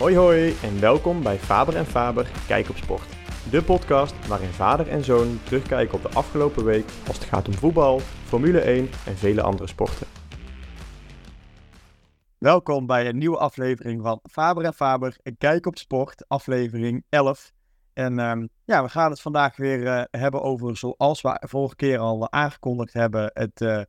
Hoi 0.00 0.16
hoi 0.16 0.54
en 0.62 0.80
welkom 0.80 1.22
bij 1.22 1.38
Faber 1.38 1.76
en 1.76 1.86
Faber 1.86 2.30
Kijk 2.46 2.68
op 2.68 2.76
Sport. 2.76 3.08
De 3.50 3.62
podcast 3.62 4.28
waarin 4.28 4.48
vader 4.48 4.88
en 4.88 5.04
zoon 5.04 5.40
terugkijken 5.44 5.94
op 5.94 6.02
de 6.02 6.08
afgelopen 6.08 6.64
week 6.64 6.84
als 7.06 7.16
het 7.16 7.26
gaat 7.26 7.48
om 7.48 7.54
voetbal, 7.54 8.00
Formule 8.00 8.60
1 8.60 8.88
en 9.06 9.16
vele 9.16 9.42
andere 9.42 9.68
sporten. 9.68 10.06
Welkom 12.38 12.86
bij 12.86 13.08
een 13.08 13.18
nieuwe 13.18 13.38
aflevering 13.38 14.02
van 14.02 14.20
Faber 14.30 14.64
en 14.64 14.74
Faber 14.74 15.16
Kijk 15.38 15.66
op 15.66 15.78
Sport, 15.78 16.28
aflevering 16.28 17.04
11. 17.08 17.52
En 17.92 18.18
ehm, 18.18 18.46
ja, 18.64 18.82
we 18.82 18.88
gaan 18.88 19.10
het 19.10 19.20
vandaag 19.20 19.56
weer 19.56 19.86
eh, 19.86 20.04
hebben 20.10 20.42
over, 20.42 20.76
zoals 20.76 21.22
we 21.22 21.42
vorige 21.48 21.76
keer 21.76 21.98
al 21.98 22.32
aangekondigd 22.32 22.92
hebben, 22.92 23.30
het 23.34 23.60
uh, 23.60 23.80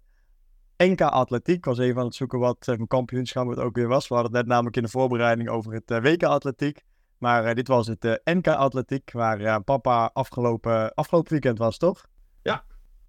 NK 0.82 1.02
Atletiek. 1.02 1.66
Was 1.66 1.78
even 1.78 2.00
aan 2.00 2.06
het 2.06 2.16
zoeken 2.16 2.40
wat 2.40 2.68
uh, 2.68 2.76
kampioenschap 2.88 3.50
het 3.50 3.60
ook 3.60 3.76
weer 3.76 3.88
was. 3.88 4.08
We 4.08 4.14
hadden 4.14 4.32
het 4.32 4.42
net 4.42 4.52
namelijk 4.52 4.78
in 4.78 4.84
de 4.84 4.90
voorbereiding 4.90 5.50
over 5.50 5.74
het 5.74 5.90
WK 6.04 6.24
Atletiek. 6.24 6.84
Maar 7.18 7.56
dit 7.56 7.68
was 7.68 7.88
het 7.88 8.22
NK 8.24 8.48
Atletiek, 8.48 9.12
waar 9.12 9.64
papa 9.64 10.10
afgelopen, 10.14 10.94
afgelopen 10.94 11.32
weekend 11.32 11.58
was, 11.58 11.78
toch? 11.78 12.06
Ja. 12.42 12.64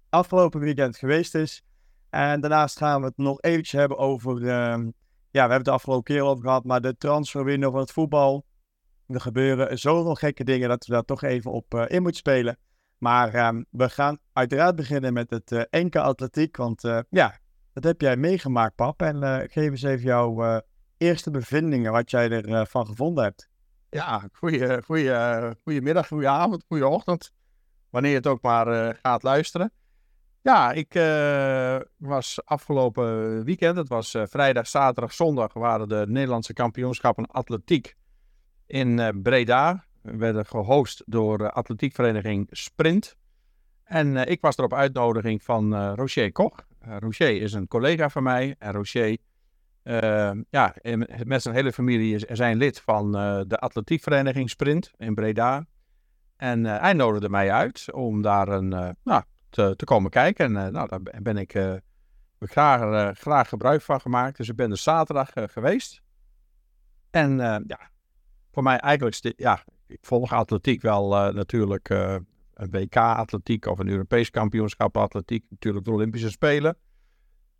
Afgelopen 0.09 0.59
weekend 0.59 0.97
geweest 0.97 1.35
is. 1.35 1.63
En 2.09 2.41
daarnaast 2.41 2.77
gaan 2.77 3.01
we 3.01 3.07
het 3.07 3.17
nog 3.17 3.41
eventjes 3.41 3.79
hebben 3.79 3.97
over, 3.97 4.47
ehm, 4.47 4.81
ja, 4.83 4.91
we 5.31 5.39
hebben 5.39 5.57
het 5.57 5.65
de 5.65 5.71
afgelopen 5.71 6.03
keer 6.03 6.23
over 6.23 6.43
gehad, 6.43 6.63
maar 6.63 6.81
de 6.81 6.97
transferwindow 6.97 7.71
van 7.71 7.79
het 7.79 7.91
voetbal. 7.91 8.45
Er 9.07 9.21
gebeuren 9.21 9.79
zoveel 9.79 10.15
gekke 10.15 10.43
dingen 10.43 10.69
dat 10.69 10.85
we 10.85 10.93
daar 10.93 11.05
toch 11.05 11.23
even 11.23 11.51
op 11.51 11.73
uh, 11.73 11.83
in 11.87 12.01
moeten 12.01 12.19
spelen. 12.19 12.57
Maar 12.97 13.35
uh, 13.35 13.61
we 13.69 13.89
gaan 13.89 14.17
uiteraard 14.33 14.75
beginnen 14.75 15.13
met 15.13 15.29
het 15.29 15.67
NK 15.69 15.95
Atletiek. 15.95 16.57
Want 16.57 16.81
ja, 17.09 17.41
dat 17.73 17.83
heb 17.83 18.01
jij 18.01 18.17
meegemaakt, 18.17 18.75
pap. 18.75 19.01
En 19.01 19.49
geef 19.49 19.69
eens 19.69 19.83
even 19.83 20.05
jouw 20.05 20.61
eerste 20.97 21.31
bevindingen, 21.31 21.91
wat 21.91 22.11
jij 22.11 22.29
ervan 22.29 22.67
van 22.67 22.85
gevonden 22.85 23.23
hebt. 23.23 23.49
Ja, 23.89 24.27
goeie, 24.33 24.81
goeie, 24.81 25.15
goedemiddag, 25.63 26.07
goede 26.07 26.27
avond, 26.27 26.63
goede 26.67 26.87
ochtend. 26.87 27.31
Wanneer 27.89 28.11
je 28.11 28.17
het 28.17 28.27
ook 28.27 28.41
maar 28.41 28.95
gaat 29.01 29.23
luisteren. 29.23 29.71
Ja, 30.41 30.71
ik 30.71 30.93
was 31.97 32.41
afgelopen 32.45 33.43
weekend, 33.43 33.77
het 33.77 33.87
was 33.87 34.15
vrijdag, 34.23 34.67
zaterdag, 34.67 35.13
zondag, 35.13 35.53
waren 35.53 35.89
de 35.89 36.05
Nederlandse 36.07 36.53
kampioenschappen 36.53 37.25
atletiek 37.25 37.95
in 38.67 39.21
Breda. 39.21 39.85
We 40.01 40.17
werden 40.17 40.45
gehost 40.45 41.03
door 41.05 41.37
de 41.37 41.51
atletiekvereniging 41.51 42.47
Sprint. 42.51 43.15
En 43.83 44.15
ik 44.15 44.41
was 44.41 44.57
er 44.57 44.63
op 44.63 44.73
uitnodiging 44.73 45.43
van 45.43 45.73
uh, 45.73 45.91
Rocher 45.95 46.31
Koch. 46.31 46.65
Rocher 46.87 47.41
is 47.41 47.53
een 47.53 47.67
collega 47.67 48.09
van 48.09 48.23
mij. 48.23 48.55
En 48.59 48.71
Rocher, 48.71 49.17
ja, 50.49 50.75
met 51.23 51.41
zijn 51.41 51.55
hele 51.55 51.73
familie 51.73 52.15
is, 52.15 52.21
zijn 52.21 52.57
lid 52.57 52.79
van 52.81 53.11
de 53.47 53.57
atletiekvereniging 53.59 54.49
Sprint 54.49 54.91
in 54.97 55.15
Breda. 55.15 55.65
En 56.37 56.63
hij 56.63 56.93
nodigde 56.93 57.29
mij 57.29 57.51
uit 57.51 57.91
om 57.93 58.21
daar 58.21 58.47
een, 58.47 58.95
nou, 59.03 59.23
te, 59.49 59.73
te, 59.75 59.85
komen 59.85 60.09
kijken. 60.09 60.57
En 60.57 60.71
nou, 60.71 60.87
daar 60.87 61.21
ben 61.21 61.37
ik 61.37 61.55
graag, 62.39 63.17
graag 63.17 63.49
gebruik 63.49 63.81
van 63.81 64.01
gemaakt. 64.01 64.37
Dus 64.37 64.49
ik 64.49 64.55
ben 64.55 64.71
er 64.71 64.77
zaterdag 64.77 65.29
geweest. 65.33 66.01
En 67.09 67.37
ja, 67.67 67.79
voor 68.51 68.63
mij 68.63 68.77
eigenlijk, 68.77 69.33
ja, 69.35 69.63
ik 69.87 69.99
volg 70.01 70.33
atletiek 70.33 70.81
wel 70.81 71.31
natuurlijk 71.33 71.89
een 72.53 72.69
WK-atletiek 72.69 73.65
of 73.65 73.79
een 73.79 73.89
Europees 73.89 74.29
kampioenschap 74.29 74.97
atletiek, 74.97 75.45
natuurlijk 75.49 75.85
de 75.85 75.91
Olympische 75.91 76.29
Spelen. 76.29 76.77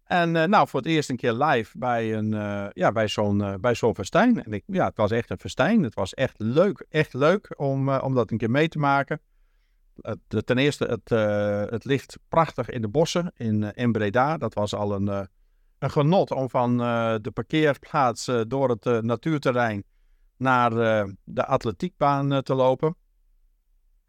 En 0.03 0.35
uh, 0.35 0.43
nou, 0.43 0.67
voor 0.67 0.79
het 0.79 0.89
eerst 0.89 1.09
een 1.09 1.17
keer 1.17 1.33
live 1.33 1.77
bij, 1.77 2.13
een, 2.17 2.29
ja, 2.73 2.91
bij 2.91 3.07
zo'n 3.07 3.57
bij 3.61 3.75
zo'n 3.75 3.95
festijn. 3.95 4.43
En 4.43 4.53
ik, 4.53 4.63
ja, 4.65 4.85
het 4.85 4.97
was 4.97 5.11
echt 5.11 5.29
een 5.29 5.39
festijn. 5.39 5.83
Het 5.83 5.93
was 5.93 6.13
echt 6.13 6.39
leuk, 6.39 6.85
echt 6.89 7.13
leuk 7.13 7.53
om, 7.57 7.89
om 7.89 8.13
dat 8.13 8.31
een 8.31 8.37
keer 8.37 8.51
mee 8.51 8.67
te 8.67 8.79
maken. 8.79 9.21
Ten 10.27 10.57
eerste, 10.57 10.85
het, 10.85 11.09
het 11.71 11.85
ligt 11.85 12.17
prachtig 12.27 12.69
in 12.69 12.81
de 12.81 12.87
bossen 12.87 13.31
in, 13.35 13.63
in 13.73 13.91
Breda. 13.91 14.37
Dat 14.37 14.53
was 14.53 14.75
al 14.75 14.93
een, 14.93 15.27
een 15.79 15.91
genot 15.91 16.31
om 16.31 16.49
van 16.49 16.77
de 17.21 17.31
parkeerplaats 17.33 18.31
door 18.47 18.69
het 18.69 19.03
natuurterrein 19.03 19.83
naar 20.37 20.71
de 21.23 21.45
atletiekbaan 21.45 22.41
te 22.41 22.53
lopen. 22.53 22.95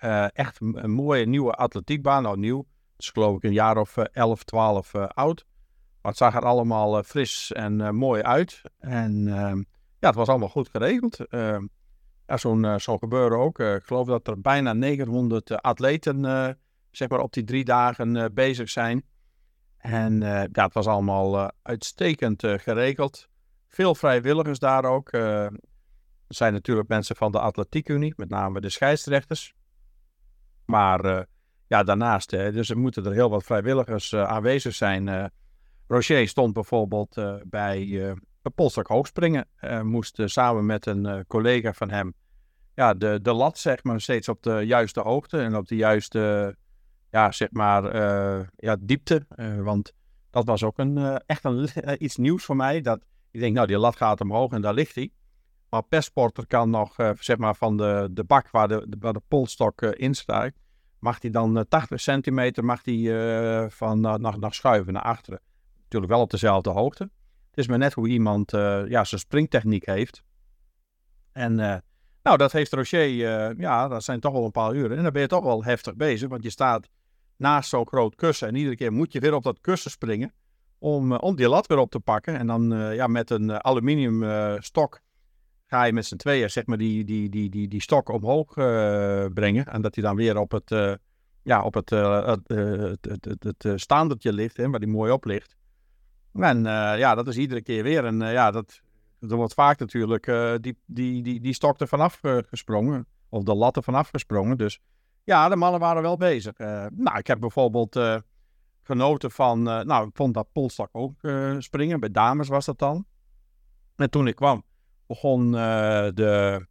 Uh, 0.00 0.26
echt 0.32 0.60
een, 0.60 0.90
mooie 0.90 1.26
nieuwe 1.26 1.52
atletiekbaan. 1.52 2.22
Nou, 2.22 2.38
nieuw. 2.38 2.66
Dus 2.96 3.08
geloof 3.08 3.36
ik 3.36 3.42
een 3.42 3.52
jaar 3.52 3.76
of 3.76 3.96
11, 3.96 4.44
12 4.44 4.94
oud. 4.94 5.44
Maar 6.02 6.12
het 6.12 6.20
zag 6.20 6.34
er 6.34 6.44
allemaal 6.44 7.02
fris 7.02 7.52
en 7.52 7.94
mooi 7.94 8.22
uit. 8.22 8.62
En 8.78 9.28
ehm, 9.28 9.56
ja, 9.98 10.08
het 10.08 10.14
was 10.14 10.28
allemaal 10.28 10.48
goed 10.48 10.68
geregeld. 10.68 11.20
Ehm, 11.28 11.66
ja, 12.26 12.36
Zo'n 12.36 12.80
zo 12.80 12.98
gebeuren 12.98 13.38
ook. 13.38 13.58
ik 13.58 13.84
geloof 13.84 14.06
dat 14.06 14.28
er 14.28 14.40
bijna 14.40 14.72
900 14.72 15.62
atleten 15.62 16.22
zeg 16.90 17.08
maar 17.08 17.20
op 17.20 17.32
die 17.32 17.44
drie 17.44 17.64
dagen 17.64 18.34
bezig 18.34 18.70
zijn. 18.70 19.04
En 19.78 20.20
ja, 20.52 20.64
het 20.64 20.74
was 20.74 20.86
allemaal 20.86 21.50
uitstekend 21.62 22.42
geregeld. 22.46 23.28
Veel 23.68 23.94
vrijwilligers 23.94 24.58
daar 24.58 24.84
ook. 24.84 25.12
Er 26.28 26.34
zijn 26.34 26.52
natuurlijk 26.52 26.88
mensen 26.88 27.16
van 27.16 27.32
de 27.32 27.40
Atletiekunie, 27.40 28.12
met 28.16 28.28
name 28.28 28.60
de 28.60 28.70
scheidsrechters. 28.70 29.54
Maar 30.66 31.04
uh, 31.04 31.20
ja, 31.66 31.82
daarnaast, 31.82 32.30
hè, 32.30 32.52
dus 32.52 32.70
er 32.70 32.78
moeten 32.78 33.04
er 33.04 33.12
heel 33.12 33.30
wat 33.30 33.44
vrijwilligers 33.44 34.12
uh, 34.12 34.24
aanwezig 34.24 34.74
zijn. 34.74 35.06
Uh, 35.06 35.24
Rocher 35.86 36.28
stond 36.28 36.52
bijvoorbeeld 36.52 37.16
bij 37.44 37.84
uh, 37.86 38.12
polstok 38.54 38.86
hoogspringen. 38.86 39.46
moest 39.82 40.20
samen 40.24 40.66
met 40.66 40.86
een 40.86 41.24
collega 41.26 41.72
van 41.72 41.90
hem 41.90 42.14
ja, 42.74 42.94
de, 42.94 43.18
de 43.22 43.32
lat 43.32 43.58
zeg 43.58 43.82
maar 43.82 44.00
steeds 44.00 44.28
op 44.28 44.42
de 44.42 44.60
juiste 44.66 45.00
hoogte 45.00 45.38
en 45.38 45.56
op 45.56 45.68
de 45.68 45.76
juiste 45.76 46.56
ja, 47.10 47.32
zeg 47.32 47.48
maar, 47.50 47.96
ja, 48.56 48.76
diepte. 48.80 49.26
want 49.62 49.92
dat 50.30 50.44
was 50.44 50.62
ook 50.62 50.78
een, 50.78 51.20
echt 51.26 51.44
een, 51.44 51.68
iets 51.98 52.16
nieuws 52.16 52.44
voor 52.44 52.56
mij. 52.56 52.80
Dat, 52.80 53.00
ik 53.30 53.40
denk, 53.40 53.54
nou 53.54 53.66
die 53.66 53.78
lat 53.78 53.96
gaat 53.96 54.20
omhoog 54.20 54.52
en 54.52 54.62
daar 54.62 54.74
ligt 54.74 54.94
hij. 54.94 55.10
Maar 55.74 55.82
persporter 55.82 56.46
kan 56.46 56.70
nog, 56.70 56.98
uh, 56.98 57.10
zeg 57.18 57.36
maar, 57.36 57.54
van 57.54 57.76
de, 57.76 58.08
de 58.10 58.24
bak 58.24 58.50
waar 58.50 58.68
de, 58.68 58.86
waar 58.98 59.12
de 59.12 59.22
polstok 59.28 59.82
uh, 59.82 59.90
in 59.94 60.14
staat, 60.14 60.52
mag 60.98 61.20
hij 61.20 61.30
dan 61.30 61.66
80 61.68 61.90
eh, 61.90 61.98
centimeter 61.98 62.64
mag 62.64 62.82
die, 62.82 63.12
van, 63.68 64.00
naar, 64.00 64.38
naar 64.38 64.54
schuiven 64.54 64.92
naar 64.92 65.02
achteren. 65.02 65.40
Natuurlijk 65.82 66.12
wel 66.12 66.20
op 66.20 66.30
dezelfde 66.30 66.70
hoogte. 66.70 67.02
Het 67.50 67.58
is 67.58 67.68
maar 67.68 67.78
net 67.78 67.92
hoe 67.92 68.08
iemand 68.08 68.50
ja, 68.88 69.04
zijn 69.04 69.20
springtechniek 69.20 69.86
heeft. 69.86 70.22
En 71.32 71.54
nou, 72.22 72.36
dat 72.36 72.52
heeft 72.52 72.72
Rocher, 72.72 73.08
ja, 73.60 73.88
dat 73.88 74.04
zijn 74.04 74.20
toch 74.20 74.32
wel 74.32 74.44
een 74.44 74.50
paar 74.50 74.74
uren. 74.74 74.96
En 74.96 75.02
dan 75.02 75.12
ben 75.12 75.22
je 75.22 75.28
toch 75.28 75.44
wel 75.44 75.64
heftig 75.64 75.94
bezig, 75.94 76.28
want 76.28 76.42
je 76.42 76.50
staat 76.50 76.88
naast 77.36 77.68
zo'n 77.68 77.86
groot 77.86 78.14
kussen. 78.14 78.48
En 78.48 78.54
iedere 78.54 78.76
keer 78.76 78.92
moet 78.92 79.12
je 79.12 79.20
weer 79.20 79.34
op 79.34 79.42
dat 79.42 79.60
kussen 79.60 79.90
springen 79.90 80.32
om, 80.78 81.12
om 81.12 81.36
die 81.36 81.48
lat 81.48 81.66
weer 81.66 81.78
op 81.78 81.90
te 81.90 82.00
pakken. 82.00 82.38
En 82.38 82.46
dan 82.46 82.92
ja, 82.94 83.06
met 83.06 83.30
een 83.30 83.64
aluminium 83.64 84.22
stok 84.62 85.02
ga 85.66 85.84
je 85.84 85.92
met 85.92 86.06
z'n 86.06 86.16
tweeën 86.16 86.50
zeg 86.50 86.66
maar, 86.66 86.78
die, 86.78 87.04
die, 87.04 87.28
die, 87.28 87.50
die, 87.50 87.68
die 87.68 87.82
stok 87.82 88.08
omhoog 88.08 88.56
uh, 88.56 89.26
brengen. 89.34 89.66
En 89.66 89.82
dat 89.82 89.94
hij 89.94 90.04
dan 90.04 90.16
weer 90.16 90.36
op 90.38 90.50
het, 90.50 90.70
uh, 90.70 90.94
ja, 91.42 91.62
op 91.62 91.74
het, 91.74 91.90
uh, 91.90 92.26
het, 92.26 92.98
het, 93.00 93.24
het, 93.24 93.62
het, 93.62 93.80
staandertje 93.80 94.32
ligt, 94.32 94.56
hè, 94.56 94.70
waar 94.70 94.80
die 94.80 94.88
mooi 94.88 95.12
op 95.12 95.24
ligt. 95.24 95.56
En 96.32 96.64
ja, 96.98 97.14
dat 97.14 97.28
is 97.28 97.36
iedere 97.36 97.62
keer 97.62 97.82
weer. 97.82 98.04
En 98.04 98.18
ja, 98.18 98.50
dat, 98.50 98.80
er 99.20 99.36
wordt 99.36 99.54
vaak 99.54 99.78
natuurlijk 99.78 100.24
die, 100.60 100.78
die, 100.86 101.22
die, 101.22 101.40
die 101.40 101.54
stok 101.54 101.80
er 101.80 101.88
vanaf 101.88 102.20
gesprongen. 102.22 103.06
Of 103.28 103.42
de 103.42 103.54
lat 103.54 103.76
er 103.76 103.82
vanaf 103.82 104.08
gesprongen. 104.08 104.58
Dus 104.58 104.80
ja, 105.24 105.48
de 105.48 105.56
mannen 105.56 105.80
waren 105.80 106.02
wel 106.02 106.16
bezig. 106.16 106.58
nou, 106.94 107.18
ik 107.18 107.26
heb 107.26 107.40
bijvoorbeeld 107.40 108.00
genoten 108.82 109.30
van, 109.30 109.62
nou, 109.62 110.06
ik 110.06 110.16
vond 110.16 110.34
dat 110.34 110.52
polstok 110.52 110.88
ook 110.92 111.20
springen. 111.58 112.00
Bij 112.00 112.10
dames 112.10 112.48
was 112.48 112.64
dat 112.64 112.78
dan. 112.78 113.06
En 113.96 114.10
toen 114.10 114.26
ik 114.26 114.34
kwam, 114.34 114.64
begon 115.14 115.46
uh, 115.54 116.08
de, 116.14 116.66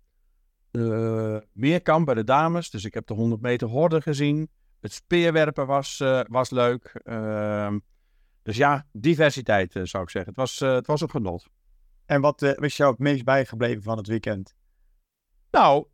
meerkamp 1.53 2.05
bij 2.05 2.15
de 2.15 2.23
dames. 2.23 2.69
Dus 2.69 2.85
ik 2.85 2.93
heb 2.93 3.07
de 3.07 3.13
100 3.13 3.41
meter 3.41 3.67
horde 3.67 4.01
gezien. 4.01 4.49
Het 4.79 4.93
speerwerpen 4.93 5.67
was, 5.67 5.99
uh, 5.99 6.21
was 6.27 6.49
leuk. 6.49 7.01
Uh, 7.03 7.75
dus 8.43 8.57
ja, 8.57 8.85
diversiteit 8.91 9.75
uh, 9.75 9.83
zou 9.83 10.03
ik 10.03 10.09
zeggen. 10.09 10.31
Het 10.31 10.39
was, 10.39 10.59
het 10.59 10.87
was 10.87 11.01
een 11.01 11.09
genot. 11.09 11.47
En 12.05 12.21
wat 12.21 12.41
is 12.41 12.77
jou 12.77 12.91
het 12.91 12.99
meest 12.99 13.23
bijgebleven 13.23 13.83
van 13.83 13.97
het 13.97 14.07
weekend? 14.07 14.55
Nou, 15.51 15.85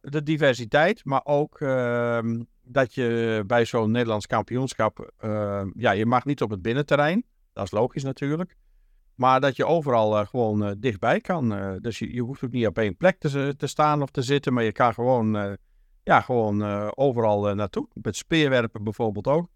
de 0.00 0.22
diversiteit, 0.22 1.04
maar 1.04 1.20
ook 1.24 1.60
ehm, 1.60 2.42
dat 2.62 2.94
je 2.94 3.42
bij 3.46 3.64
zo'n 3.64 3.90
Nederlands 3.90 4.26
kampioenschap, 4.26 5.12
ja, 5.74 5.90
je 5.90 6.06
mag 6.06 6.24
niet 6.24 6.42
op 6.42 6.50
het 6.50 6.62
binnenterrein. 6.62 7.24
Dat 7.52 7.64
is 7.64 7.70
logisch 7.70 8.02
natuurlijk. 8.02 8.56
Maar 9.18 9.40
dat 9.40 9.56
je 9.56 9.66
overal 9.66 10.20
uh, 10.20 10.26
gewoon 10.26 10.64
uh, 10.64 10.70
dichtbij 10.78 11.20
kan. 11.20 11.52
Uh, 11.52 11.74
dus 11.80 11.98
je, 11.98 12.20
hoeft 12.20 12.44
ook 12.44 12.50
niet 12.50 12.66
op 12.66 12.78
één 12.78 12.96
plek 12.96 13.18
te, 13.18 13.54
te, 13.56 13.66
staan 13.66 14.02
of 14.02 14.10
te 14.10 14.22
zitten. 14.22 14.52
Maar 14.52 14.64
je 14.64 14.72
kan 14.72 14.94
gewoon, 14.94 15.58
ja, 16.02 16.20
gewoon 16.20 16.62
overal 16.96 17.54
naartoe. 17.54 17.88
Met 18.02 18.16
speerwerpen 18.16 18.84
bijvoorbeeld 18.84 19.26
ook. 19.26 19.48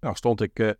Nou 0.00 0.14
stond 0.14 0.40
ik 0.40 0.76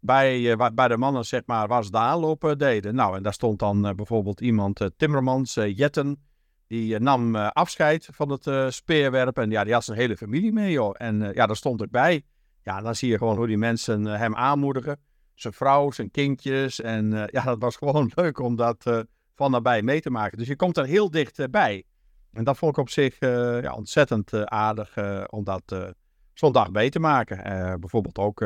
bij, 0.00 0.56
bij 0.74 0.88
de 0.88 0.96
mannen, 0.96 1.24
zeg 1.24 1.42
maar, 1.46 1.68
waar 1.68 1.84
ze 1.84 1.90
de 1.90 1.98
aanloop 1.98 2.54
deden. 2.56 2.94
Nou, 2.94 3.16
en 3.16 3.22
daar 3.22 3.32
stond 3.32 3.58
dan 3.58 3.96
bijvoorbeeld 3.96 4.40
iemand, 4.40 4.90
Timmermans, 4.96 5.54
Jetten, 5.54 6.22
die 6.66 6.98
nam 6.98 7.36
afscheid 7.36 8.08
van 8.12 8.30
het 8.30 8.74
speerwerp. 8.74 9.38
En 9.38 9.50
ja, 9.50 9.64
die 9.64 9.72
had 9.72 9.84
zijn 9.84 9.98
hele 9.98 10.16
familie 10.16 10.52
mee, 10.52 10.72
joh. 10.72 10.94
En 10.96 11.32
ja, 11.34 11.46
daar 11.46 11.56
stond 11.56 11.82
ik 11.82 11.90
bij. 11.90 12.24
Ja, 12.62 12.80
dan 12.80 12.94
zie 12.94 13.10
je 13.10 13.18
gewoon 13.18 13.36
hoe 13.36 13.46
die 13.46 13.58
mensen 13.58 14.04
hem 14.04 14.34
aanmoedigen. 14.34 14.98
Zijn 15.42 15.54
vrouw, 15.54 15.90
zijn 15.90 16.10
kindjes. 16.10 16.80
En 16.80 17.28
ja, 17.30 17.44
dat 17.44 17.58
was 17.58 17.76
gewoon 17.76 18.10
leuk 18.14 18.38
om 18.38 18.56
dat 18.56 19.04
van 19.34 19.50
nabij 19.50 19.82
mee 19.82 20.00
te 20.00 20.10
maken. 20.10 20.38
Dus 20.38 20.46
je 20.46 20.56
komt 20.56 20.76
er 20.76 20.84
heel 20.84 21.10
dichtbij. 21.10 21.84
En 22.32 22.44
dat 22.44 22.58
vond 22.58 22.72
ik 22.72 22.78
op 22.78 22.88
zich 22.88 23.18
ja, 23.18 23.72
ontzettend 23.72 24.46
aardig 24.46 24.96
om 25.30 25.44
dat 25.44 25.94
zo'n 26.34 26.52
dag 26.52 26.70
mee 26.70 26.90
te 26.90 26.98
maken. 26.98 27.36
bijvoorbeeld 27.80 28.18
ook 28.18 28.44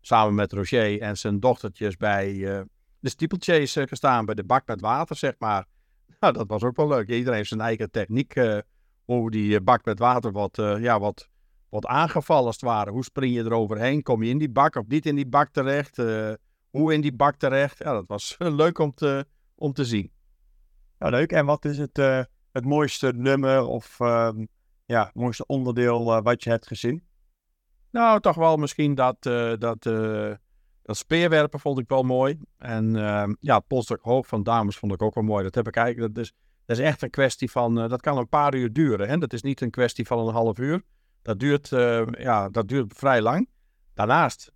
samen 0.00 0.34
met 0.34 0.52
Roger 0.52 1.00
en 1.00 1.16
zijn 1.16 1.40
dochtertjes 1.40 1.96
bij 1.96 2.32
de 2.98 3.08
steeplechase 3.08 3.86
gestaan, 3.88 4.24
bij 4.24 4.34
de 4.34 4.44
bak 4.44 4.66
met 4.66 4.80
water, 4.80 5.16
zeg 5.16 5.34
maar. 5.38 5.66
Nou, 6.20 6.36
dat 6.36 6.48
was 6.48 6.62
ook 6.62 6.76
wel 6.76 6.88
leuk. 6.88 7.08
Iedereen 7.08 7.34
heeft 7.34 7.48
zijn 7.48 7.60
eigen 7.60 7.90
techniek 7.90 8.34
hoe 9.04 9.30
die 9.30 9.60
bak 9.60 9.84
met 9.84 9.98
water 9.98 10.32
wat, 10.32 10.56
ja, 10.56 10.98
wat, 11.00 11.28
wat 11.74 11.86
aangevallen 11.86 12.46
als 12.46 12.54
het 12.54 12.64
ware. 12.64 12.90
Hoe 12.90 13.04
spring 13.04 13.34
je 13.34 13.44
eroverheen? 13.44 14.02
Kom 14.02 14.22
je 14.22 14.30
in 14.30 14.38
die 14.38 14.50
bak 14.50 14.76
of 14.76 14.86
niet 14.86 15.06
in 15.06 15.14
die 15.14 15.26
bak 15.26 15.48
terecht? 15.48 15.96
hoe 16.70 16.94
in 16.94 17.00
die 17.00 17.14
bak 17.14 17.36
terecht? 17.36 17.78
Ja, 17.78 17.92
dat 17.92 18.06
was 18.06 18.36
leuk 18.38 18.78
om 18.78 18.94
te, 18.94 19.26
om 19.54 19.72
te 19.72 19.84
zien. 19.84 20.12
Ja, 20.98 21.08
leuk. 21.08 21.32
En 21.32 21.46
wat 21.46 21.64
is 21.64 21.78
het 21.78 21.96
het 22.52 22.64
mooiste 22.64 23.12
nummer 23.12 23.66
of 23.66 23.98
uh, 24.00 24.30
ja, 24.84 25.04
het 25.04 25.14
mooiste 25.14 25.46
onderdeel 25.46 26.16
uh, 26.16 26.22
wat 26.22 26.42
je 26.42 26.50
hebt 26.50 26.66
gezien? 26.66 27.02
Nou, 27.90 28.20
toch 28.20 28.36
wel 28.36 28.56
misschien 28.56 28.94
dat, 28.94 29.22
dat, 29.58 29.82
dat 30.82 30.96
speerwerpen 30.96 31.60
vond 31.60 31.78
ik 31.78 31.88
wel 31.88 32.02
mooi. 32.02 32.38
En 32.58 32.96
ehm, 32.96 33.34
ja, 33.40 33.64
het 33.68 33.98
hoog 34.00 34.26
van 34.26 34.42
dames 34.42 34.76
vond 34.76 34.92
ik 34.92 35.02
ook 35.02 35.14
wel 35.14 35.24
mooi. 35.24 35.44
Dat 35.44 35.54
heb 35.54 35.66
ik 35.66 35.76
eigenlijk, 35.76 36.14
dat 36.14 36.24
is, 36.24 36.32
dat 36.64 36.78
is 36.78 36.84
echt 36.84 37.02
een 37.02 37.10
kwestie 37.10 37.50
van, 37.50 37.74
dat 37.74 38.00
kan 38.00 38.18
een 38.18 38.28
paar 38.28 38.54
uur 38.54 38.72
duren. 38.72 39.08
Hè? 39.08 39.18
Dat 39.18 39.32
is 39.32 39.42
niet 39.42 39.60
een 39.60 39.70
kwestie 39.70 40.06
van 40.06 40.18
een 40.18 40.34
half 40.34 40.58
uur. 40.58 40.82
Dat 41.24 41.40
duurt, 41.40 41.68
ja, 42.18 42.48
dat 42.48 42.68
duurt 42.68 42.92
vrij 42.96 43.22
lang. 43.22 43.48
Daarnaast, 43.94 44.52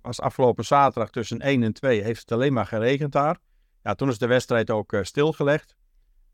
als 0.00 0.20
afgelopen 0.20 0.64
zaterdag 0.64 1.10
tussen 1.10 1.40
1 1.40 1.62
en 1.62 1.72
2 1.72 2.02
heeft 2.02 2.20
het 2.20 2.32
alleen 2.32 2.52
maar 2.52 2.66
geregend 2.66 3.12
daar. 3.12 3.38
Ja, 3.82 3.94
toen 3.94 4.08
is 4.08 4.18
de 4.18 4.26
wedstrijd 4.26 4.70
ook 4.70 4.96
stilgelegd. 5.02 5.76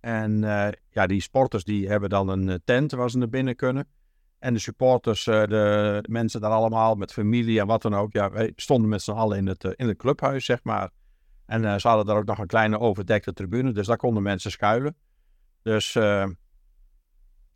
En 0.00 0.42
uh, 0.42 0.68
ja, 0.90 1.06
die 1.06 1.20
sporters 1.20 1.64
die 1.64 1.88
hebben 1.88 2.08
dan 2.08 2.28
een 2.28 2.48
eh, 2.48 2.56
tent 2.64 2.92
waar 2.92 3.10
ze 3.10 3.18
naar 3.18 3.28
binnen 3.28 3.56
kunnen. 3.56 3.88
En 4.38 4.54
de 4.54 4.60
supporters, 4.60 5.24
de, 5.24 5.46
de, 5.48 6.04
mensen 6.08 6.40
daar 6.40 6.50
allemaal 6.50 6.94
met 6.94 7.12
familie 7.12 7.60
en 7.60 7.66
wat 7.66 7.82
dan 7.82 7.94
ook. 7.94 8.12
Ja, 8.12 8.30
wij 8.30 8.52
stonden 8.56 8.88
met 8.88 9.02
z'n 9.02 9.10
allen 9.10 9.38
in 9.38 9.46
het, 9.46 9.64
in 9.64 9.88
het 9.88 9.96
clubhuis, 9.96 10.44
zeg 10.44 10.64
maar. 10.64 10.90
En 11.46 11.80
ze 11.80 11.88
hadden 11.88 12.06
daar 12.06 12.16
ook 12.16 12.24
nog 12.24 12.38
een 12.38 12.46
kleine 12.46 12.78
overdekte 12.78 13.32
tribune, 13.32 13.72
dus 13.72 13.86
daar 13.86 13.96
konden 13.96 14.22
mensen 14.22 14.50
schuilen. 14.50 14.96
Dus 15.62 15.92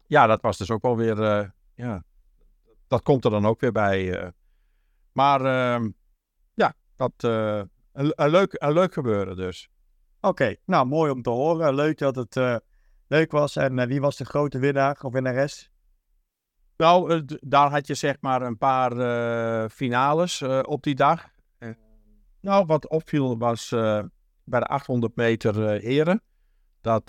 ja, 0.06 0.26
dat 0.26 0.40
was 0.40 0.58
dus 0.58 0.70
ook 0.70 0.82
wel 0.82 0.96
weer, 0.96 1.52
ja, 1.74 2.04
dat 2.88 3.02
komt 3.02 3.24
er 3.24 3.30
dan 3.30 3.46
ook 3.46 3.60
weer 3.60 3.72
bij. 3.72 4.32
maar 5.12 5.40
ehm, 5.44 5.90
ja, 6.54 6.74
dat, 6.96 7.12
een, 7.22 8.12
een, 8.14 8.30
leuk, 8.30 8.54
een 8.58 8.72
leuk 8.72 8.92
gebeuren 8.92 9.36
dus. 9.36 9.68
Oké, 10.20 10.56
nou 10.64 10.86
mooi 10.86 11.10
om 11.10 11.22
te 11.22 11.30
horen. 11.30 11.74
Leuk 11.74 11.98
dat 11.98 12.16
het 12.16 12.36
uh, 12.36 12.56
leuk 13.06 13.30
was. 13.30 13.56
En 13.56 13.88
wie 13.88 14.00
was 14.00 14.16
de 14.16 14.24
grote 14.24 14.58
winnaar 14.58 14.98
of 15.02 15.12
winnares? 15.12 15.70
Nou, 16.76 17.24
daar 17.40 17.70
had 17.70 17.86
je 17.86 17.94
zeg 17.94 18.16
maar 18.20 18.42
een 18.42 18.58
paar 18.58 19.70
finales 19.70 20.42
op 20.62 20.82
die 20.82 20.94
dag. 20.94 21.28
nou, 22.40 22.66
wat 22.66 22.88
opviel 22.88 23.38
was 23.38 23.68
bij 24.44 24.60
de 24.60 24.66
800 24.66 25.16
meter 25.16 25.70
heren. 25.70 26.22
Dat 26.80 27.04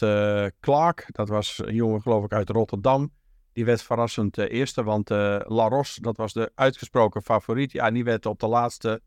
Clark, 0.60 1.08
dat 1.12 1.30
was 1.30 1.62
een 1.66 1.76
jongen 1.76 2.02
geloof 2.02 2.24
ik 2.24 2.34
uit 2.34 2.50
Rotterdam. 2.50 3.12
Die 3.56 3.66
werd 3.66 3.84
verrassend 3.84 4.38
eerste, 4.38 4.84
want 4.84 5.10
Laros, 5.48 5.96
dat 5.96 6.18
was 6.18 6.34
de 6.34 6.52
uitgesproken 6.56 7.24
favoriet. 7.24 7.72
Ja, 7.72 7.92
die 7.92 8.04
werd 8.04 8.26
op 8.26 8.40
de 8.40 8.48
laatste 8.48 9.02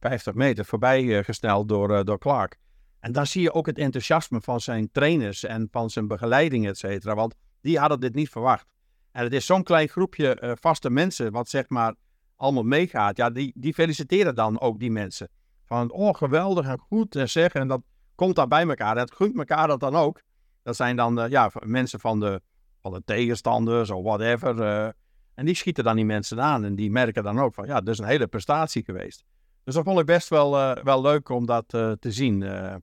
50 0.00 0.34
meter 0.34 0.64
voorbij 0.64 1.24
gesneld 1.24 1.68
door, 1.68 2.04
door 2.04 2.18
Clark. 2.18 2.58
En 3.00 3.12
daar 3.12 3.26
zie 3.26 3.42
je 3.42 3.52
ook 3.52 3.66
het 3.66 3.78
enthousiasme 3.78 4.40
van 4.40 4.60
zijn 4.60 4.90
trainers 4.92 5.44
en 5.44 5.68
van 5.70 5.90
zijn 5.90 6.06
begeleiding, 6.06 6.66
et 6.66 6.78
cetera. 6.78 7.14
Want 7.14 7.34
die 7.60 7.78
hadden 7.78 8.00
dit 8.00 8.14
niet 8.14 8.28
verwacht. 8.28 8.66
En 9.12 9.24
het 9.24 9.32
is 9.32 9.46
zo'n 9.46 9.62
klein 9.62 9.88
groepje 9.88 10.38
uh, 10.40 10.52
vaste 10.60 10.90
mensen, 10.90 11.32
wat 11.32 11.48
zeg 11.48 11.68
maar 11.68 11.94
allemaal 12.36 12.62
meegaat. 12.62 13.16
Ja, 13.16 13.30
die, 13.30 13.52
die 13.54 13.74
feliciteren 13.74 14.34
dan 14.34 14.60
ook 14.60 14.78
die 14.78 14.90
mensen. 14.90 15.28
Van, 15.64 15.90
oh, 15.90 16.14
geweldig 16.14 16.66
en 16.66 16.78
goed 16.78 17.16
en 17.16 17.28
zeggen. 17.28 17.60
En 17.60 17.68
dat 17.68 17.82
komt 18.14 18.36
dan 18.36 18.48
bij 18.48 18.68
elkaar. 18.68 18.94
Dat 18.94 19.12
gunt 19.12 19.38
elkaar 19.38 19.66
dat 19.66 19.80
dan 19.80 19.96
ook. 19.96 20.22
Dat 20.62 20.76
zijn 20.76 20.96
dan 20.96 21.24
uh, 21.24 21.28
ja, 21.28 21.50
mensen 21.64 22.00
van 22.00 22.20
de, 22.20 22.42
van 22.80 22.92
de 22.92 23.02
tegenstanders 23.04 23.90
of 23.90 24.02
whatever. 24.02 24.56
Uh, 24.56 24.88
en 25.34 25.44
die 25.44 25.54
schieten 25.54 25.84
dan 25.84 25.96
die 25.96 26.04
mensen 26.04 26.42
aan. 26.42 26.64
En 26.64 26.74
die 26.74 26.90
merken 26.90 27.22
dan 27.22 27.38
ook 27.38 27.54
van, 27.54 27.66
ja, 27.66 27.80
dat 27.80 27.88
is 27.88 27.98
een 27.98 28.06
hele 28.06 28.26
prestatie 28.26 28.84
geweest. 28.84 29.24
Dus 29.64 29.74
dat 29.74 29.84
vond 29.84 30.00
ik 30.00 30.06
best 30.06 30.28
wel, 30.28 30.50
wel 30.82 31.00
leuk 31.00 31.28
om 31.28 31.46
dat 31.46 31.68
te 31.68 31.96
zien. 32.00 32.42
En 32.42 32.82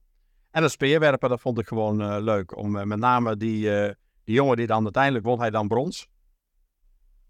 dat 0.50 0.70
speerwerpen, 0.70 1.28
dat 1.28 1.40
vond 1.40 1.58
ik 1.58 1.66
gewoon 1.66 2.22
leuk. 2.22 2.56
Om 2.56 2.70
met 2.70 2.98
name 2.98 3.36
die, 3.36 3.62
die 4.24 4.34
jongen 4.34 4.56
die 4.56 4.66
dan 4.66 4.82
uiteindelijk 4.82 5.24
won, 5.24 5.40
hij 5.40 5.50
dan 5.50 5.68
brons. 5.68 6.08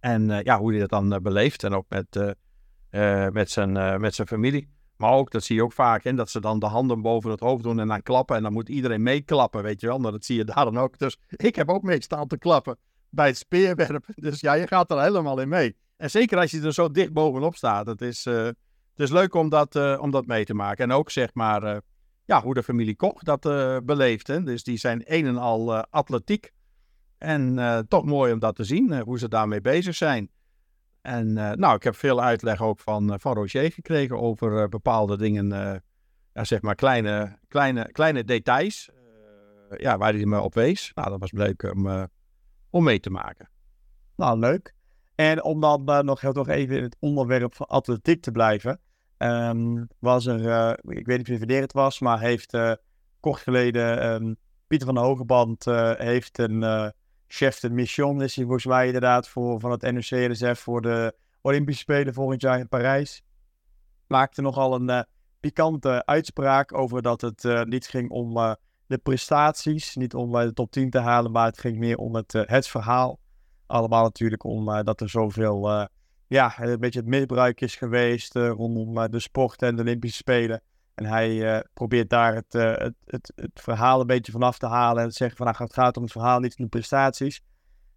En 0.01 0.41
ja, 0.43 0.59
hoe 0.59 0.71
hij 0.71 0.81
dat 0.81 0.91
dan 0.91 1.23
beleeft. 1.23 1.65
En 1.65 1.75
ook 1.75 1.87
met, 1.89 2.37
met, 3.33 3.51
zijn, 3.51 4.01
met 4.01 4.15
zijn 4.15 4.29
familie. 4.29 4.76
Maar 4.97 5.13
ook, 5.13 5.31
dat 5.31 5.45
zie 5.45 5.57
je 5.57 5.63
ook 5.63 5.73
vaak, 5.73 6.05
hè, 6.05 6.15
dat 6.15 6.31
ze 6.31 6.41
dan 6.41 6.59
de 6.59 6.67
handen 6.67 7.03
boven 7.03 7.31
het 7.31 7.41
hoofd 7.41 7.63
doen 7.63 7.81
en 7.81 7.89
dan 7.89 8.03
klappen. 8.03 8.37
En 8.37 8.43
dan 8.43 8.53
moet 8.53 8.69
iedereen 8.69 9.03
meeklappen, 9.03 9.63
weet 9.63 9.81
je 9.81 9.87
wel. 9.87 9.99
Nou, 9.99 10.13
dat 10.13 10.25
zie 10.25 10.37
je 10.37 10.45
daar 10.55 10.65
dan 10.65 10.79
ook. 10.79 10.99
Dus 10.99 11.19
ik 11.29 11.57
heb 11.57 11.69
ook 11.69 11.83
meestal 11.83 12.27
te 12.27 12.39
klappen 12.39 12.77
bij 13.09 13.27
het 13.27 13.37
speerwerpen. 13.37 14.15
Dus 14.25 14.41
ja, 14.41 14.53
je 14.53 14.67
gaat 14.67 14.91
er 14.91 15.03
helemaal 15.03 15.41
in 15.41 15.49
mee. 15.49 15.77
En 15.97 16.11
zeker 16.11 16.39
als 16.39 16.51
je 16.51 16.61
er 16.61 16.75
zo 16.75 16.91
dicht 16.91 17.13
bovenop 17.13 17.57
staat. 17.57 17.87
Het 17.87 18.01
is, 18.01 18.25
het 18.25 18.57
is 18.97 19.11
leuk 19.11 19.35
om 19.35 19.49
dat, 19.49 19.99
om 19.99 20.11
dat 20.11 20.27
mee 20.27 20.45
te 20.45 20.55
maken. 20.55 20.85
En 20.85 20.93
ook 20.93 21.11
zeg 21.11 21.35
maar 21.35 21.83
ja, 22.27 22.43
hoe 22.43 22.55
de 22.55 22.63
familie 22.63 22.97
Koch 22.97 23.23
dat 23.23 23.47
uh, 23.47 23.77
beleeft. 23.83 24.27
Hè. 24.27 24.43
Dus 24.43 24.63
die 24.63 24.79
zijn 24.79 25.03
een 25.05 25.27
en 25.27 25.37
al 25.37 25.75
uh, 25.75 25.83
atletiek. 25.91 26.53
En 27.19 27.59
uh, 27.59 27.79
toch 27.79 28.05
mooi 28.05 28.33
om 28.33 28.39
dat 28.39 28.57
te 28.57 28.65
zien, 28.65 29.01
hoe 29.01 29.19
ze 29.19 29.29
daarmee 29.29 29.61
bezig 29.61 29.95
zijn. 29.95 30.31
En 31.07 31.33
nou, 31.33 31.75
ik 31.75 31.83
heb 31.83 31.97
veel 31.97 32.23
uitleg 32.23 32.63
ook 32.63 32.81
van, 32.81 33.21
van 33.21 33.35
Roger 33.35 33.73
gekregen 33.73 34.21
over 34.21 34.69
bepaalde 34.69 35.17
dingen, 35.17 35.49
ja, 36.33 36.45
zeg 36.45 36.63
maar 36.63 36.75
kleine, 36.75 37.39
kleine, 37.49 37.93
kleine 37.93 38.25
details, 38.25 38.91
ja, 39.77 39.99
waar 39.99 40.13
hij 40.13 40.25
me 40.25 40.41
op 40.41 40.55
wees. 40.55 40.93
Nou, 40.95 41.11
dat 41.11 41.21
was 41.21 41.33
leuk 41.33 41.73
om, 41.75 42.09
om 42.71 42.85
mee 42.85 43.01
te 43.01 43.11
maken. 43.11 43.49
Nou, 44.17 44.39
leuk. 44.39 44.75
En 45.15 45.45
om 45.45 45.61
dan 45.61 46.05
nog, 46.05 46.23
nog 46.23 46.49
even 46.49 46.77
in 46.77 46.83
het 46.83 46.97
onderwerp 47.01 47.55
van 47.55 47.67
atletiek 47.67 48.23
te 48.23 48.31
blijven. 48.31 48.81
Um, 49.19 49.89
was 49.99 50.27
er, 50.27 50.71
ik 50.89 51.07
weet 51.07 51.29
niet 51.29 51.39
wanneer 51.39 51.61
het 51.61 51.73
was, 51.73 52.01
maar 52.01 52.21
heeft 52.21 52.55
uh, 52.55 52.73
kort 53.21 53.41
geleden 53.41 54.13
um, 54.13 54.37
Pieter 54.67 54.87
van 54.87 54.95
de 54.95 55.01
Hogeband 55.01 55.65
heeft 55.99 56.39
een 56.39 56.93
chef 57.27 57.61
de 57.61 57.71
mission, 57.71 58.23
is 58.23 58.37
hij 58.37 58.61
mij 58.65 58.87
inderdaad, 58.87 59.29
voor, 59.29 59.61
van 59.61 59.71
het 59.71 59.83
NOC-NSF 59.83 60.61
voor 60.61 60.83
de 60.83 61.15
Olympische 61.41 61.81
Spelen 61.81 62.15
volgend 62.15 62.41
jaar 62.41 62.59
in 62.59 62.69
Parijs. 62.69 63.23
Maakte 64.07 64.43
nogal 64.43 64.75
een 64.75 65.07
pikante 65.41 66.07
uitspraak 66.07 66.75
over 66.75 67.03
dat 67.03 67.21
het 67.21 67.69
niet 67.69 67.87
ging 67.87 68.11
om 68.11 68.57
de 68.87 68.99
prestaties, 68.99 69.97
niet 69.97 70.15
om 70.15 70.33
de 70.33 70.53
top 70.53 70.71
10 70.71 70.91
te 70.91 70.99
halen, 70.99 71.33
maar 71.33 71.47
het 71.47 71.59
ging 71.59 71.79
meer 71.79 71.97
om 71.97 72.15
het, 72.15 72.33
het 72.33 72.69
verhaal. 72.69 73.19
Allemaal 73.67 74.03
natuurlijk 74.03 74.45
omdat 74.45 75.01
er 75.01 75.09
zoveel 75.09 75.89
ja, 76.27 76.59
een 76.59 76.81
beetje 76.81 76.99
het 76.99 77.09
misbruik 77.09 77.61
is 77.61 77.77
geweest 77.77 78.35
rondom 78.35 79.11
de 79.11 79.21
sport 79.21 79.63
en 79.63 79.77
de 79.77 79.83
Olympische 79.83 80.17
Spelen. 80.17 80.63
En 80.97 81.05
hij 81.05 81.57
uh, 81.57 81.61
probeert 81.75 82.11
daar 82.11 82.35
het, 82.35 82.53
het, 82.53 82.95
het, 83.05 83.33
het, 83.35 83.51
verhaal 83.55 84.01
een 84.01 84.07
beetje 84.07 84.33
vanaf 84.33 84.59
te 84.59 84.67
halen 84.67 85.03
en 85.03 85.09
te 85.09 85.15
zeggen 85.15 85.37
van 85.37 85.47
nou, 85.47 85.59
het 85.59 85.73
gaat 85.73 85.97
om 85.97 86.03
het 86.03 86.13
verhaal, 86.13 86.41
niet 86.41 86.59
om 86.59 86.65
de 86.65 86.71
prestaties. 86.71 87.41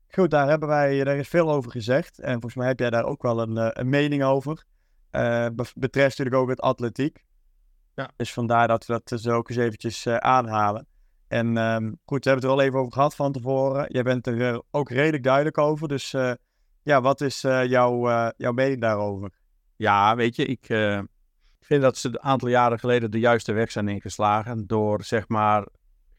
Goed, 0.09 0.31
daar 0.31 0.47
hebben 0.47 0.69
wij, 0.69 1.03
daar 1.03 1.17
is 1.17 1.27
veel 1.27 1.51
over 1.51 1.71
gezegd. 1.71 2.19
En 2.19 2.31
volgens 2.31 2.55
mij 2.55 2.67
heb 2.67 2.79
jij 2.79 2.89
daar 2.89 3.03
ook 3.03 3.21
wel 3.21 3.41
een, 3.41 3.79
een 3.79 3.89
mening 3.89 4.23
over. 4.23 4.63
betreft 5.75 6.17
natuurlijk 6.17 6.35
ook 6.35 6.49
het 6.49 6.61
atletiek. 6.61 7.25
Ja. 7.95 8.09
Dus 8.15 8.33
vandaar 8.33 8.67
dat 8.67 8.85
we 8.85 9.01
dat 9.03 9.21
zo 9.21 9.35
ook 9.35 9.49
eens 9.49 9.57
eventjes 9.57 10.07
aanhalen. 10.07 10.87
En 11.27 11.57
um, 11.57 11.99
goed, 12.05 12.23
we 12.23 12.29
hebben 12.29 12.33
het 12.33 12.43
er 12.43 12.49
al 12.49 12.61
even 12.61 12.79
over 12.79 12.93
gehad 12.93 13.15
van 13.15 13.31
tevoren. 13.31 13.85
Jij 13.91 14.03
bent 14.03 14.27
er 14.27 14.61
ook 14.71 14.89
redelijk 14.89 15.23
duidelijk 15.23 15.57
over, 15.57 15.87
dus 15.87 16.11
ja, 16.81 17.01
wat 17.01 17.21
is 17.21 17.41
jouw, 17.41 18.31
jouw 18.37 18.51
mening 18.51 18.81
daarover? 18.81 19.31
Ja, 19.75 20.15
weet 20.15 20.35
je, 20.35 20.45
ik 20.45 20.67
vind 21.69 21.81
dat 21.81 21.97
ze 21.97 22.07
een 22.07 22.21
aantal 22.21 22.47
jaren 22.47 22.79
geleden 22.79 23.11
de 23.11 23.19
juiste 23.19 23.51
weg 23.51 23.71
zijn 23.71 23.87
ingeslagen. 23.87 24.67
Door 24.67 25.03
zeg 25.03 25.27
maar 25.27 25.67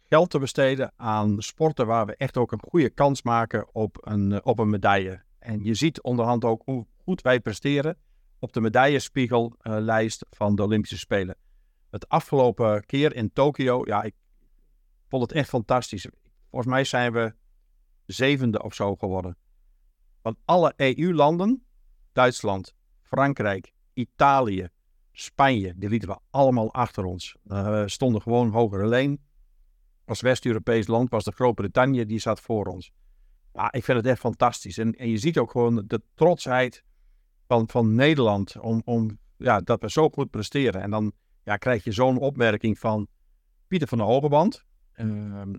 geld 0.02 0.30
te 0.30 0.38
besteden 0.38 0.92
aan 0.96 1.42
sporten 1.42 1.86
waar 1.86 2.06
we 2.06 2.16
echt 2.16 2.36
ook 2.36 2.52
een 2.52 2.62
goede 2.68 2.90
kans 2.90 3.22
maken 3.22 3.74
op 3.74 3.96
een, 4.00 4.44
op 4.44 4.58
een 4.58 4.70
medaille. 4.70 5.22
En 5.38 5.64
je 5.64 5.74
ziet 5.74 6.02
onderhand 6.02 6.44
ook 6.44 6.62
hoe 6.64 6.86
goed 6.96 7.22
wij 7.22 7.40
presteren 7.40 7.98
op 8.38 8.52
de 8.52 8.60
medaillespiegellijst 8.60 10.26
van 10.30 10.54
de 10.54 10.62
Olympische 10.62 10.98
Spelen. 10.98 11.36
Het 11.90 12.08
afgelopen 12.08 12.86
keer 12.86 13.14
in 13.14 13.32
Tokio, 13.32 13.82
ja, 13.84 14.02
ik 14.02 14.14
vond 15.08 15.22
het 15.22 15.32
echt 15.32 15.48
fantastisch. 15.48 16.08
Volgens 16.50 16.72
mij 16.72 16.84
zijn 16.84 17.12
we 17.12 17.34
zevende 18.06 18.62
of 18.62 18.74
zo 18.74 18.96
geworden. 18.96 19.36
Van 20.22 20.36
alle 20.44 20.72
EU-landen, 20.76 21.64
Duitsland, 22.12 22.74
Frankrijk, 23.02 23.72
Italië, 23.92 24.68
Spanje, 25.12 25.72
die 25.76 25.88
lieten 25.88 26.08
we 26.08 26.18
allemaal 26.30 26.72
achter 26.72 27.04
ons. 27.04 27.36
Uh, 27.46 27.82
stonden 27.86 28.22
gewoon 28.22 28.50
hogere 28.50 28.86
leen. 28.86 29.20
Als 30.04 30.20
West-Europees 30.20 30.86
land 30.86 31.10
was 31.10 31.24
de 31.24 31.32
Groot-Brittannië, 31.32 32.06
die 32.06 32.18
zat 32.18 32.40
voor 32.40 32.66
ons. 32.66 32.92
Ja, 33.52 33.72
ik 33.72 33.84
vind 33.84 33.98
het 33.98 34.06
echt 34.06 34.20
fantastisch. 34.20 34.78
En, 34.78 34.92
en 34.92 35.08
je 35.08 35.18
ziet 35.18 35.38
ook 35.38 35.50
gewoon 35.50 35.84
de 35.86 36.02
trotsheid 36.14 36.84
van, 37.46 37.68
van 37.68 37.94
Nederland 37.94 38.60
om, 38.60 38.82
om 38.84 39.18
ja, 39.36 39.60
dat 39.60 39.80
we 39.80 39.90
zo 39.90 40.08
goed 40.08 40.30
presteren. 40.30 40.82
En 40.82 40.90
dan 40.90 41.12
ja, 41.44 41.56
krijg 41.56 41.84
je 41.84 41.92
zo'n 41.92 42.18
opmerking 42.18 42.78
van 42.78 43.06
Pieter 43.66 43.88
van 43.88 43.98
der 43.98 44.06
Hogeband. 44.06 44.64
Ehm, 44.92 45.52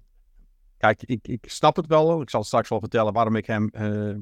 kijk, 0.78 1.04
ik, 1.04 1.28
ik 1.28 1.50
snap 1.50 1.76
het 1.76 1.88
wel. 1.88 2.22
Ik 2.22 2.30
zal 2.30 2.44
straks 2.44 2.70
wel 2.70 2.80
vertellen 2.80 3.14
waarom 3.14 3.36
ik 3.36 3.46
hem, 3.46 3.70
uh, 3.72 4.16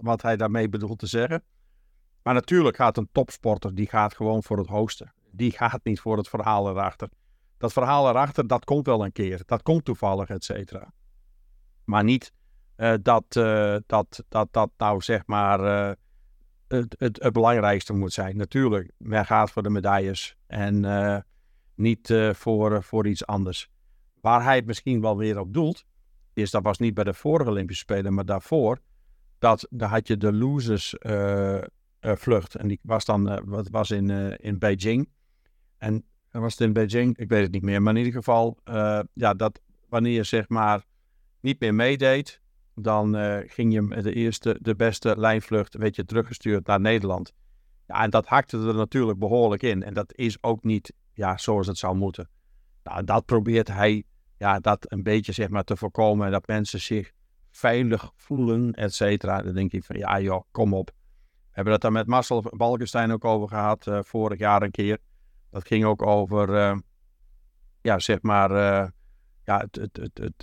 wat 0.00 0.22
hij 0.22 0.36
daarmee 0.36 0.68
bedoelt 0.68 0.98
te 0.98 1.06
zeggen. 1.06 1.42
Maar 2.26 2.34
natuurlijk 2.34 2.76
gaat 2.76 2.96
een 2.96 3.08
topsporter, 3.12 3.74
die 3.74 3.88
gaat 3.88 4.14
gewoon 4.14 4.42
voor 4.42 4.58
het 4.58 4.66
hoogste. 4.66 5.12
Die 5.30 5.50
gaat 5.50 5.80
niet 5.84 6.00
voor 6.00 6.16
het 6.16 6.28
verhaal 6.28 6.68
erachter. 6.68 7.08
Dat 7.58 7.72
verhaal 7.72 8.08
erachter, 8.08 8.46
dat 8.46 8.64
komt 8.64 8.86
wel 8.86 9.04
een 9.04 9.12
keer. 9.12 9.42
Dat 9.44 9.62
komt 9.62 9.84
toevallig, 9.84 10.28
et 10.28 10.44
cetera. 10.44 10.92
Maar 11.84 12.04
niet 12.04 12.32
uh, 12.76 12.94
dat, 13.02 13.24
uh, 13.36 13.76
dat, 13.86 14.24
dat 14.28 14.48
dat 14.50 14.70
nou 14.76 15.00
zeg 15.00 15.26
maar 15.26 15.60
uh, 15.60 15.92
het, 16.68 16.94
het, 16.98 17.22
het, 17.22 17.32
belangrijkste 17.32 17.92
moet 17.92 18.12
zijn. 18.12 18.36
Natuurlijk, 18.36 18.90
men 18.98 19.26
gaat 19.26 19.50
voor 19.50 19.62
de 19.62 19.70
medailles 19.70 20.36
en 20.46 21.24
niet 21.74 22.14
voor, 22.32 22.82
voor 22.82 23.06
iets 23.06 23.26
anders. 23.26 23.70
Waar 24.20 24.42
hij 24.42 24.56
het 24.56 24.66
misschien 24.66 25.00
wel 25.00 25.16
weer 25.16 25.38
op 25.38 25.52
doelt, 25.54 25.84
is 26.32 26.50
dat 26.50 26.62
was 26.62 26.78
niet 26.78 26.94
bij 26.94 27.04
de 27.04 27.14
vorige 27.14 27.50
Olympische 27.50 27.82
Spelen, 27.82 28.14
maar 28.14 28.24
daarvoor. 28.24 28.78
Dat, 29.38 29.66
daar 29.70 29.88
had 29.88 30.06
je 30.06 30.16
de 30.16 30.32
losers 30.32 30.94
vlucht. 32.14 32.54
En 32.54 32.68
die 32.68 32.78
was 32.82 33.04
dan 33.04 33.44
wat 33.44 33.68
was 33.68 33.90
in, 33.90 34.10
in 34.38 34.58
Beijing. 34.58 35.08
En 35.78 36.04
was 36.30 36.52
het 36.52 36.60
in 36.60 36.72
Beijing, 36.72 37.18
ik 37.18 37.28
weet 37.28 37.42
het 37.42 37.52
niet 37.52 37.62
meer. 37.62 37.82
Maar 37.82 37.92
in 37.92 37.98
ieder 37.98 38.12
geval, 38.12 38.58
ja, 39.12 39.34
dat 39.34 39.60
wanneer 39.88 40.12
je 40.12 40.22
zeg 40.22 40.48
maar 40.48 40.84
niet 41.40 41.60
meer 41.60 41.74
meedeed, 41.74 42.40
dan 42.74 43.14
ging 43.46 43.72
je 43.72 44.02
de 44.02 44.12
eerste, 44.12 44.58
de 44.60 44.76
beste 44.76 45.18
lijnvlucht, 45.18 45.74
weet 45.74 45.96
je, 45.96 46.04
teruggestuurd 46.04 46.66
naar 46.66 46.80
Nederland. 46.80 47.32
Ja, 47.86 48.02
en 48.02 48.10
dat 48.10 48.26
hakte 48.26 48.56
er 48.56 48.74
natuurlijk 48.74 49.18
behoorlijk 49.18 49.62
in. 49.62 49.82
En 49.82 49.94
dat 49.94 50.14
is 50.14 50.42
ook 50.42 50.64
niet 50.64 50.92
ja, 51.12 51.36
zoals 51.36 51.66
het 51.66 51.78
zou 51.78 51.96
moeten. 51.96 52.28
Nou, 52.82 53.04
dat 53.04 53.24
probeert 53.24 53.68
hij 53.68 54.04
ja, 54.38 54.58
dat 54.58 54.92
een 54.92 55.02
beetje 55.02 55.32
zeg 55.32 55.48
maar, 55.48 55.64
te 55.64 55.76
voorkomen. 55.76 56.30
Dat 56.30 56.46
mensen 56.46 56.80
zich 56.80 57.12
veilig 57.50 58.12
voelen, 58.16 58.72
et 58.72 58.94
cetera. 58.94 59.42
Dan 59.42 59.54
denk 59.54 59.72
je 59.72 59.82
van, 59.82 59.96
ja 59.96 60.20
joh, 60.20 60.42
kom 60.50 60.74
op. 60.74 60.90
Hebben 61.56 61.72
het 61.72 61.82
daar 61.82 61.92
met 61.92 62.06
Marcel 62.06 62.42
Balkenstein 62.56 63.12
ook 63.12 63.24
over 63.24 63.48
gehad, 63.48 63.86
uh, 63.86 63.98
vorig 64.02 64.38
jaar 64.38 64.62
een 64.62 64.70
keer. 64.70 64.98
Dat 65.50 65.66
ging 65.66 65.84
ook 65.84 66.02
over, 66.02 66.48
uh, 66.48 66.76
ja, 67.80 67.98
zeg 67.98 68.22
maar, 68.22 68.50
ja, 69.44 69.58
het, 69.70 69.76
het, 69.76 70.10
het, 70.14 70.42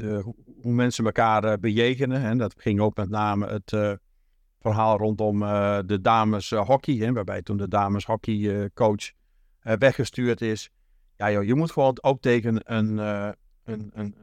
hoe 0.61 0.73
mensen 0.73 1.05
elkaar 1.05 1.59
bejegenen. 1.59 2.21
Hè. 2.21 2.35
Dat 2.35 2.53
ging 2.57 2.79
ook 2.79 2.97
met 2.97 3.09
name 3.09 3.47
het 3.47 3.99
verhaal 4.59 4.97
rondom 4.97 5.39
de 5.87 5.99
dames 6.01 6.49
hockey. 6.49 6.95
Hè, 6.95 7.13
waarbij 7.13 7.41
toen 7.41 7.57
de 7.57 7.67
dames 7.67 8.05
hockeycoach 8.05 9.11
weggestuurd 9.61 10.41
is. 10.41 10.69
Ja 11.17 11.31
joh, 11.31 11.43
je 11.43 11.55
moet 11.55 11.71
gewoon 11.71 11.97
ook 12.01 12.21
tegen 12.21 12.73
een, 12.73 12.97
een, 12.97 13.35
een, 13.63 13.91
een, 13.93 14.15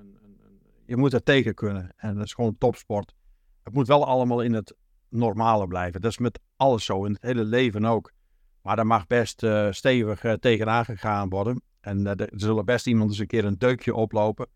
Je 0.87 0.97
moet 0.97 1.13
er 1.13 1.23
tegen 1.23 1.55
kunnen. 1.55 1.93
En 1.97 2.15
dat 2.15 2.25
is 2.25 2.35
gewoon 2.35 2.59
topsport. 2.59 3.15
Het 3.63 3.75
moet 3.75 3.87
wel 3.87 4.07
allemaal 4.07 4.41
in 4.41 4.53
het 4.53 4.75
normale 5.11 5.67
blijven. 5.67 6.01
Dat 6.01 6.11
is 6.11 6.19
met 6.19 6.41
alles 6.57 6.85
zo. 6.85 7.05
In 7.05 7.13
het 7.13 7.23
hele 7.23 7.45
leven 7.45 7.85
ook. 7.85 8.13
Maar 8.63 8.77
daar 8.77 8.87
mag 8.87 9.07
best 9.07 9.47
stevig 9.71 10.39
tegenaan 10.41 10.85
gegaan 10.85 11.29
worden. 11.29 11.63
En 11.81 12.07
er 12.07 12.29
zullen 12.35 12.65
best 12.65 12.87
iemand 12.87 13.11
eens 13.11 13.19
een 13.19 13.27
keer 13.27 13.45
een 13.45 13.59
deukje 13.59 13.95
oplopen. 13.95 14.47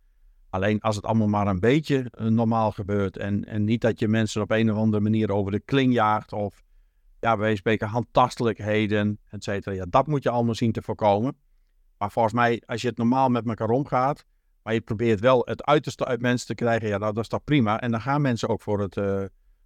Alleen 0.50 0.80
als 0.80 0.96
het 0.96 1.04
allemaal 1.04 1.28
maar 1.28 1.46
een 1.46 1.60
beetje 1.60 2.10
eh, 2.10 2.26
normaal 2.26 2.72
gebeurt. 2.72 3.16
En, 3.16 3.44
en 3.44 3.64
niet 3.64 3.80
dat 3.80 3.98
je 3.98 4.08
mensen 4.08 4.42
op 4.42 4.50
een 4.50 4.70
of 4.72 4.78
andere 4.78 5.02
manier 5.02 5.32
over 5.32 5.52
de 5.52 5.60
kling 5.60 5.92
jaagt. 5.92 6.32
Of 6.32 6.62
ja, 7.20 7.36
wij 7.36 7.56
spreken 7.56 7.88
handtastelijkheden, 7.88 9.18
et 9.30 9.44
cetera. 9.44 9.74
Ja, 9.74 9.86
dat 9.90 10.06
moet 10.06 10.22
je 10.22 10.30
allemaal 10.30 10.54
zien 10.54 10.72
te 10.72 10.82
voorkomen. 10.82 11.36
Maar 11.98 12.10
volgens 12.10 12.34
mij, 12.34 12.62
als 12.66 12.82
je 12.82 12.88
het 12.88 12.96
normaal 12.96 13.28
met 13.28 13.46
elkaar 13.46 13.70
omgaat. 13.70 14.24
Maar 14.62 14.74
je 14.74 14.80
probeert 14.80 15.20
wel 15.20 15.42
het 15.44 15.64
uiterste 15.64 16.04
uit 16.04 16.20
mensen 16.20 16.46
te 16.46 16.54
krijgen. 16.54 16.88
Ja, 16.88 16.98
nou, 16.98 17.12
dat 17.12 17.22
is 17.22 17.28
toch 17.28 17.44
prima. 17.44 17.80
En 17.80 17.90
dan 17.90 18.00
gaan 18.00 18.20
mensen 18.20 18.48
ook 18.48 18.62
voor 18.62 18.80
het, 18.80 18.96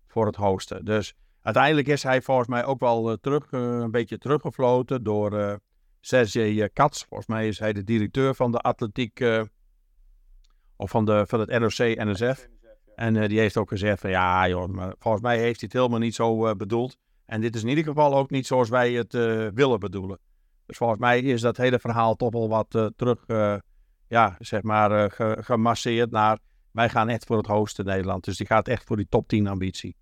voor 0.09 0.27
het 0.27 0.37
hosten. 0.37 0.85
Dus 0.85 1.15
uiteindelijk 1.43 1.89
is 1.89 2.03
hij 2.03 2.23
volgens 2.23 2.49
mij 2.49 2.65
ook 2.65 2.81
wel 2.81 3.11
uh, 3.11 3.17
terug, 3.21 3.53
een 3.53 3.91
beetje 3.91 4.19
teruggefloten 4.19 5.03
door 5.03 5.33
uh, 5.33 5.55
Sergej 6.01 6.69
Katz. 6.69 7.05
Volgens 7.05 7.29
mij 7.29 7.49
is 7.49 7.59
hij 7.59 7.73
de 7.73 7.85
directeur 7.85 8.35
van 8.35 8.53
de 8.53 8.59
atletiek 8.59 9.21
of 10.77 10.91
van, 10.91 11.05
de, 11.05 11.25
van 11.27 11.41
het 11.41 11.51
NOC-NSF. 11.59 12.49
En 12.95 13.29
die 13.29 13.39
heeft 13.39 13.57
ook 13.57 13.69
gezegd 13.69 14.01
van 14.01 14.11
ja 14.11 14.49
joh, 14.49 14.69
maar 14.69 14.95
volgens 14.99 15.23
mij 15.23 15.39
heeft 15.39 15.61
hij 15.61 15.69
het 15.73 15.73
helemaal 15.73 15.99
niet 15.99 16.15
zo 16.15 16.57
bedoeld. 16.57 16.97
En 17.27 17.41
dit 17.41 17.55
is 17.55 17.63
in 17.63 17.69
ieder 17.69 17.85
geval 17.85 18.17
ook 18.17 18.31
niet 18.31 18.47
zoals 18.47 18.69
wij 18.69 18.93
het 18.93 19.13
willen 19.55 19.81
bedoelen. 19.81 20.19
Dus 20.67 20.77
volgens 20.77 21.01
mij 21.01 21.21
is 21.21 21.41
dat 21.41 21.57
hele 21.57 21.79
verhaal 21.79 22.15
toch 22.15 22.33
wel 22.33 22.49
wat 22.49 22.93
terug, 22.97 23.25
ja, 24.09 24.37
zeg 24.39 24.63
maar, 24.63 25.11
ge 25.11 25.37
gemasseerd 25.41 26.11
naar 26.11 26.39
wij 26.73 26.89
gaan 26.89 27.09
echt 27.09 27.25
voor 27.25 27.37
het 27.37 27.47
hoogste 27.47 27.83
Nederland. 27.83 28.25
Dus 28.25 28.37
die 28.37 28.47
gaat 28.47 28.69
echt 28.69 28.85
voor 28.85 28.97
die 28.97 29.09
top 29.09 29.29
10 29.29 29.47
ambitie. 29.47 29.97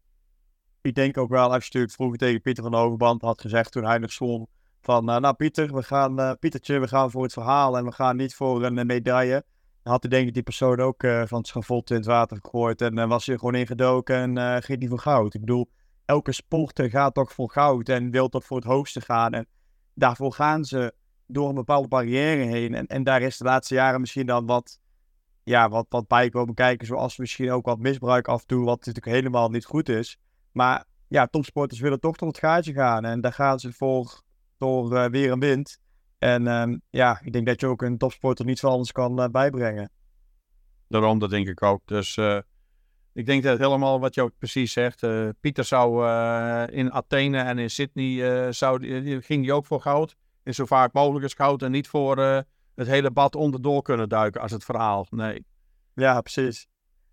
Ik 0.81 0.95
denk 0.95 1.19
ook 1.19 1.29
wel, 1.29 1.45
als 1.45 1.53
je 1.53 1.61
natuurlijk 1.65 1.93
vroeger 1.93 2.19
tegen 2.19 2.41
Pieter 2.41 2.63
van 2.63 2.75
Overband 2.75 3.23
had 3.23 3.41
gezegd 3.41 3.73
toen 3.73 3.85
hij 3.85 3.99
nog 3.99 4.13
zwom, 4.13 4.47
van 4.81 5.05
nou 5.05 5.35
Pieter, 5.35 5.75
we 5.75 5.83
gaan, 5.83 6.37
Pietertje, 6.39 6.79
we 6.79 6.89
gaan 6.89 7.11
voor 7.11 7.23
het 7.23 7.33
verhaal 7.33 7.79
en 7.79 7.85
we 7.85 7.93
gaan 7.93 8.17
niet 8.17 8.35
voor 8.35 8.65
een 8.65 8.87
medaille 8.87 9.45
had 9.89 10.03
hij 10.03 10.11
denk 10.11 10.27
ik 10.27 10.35
die 10.35 10.43
persoon 10.43 10.81
ook 10.81 11.03
uh, 11.03 11.23
van 11.27 11.39
het 11.39 11.47
schavot 11.47 11.91
in 11.91 11.97
het 11.97 12.07
water 12.07 12.39
gegooid. 12.43 12.81
En 12.81 12.99
uh, 12.99 13.09
was 13.09 13.27
hij 13.27 13.39
gewoon 13.39 13.55
ingedoken 13.55 14.17
en 14.17 14.37
uh, 14.37 14.57
ging 14.61 14.79
hij 14.79 14.89
voor 14.89 14.99
goud. 14.99 15.35
Ik 15.35 15.41
bedoel, 15.41 15.71
elke 16.05 16.33
sporter 16.33 16.91
gaat 16.91 17.15
toch 17.15 17.33
voor 17.33 17.51
goud 17.51 17.89
en 17.89 18.11
wil 18.11 18.29
toch 18.29 18.45
voor 18.45 18.57
het 18.57 18.67
hoogste 18.67 19.01
gaan. 19.01 19.33
En 19.33 19.47
daarvoor 19.95 20.33
gaan 20.33 20.65
ze 20.65 20.95
door 21.27 21.49
een 21.49 21.55
bepaalde 21.55 21.89
barrière 21.89 22.43
heen. 22.43 22.75
En, 22.75 22.87
en 22.87 23.05
daar 23.05 23.23
is 23.23 23.37
de 23.37 23.45
laatste 23.45 23.75
jaren 23.75 24.01
misschien 24.01 24.27
dan 24.27 24.47
wat, 24.47 24.79
ja, 25.47 25.69
wat, 25.69 25.87
wat 25.89 26.07
bij 26.07 26.29
komen 26.29 26.55
kijken. 26.55 26.87
Zoals 26.87 27.17
misschien 27.17 27.51
ook 27.51 27.67
wat 27.67 27.79
misbruik 27.79 28.29
af 28.29 28.41
en 28.41 28.47
toe, 28.47 28.65
wat 28.65 28.79
natuurlijk 28.79 29.07
helemaal 29.07 29.51
niet 29.51 29.65
goed 29.65 29.89
is. 29.89 30.19
Maar 30.53 30.85
ja, 31.09 31.27
topsporters 31.27 31.81
willen 31.81 32.01
toch 32.01 32.17
tot 32.17 32.29
het 32.29 32.39
gaatje 32.39 32.73
gaan. 32.73 33.05
En 33.05 33.21
daar 33.21 33.33
gaan 33.33 33.59
ze 33.59 33.73
voor 33.73 34.23
door 34.59 35.11
weer 35.11 35.31
en 35.31 35.39
wind. 35.39 35.79
En 36.19 36.47
um, 36.47 36.83
ja, 36.91 37.21
ik 37.25 37.33
denk 37.33 37.47
dat 37.47 37.61
je 37.61 37.67
ook 37.67 37.83
een 37.83 37.99
topsporter 37.99 38.45
niet 38.45 38.59
zo 38.59 38.69
anders 38.69 38.93
kan 38.93 39.21
uh, 39.21 39.29
bijbrengen. 39.29 39.91
Daarom, 40.89 41.19
dat 41.19 41.31
denk 41.31 41.49
ik 41.49 41.63
ook. 41.63 41.83
Dus 41.85 42.17
uh, 42.17 42.39
ik 43.13 43.27
denk 43.27 43.43
dat 43.43 43.59
helemaal 43.59 44.01
wat 44.01 44.15
je 44.15 44.23
ook 44.23 44.39
precies 44.39 44.73
zegt. 44.73 45.07
Pieter 45.41 45.65
zou 45.65 46.07
in 46.73 46.93
Athene 46.93 47.39
en 47.39 47.59
in 47.59 47.71
Sydney 47.71 48.53
zou, 48.53 49.03
ging 49.21 49.43
die 49.43 49.53
ook 49.53 49.67
voor 49.67 49.81
goud. 49.81 50.17
En 50.43 50.55
zo 50.55 50.65
vaak 50.65 50.93
mogelijk 50.93 51.25
is 51.25 51.35
goud 51.35 51.63
en 51.63 51.71
niet 51.71 51.89
voor 51.89 52.45
het 52.77 52.87
hele 52.87 53.11
bad 53.11 53.35
onderdoor 53.35 53.83
kunnen 53.83 54.09
duiken 54.09 54.41
als 54.41 54.51
het 54.51 54.65
verhaal. 54.65 55.07
Nee. 55.11 55.45
Ja, 55.95 56.21
precies. 56.21 56.67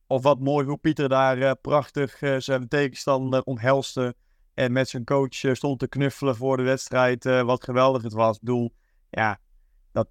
Of 0.07 0.23
wat 0.23 0.39
mooi 0.39 0.65
hoe 0.65 0.77
Pieter 0.77 1.09
daar 1.09 1.55
prachtig 1.55 2.19
zijn 2.37 2.67
tegenstander 2.67 3.43
omhelste. 3.43 4.15
En 4.53 4.71
met 4.71 4.89
zijn 4.89 5.03
coach 5.03 5.35
stond 5.51 5.79
te 5.79 5.87
knuffelen 5.87 6.35
voor 6.35 6.57
de 6.57 6.63
wedstrijd. 6.63 7.23
wat 7.23 7.63
geweldig 7.63 8.01
het 8.01 8.13
was. 8.13 8.35
Ik 8.35 8.41
bedoel, 8.41 8.73
ja, 9.09 9.39
dat 9.91 10.07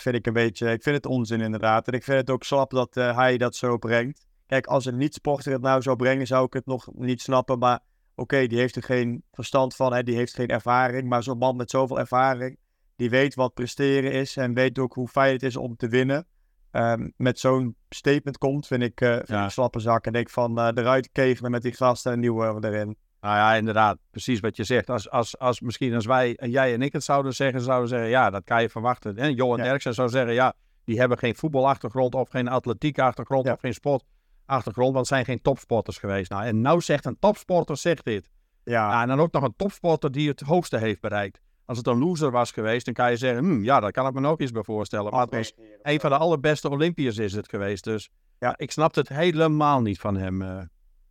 vind 0.00 0.14
ik 0.14 0.26
een 0.26 0.32
beetje. 0.32 0.72
Ik 0.72 0.82
vind 0.82 0.96
het 0.96 1.06
onzin 1.06 1.40
inderdaad. 1.40 1.88
En 1.88 1.94
ik 1.94 2.04
vind 2.04 2.18
het 2.18 2.30
ook 2.30 2.44
slap 2.44 2.70
dat 2.70 2.94
hij 2.94 3.36
dat 3.38 3.56
zo 3.56 3.78
brengt. 3.78 4.26
Kijk, 4.46 4.66
als 4.66 4.84
een 4.84 4.96
niet-sporter 4.96 5.52
het 5.52 5.62
nou 5.62 5.82
zou 5.82 5.96
brengen, 5.96 6.26
zou 6.26 6.44
ik 6.44 6.52
het 6.52 6.66
nog 6.66 6.88
niet 6.94 7.20
snappen. 7.20 7.58
Maar 7.58 7.80
oké, 8.14 8.46
die 8.46 8.58
heeft 8.58 8.76
er 8.76 8.82
geen 8.82 9.22
verstand 9.32 9.76
van. 9.76 9.92
Hè, 9.92 10.02
die 10.02 10.16
heeft 10.16 10.34
geen 10.34 10.48
ervaring. 10.48 11.08
Maar 11.08 11.22
zo'n 11.22 11.38
man 11.38 11.56
met 11.56 11.70
zoveel 11.70 11.98
ervaring, 11.98 12.58
die 12.96 13.10
weet 13.10 13.34
wat 13.34 13.54
presteren 13.54 14.12
is. 14.12 14.36
En 14.36 14.54
weet 14.54 14.78
ook 14.78 14.94
hoe 14.94 15.08
fijn 15.08 15.32
het 15.32 15.42
is 15.42 15.56
om 15.56 15.76
te 15.76 15.88
winnen. 15.88 16.26
Um, 16.72 17.12
met 17.16 17.38
zo'n 17.38 17.76
statement 17.88 18.38
komt, 18.38 18.66
vind 18.66 18.82
ik, 18.82 19.00
uh, 19.00 19.14
vind 19.14 19.28
ja. 19.28 19.44
ik 19.44 19.50
slappe 19.50 19.80
zak. 19.80 20.06
En 20.06 20.12
denk 20.12 20.30
van 20.30 20.58
eruit 20.58 21.08
kegelen 21.12 21.50
met 21.50 21.62
die 21.62 21.72
gasten 21.72 22.12
en 22.12 22.20
nieuwe 22.20 22.58
erin. 22.60 22.96
Nou 23.20 23.36
ja, 23.36 23.54
inderdaad, 23.54 23.98
precies 24.10 24.40
wat 24.40 24.56
je 24.56 24.64
zegt. 24.64 24.90
Als, 24.90 25.10
als, 25.10 25.38
als 25.38 25.60
misschien 25.60 25.94
als 25.94 26.06
wij, 26.06 26.36
en 26.36 26.50
jij 26.50 26.74
en 26.74 26.82
ik 26.82 26.92
het 26.92 27.04
zouden 27.04 27.34
zeggen, 27.34 27.60
zouden 27.60 27.88
zeggen, 27.88 28.08
ja, 28.08 28.30
dat 28.30 28.44
kan 28.44 28.62
je 28.62 28.68
verwachten. 28.68 29.16
En 29.16 29.34
Johan 29.34 29.58
ja. 29.58 29.64
Erksen 29.64 29.94
zou 29.94 30.08
zeggen, 30.08 30.34
ja, 30.34 30.54
die 30.84 30.98
hebben 30.98 31.18
geen 31.18 31.34
voetbalachtergrond 31.34 32.14
of 32.14 32.28
geen 32.28 32.48
atletiekachtergrond 32.48 33.46
ja. 33.46 33.52
of 33.52 33.60
geen 33.60 33.74
sportachtergrond, 33.74 34.94
want 34.94 35.06
zijn 35.06 35.24
geen 35.24 35.42
topsporters 35.42 35.98
geweest. 35.98 36.30
Nou, 36.30 36.44
en 36.44 36.60
nou 36.60 36.80
zegt 36.80 37.04
een 37.04 37.18
topsporter, 37.18 37.76
zegt 37.76 38.04
dit. 38.04 38.30
Ja, 38.64 38.90
Ja, 38.90 39.02
en 39.02 39.08
dan 39.08 39.20
ook 39.20 39.32
nog 39.32 39.42
een 39.42 39.56
topsporter 39.56 40.12
die 40.12 40.28
het 40.28 40.40
hoogste 40.40 40.78
heeft 40.78 41.00
bereikt. 41.00 41.40
Als 41.66 41.78
het 41.78 41.86
een 41.86 41.98
loser 41.98 42.30
was 42.30 42.50
geweest, 42.50 42.84
dan 42.84 42.94
kan 42.94 43.10
je 43.10 43.16
zeggen, 43.16 43.44
hm, 43.44 43.62
ja, 43.64 43.80
dat 43.80 43.90
kan 43.90 44.06
ik 44.06 44.12
me 44.12 44.20
nog 44.20 44.40
eens 44.40 44.50
bij 44.50 44.62
voorstellen. 44.62 45.10
Maar 45.12 45.20
het 45.20 45.34
was 45.34 45.52
een 45.82 46.00
van 46.00 46.10
de 46.10 46.16
allerbeste 46.16 46.70
Olympiërs 46.70 47.18
is 47.18 47.32
het 47.32 47.48
geweest. 47.48 47.84
Dus 47.84 48.08
ja, 48.38 48.54
ik 48.56 48.70
snapte 48.70 49.00
het 49.00 49.08
helemaal 49.08 49.80
niet 49.80 49.98
van 49.98 50.16
hem. 50.16 50.42
eh. 50.42 50.62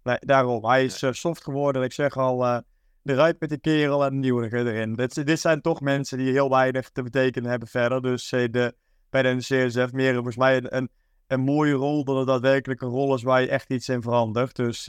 Nee, 0.03 0.17
daarom. 0.19 0.65
Hij 0.65 0.83
is 0.83 1.01
eh, 1.01 1.11
soft 1.11 1.43
geworden. 1.43 1.83
Ik 1.83 1.93
zeg 1.93 2.17
al, 2.17 2.45
eh 2.45 2.57
eruit 3.03 3.39
met 3.39 3.49
die 3.49 3.59
kerel 3.59 4.05
en 4.05 4.13
een 4.13 4.19
nieuwe 4.19 4.53
erin. 4.53 4.93
Dit, 4.93 5.25
dit 5.25 5.39
zijn 5.39 5.61
toch 5.61 5.81
mensen 5.81 6.17
die 6.17 6.31
heel 6.31 6.49
weinig 6.49 6.89
te 6.89 7.03
betekenen 7.03 7.49
hebben 7.49 7.67
verder. 7.67 8.01
Dus 8.01 8.29
de, 8.29 8.75
bij 9.09 9.21
de 9.21 9.33
NCSF 9.33 9.91
meer 9.91 10.13
volgens 10.13 10.37
mij 10.37 10.57
een, 10.57 10.75
een, 10.77 10.89
een 11.27 11.39
mooie 11.39 11.73
rol 11.73 12.03
dan 12.03 12.17
het 12.17 12.27
daadwerkelijk 12.27 12.81
een 12.81 12.89
rol 12.89 13.15
is 13.15 13.23
waar 13.23 13.41
je 13.41 13.49
echt 13.49 13.69
iets 13.69 13.89
in 13.89 14.01
verandert. 14.01 14.55
Dus 14.55 14.83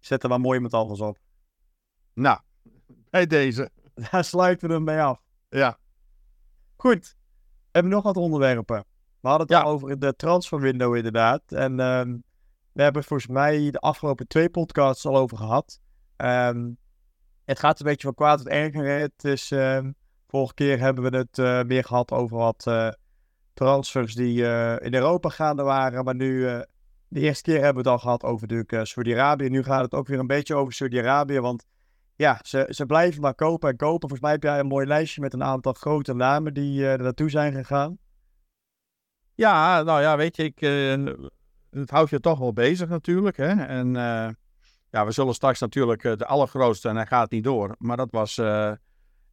zet 0.00 0.22
er 0.22 0.28
maar 0.28 0.40
mooi 0.40 0.60
met 0.60 0.74
alles 0.74 1.00
op. 1.00 1.18
Nou, 2.14 2.38
bij 3.10 3.26
deze. 3.26 3.70
Daar 4.10 4.24
sluiten 4.24 4.68
we 4.68 4.74
hem 4.74 4.84
mee 4.84 5.00
af. 5.00 5.20
Ja. 5.48 5.78
Goed. 6.76 7.16
Hebben 7.72 7.90
we 7.90 7.96
nog 7.96 8.04
wat 8.06 8.16
onderwerpen? 8.16 8.84
We 9.20 9.28
hadden 9.28 9.46
het 9.46 9.56
Ja. 9.56 9.62
al 9.62 9.70
over 9.72 9.98
de 9.98 10.16
transferwindow 10.16 10.96
inderdaad. 10.96 11.42
En 11.46 11.80
ehm, 11.80 12.16
we 12.72 12.82
hebben 12.82 13.04
volgens 13.04 13.28
mij 13.32 13.70
de 13.70 13.78
afgelopen 13.78 14.26
twee 14.28 14.48
podcasts 14.50 15.06
al 15.06 15.16
over 15.16 15.36
gehad. 15.36 15.80
Ehm, 16.16 16.70
het 17.44 17.58
gaat 17.58 17.78
een 17.80 17.86
beetje 17.86 18.06
van 18.06 18.14
kwaad 18.14 18.38
tot 18.38 18.48
erger. 18.48 18.98
Het 18.98 19.24
is, 19.24 19.50
ehm, 19.50 19.90
vorige 20.28 20.54
keer 20.54 20.78
hebben 20.78 21.10
we 21.10 21.16
het 21.16 21.38
eh, 21.38 21.62
meer 21.62 21.84
gehad 21.84 22.12
over 22.12 22.36
wat 22.36 22.66
eh, 22.66 22.88
transfers 23.54 24.14
die 24.14 24.46
eh, 24.46 24.86
in 24.86 24.94
Europa 24.94 25.28
gaande 25.28 25.62
waren. 25.62 26.04
Maar 26.04 26.14
nu, 26.14 26.46
eh, 26.48 26.60
de 27.08 27.20
eerste 27.20 27.42
keer 27.42 27.62
hebben 27.62 27.82
we 27.82 27.90
het 27.90 27.98
al 27.98 27.98
gehad 27.98 28.22
over 28.24 28.40
natuurlijk 28.42 28.72
eh, 28.72 28.82
Saudi-Arabië. 28.84 29.48
Nu 29.48 29.62
gaat 29.62 29.82
het 29.82 29.94
ook 29.94 30.06
weer 30.06 30.18
een 30.18 30.26
beetje 30.26 30.54
over 30.54 30.72
Saudi-Arabië. 30.72 31.40
Want 31.40 31.66
ja, 32.18 32.40
ze, 32.42 32.66
ze 32.68 32.86
blijven 32.86 33.20
maar 33.20 33.34
kopen 33.34 33.70
en 33.70 33.76
kopen. 33.76 34.00
Volgens 34.00 34.20
mij 34.20 34.30
heb 34.30 34.42
jij 34.42 34.58
een 34.58 34.66
mooi 34.66 34.86
lijstje 34.86 35.20
met 35.20 35.32
een 35.32 35.44
aantal 35.44 35.72
grote 35.72 36.14
namen 36.14 36.54
die 36.54 36.82
eh, 36.82 36.92
er 36.92 37.02
naartoe 37.02 37.30
zijn 37.30 37.52
gegaan. 37.52 37.98
Ja, 39.34 39.82
nou 39.82 40.00
ja, 40.00 40.16
weet 40.16 40.36
je, 40.36 40.44
ik, 40.44 40.60
eh, 40.60 41.14
het 41.70 41.90
houdt 41.90 42.10
je 42.10 42.20
toch 42.20 42.38
wel 42.38 42.52
bezig 42.52 42.88
natuurlijk. 42.88 43.36
Hè? 43.36 43.64
En 43.64 43.96
eh, 43.96 44.28
ja, 44.90 45.06
we 45.06 45.10
zullen 45.10 45.34
straks 45.34 45.60
natuurlijk 45.60 46.02
de 46.02 46.26
allergrootste, 46.26 46.88
en 46.88 46.96
hij 46.96 47.06
gaat 47.06 47.30
niet 47.30 47.44
door, 47.44 47.74
maar 47.78 47.96
dat 47.96 48.10
was 48.10 48.40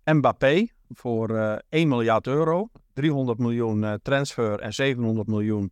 Mbappé 0.04 0.68
voor 0.90 1.38
eh 1.38 1.58
1 1.70 1.88
miljard 1.88 2.28
euro. 2.28 2.70
300 2.94 3.40
miljoen 3.40 4.00
transfer 4.02 4.60
en 4.60 4.74
700 4.74 5.28
miljoen 5.28 5.72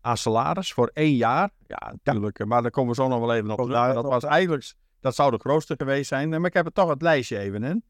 aan 0.00 0.16
salaris 0.16 0.72
voor 0.72 0.90
één 0.92 1.16
jaar. 1.16 1.50
Ja, 1.66 1.94
natuurlijk, 2.02 2.44
maar 2.46 2.62
daar 2.62 2.70
komen 2.70 2.90
we 2.90 3.02
zo 3.02 3.08
nog 3.08 3.20
wel 3.20 3.34
even 3.34 3.50
op 3.50 3.56
terug. 3.56 3.94
Dat 3.94 4.04
was 4.04 4.24
eigenlijk, 4.24 4.74
dat 5.00 5.14
zou 5.14 5.30
de 5.30 5.38
grootste 5.38 5.74
geweest 5.76 6.08
zijn. 6.08 6.28
Maar 6.28 6.44
ik 6.44 6.54
heb 6.54 6.66
er 6.66 6.72
toch 6.72 6.88
het 6.88 7.02
lijstje 7.02 7.38
even 7.38 7.62
in. 7.62 7.82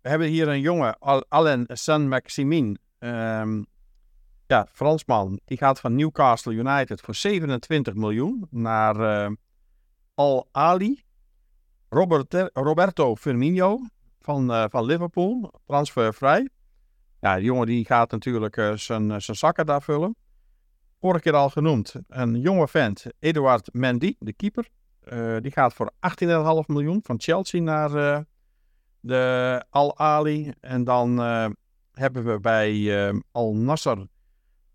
We 0.00 0.08
hebben 0.08 0.28
hier 0.28 0.48
een 0.48 0.60
jongen, 0.60 0.98
Al- 0.98 1.24
Alain 1.28 1.64
Saint-Maximin. 1.68 2.78
Ehm, 2.98 3.62
ja, 4.46 4.66
Fransman. 4.72 5.40
Die 5.44 5.58
gaat 5.58 5.80
van 5.80 5.94
Newcastle 5.94 6.52
United 6.52 7.00
voor 7.00 7.14
27 7.14 7.94
miljoen 7.94 8.46
naar 8.50 9.24
eh, 9.24 9.30
Al 10.14 10.48
Ali. 10.52 11.02
Robert, 11.88 12.50
Roberto 12.52 13.16
Firmino 13.16 13.78
van, 14.20 14.52
eh, 14.52 14.64
van 14.68 14.84
Liverpool, 14.84 15.60
transfervrij. 15.66 16.48
Ja, 17.20 17.34
die 17.36 17.44
jongen 17.44 17.66
die 17.66 17.84
gaat 17.84 18.10
natuurlijk 18.10 18.56
eh, 18.56 18.72
zijn, 18.72 19.10
eh, 19.10 19.18
zijn 19.18 19.36
zakken 19.36 19.66
daar 19.66 19.82
vullen. 19.82 20.16
Vorige 21.00 21.22
keer 21.22 21.34
al 21.34 21.50
genoemd, 21.50 21.94
een 22.08 22.40
jonge 22.40 22.68
vent, 22.68 23.04
Eduard 23.18 23.72
Mendy, 23.72 24.14
de 24.18 24.32
keeper. 24.32 24.68
Eh, 25.02 25.36
die 25.40 25.50
gaat 25.50 25.74
voor 25.74 25.92
18,5 26.00 26.66
miljoen 26.66 27.00
van 27.02 27.20
Chelsea 27.20 27.60
naar 27.60 27.94
eh, 27.94 28.20
de 29.00 29.64
Al 29.70 29.98
Ali. 29.98 30.52
En 30.60 30.84
dan 30.84 31.20
eh, 31.20 31.46
hebben 31.92 32.24
we 32.24 32.40
bij 32.40 33.20
Al 33.32 33.54
Nasser 33.54 34.06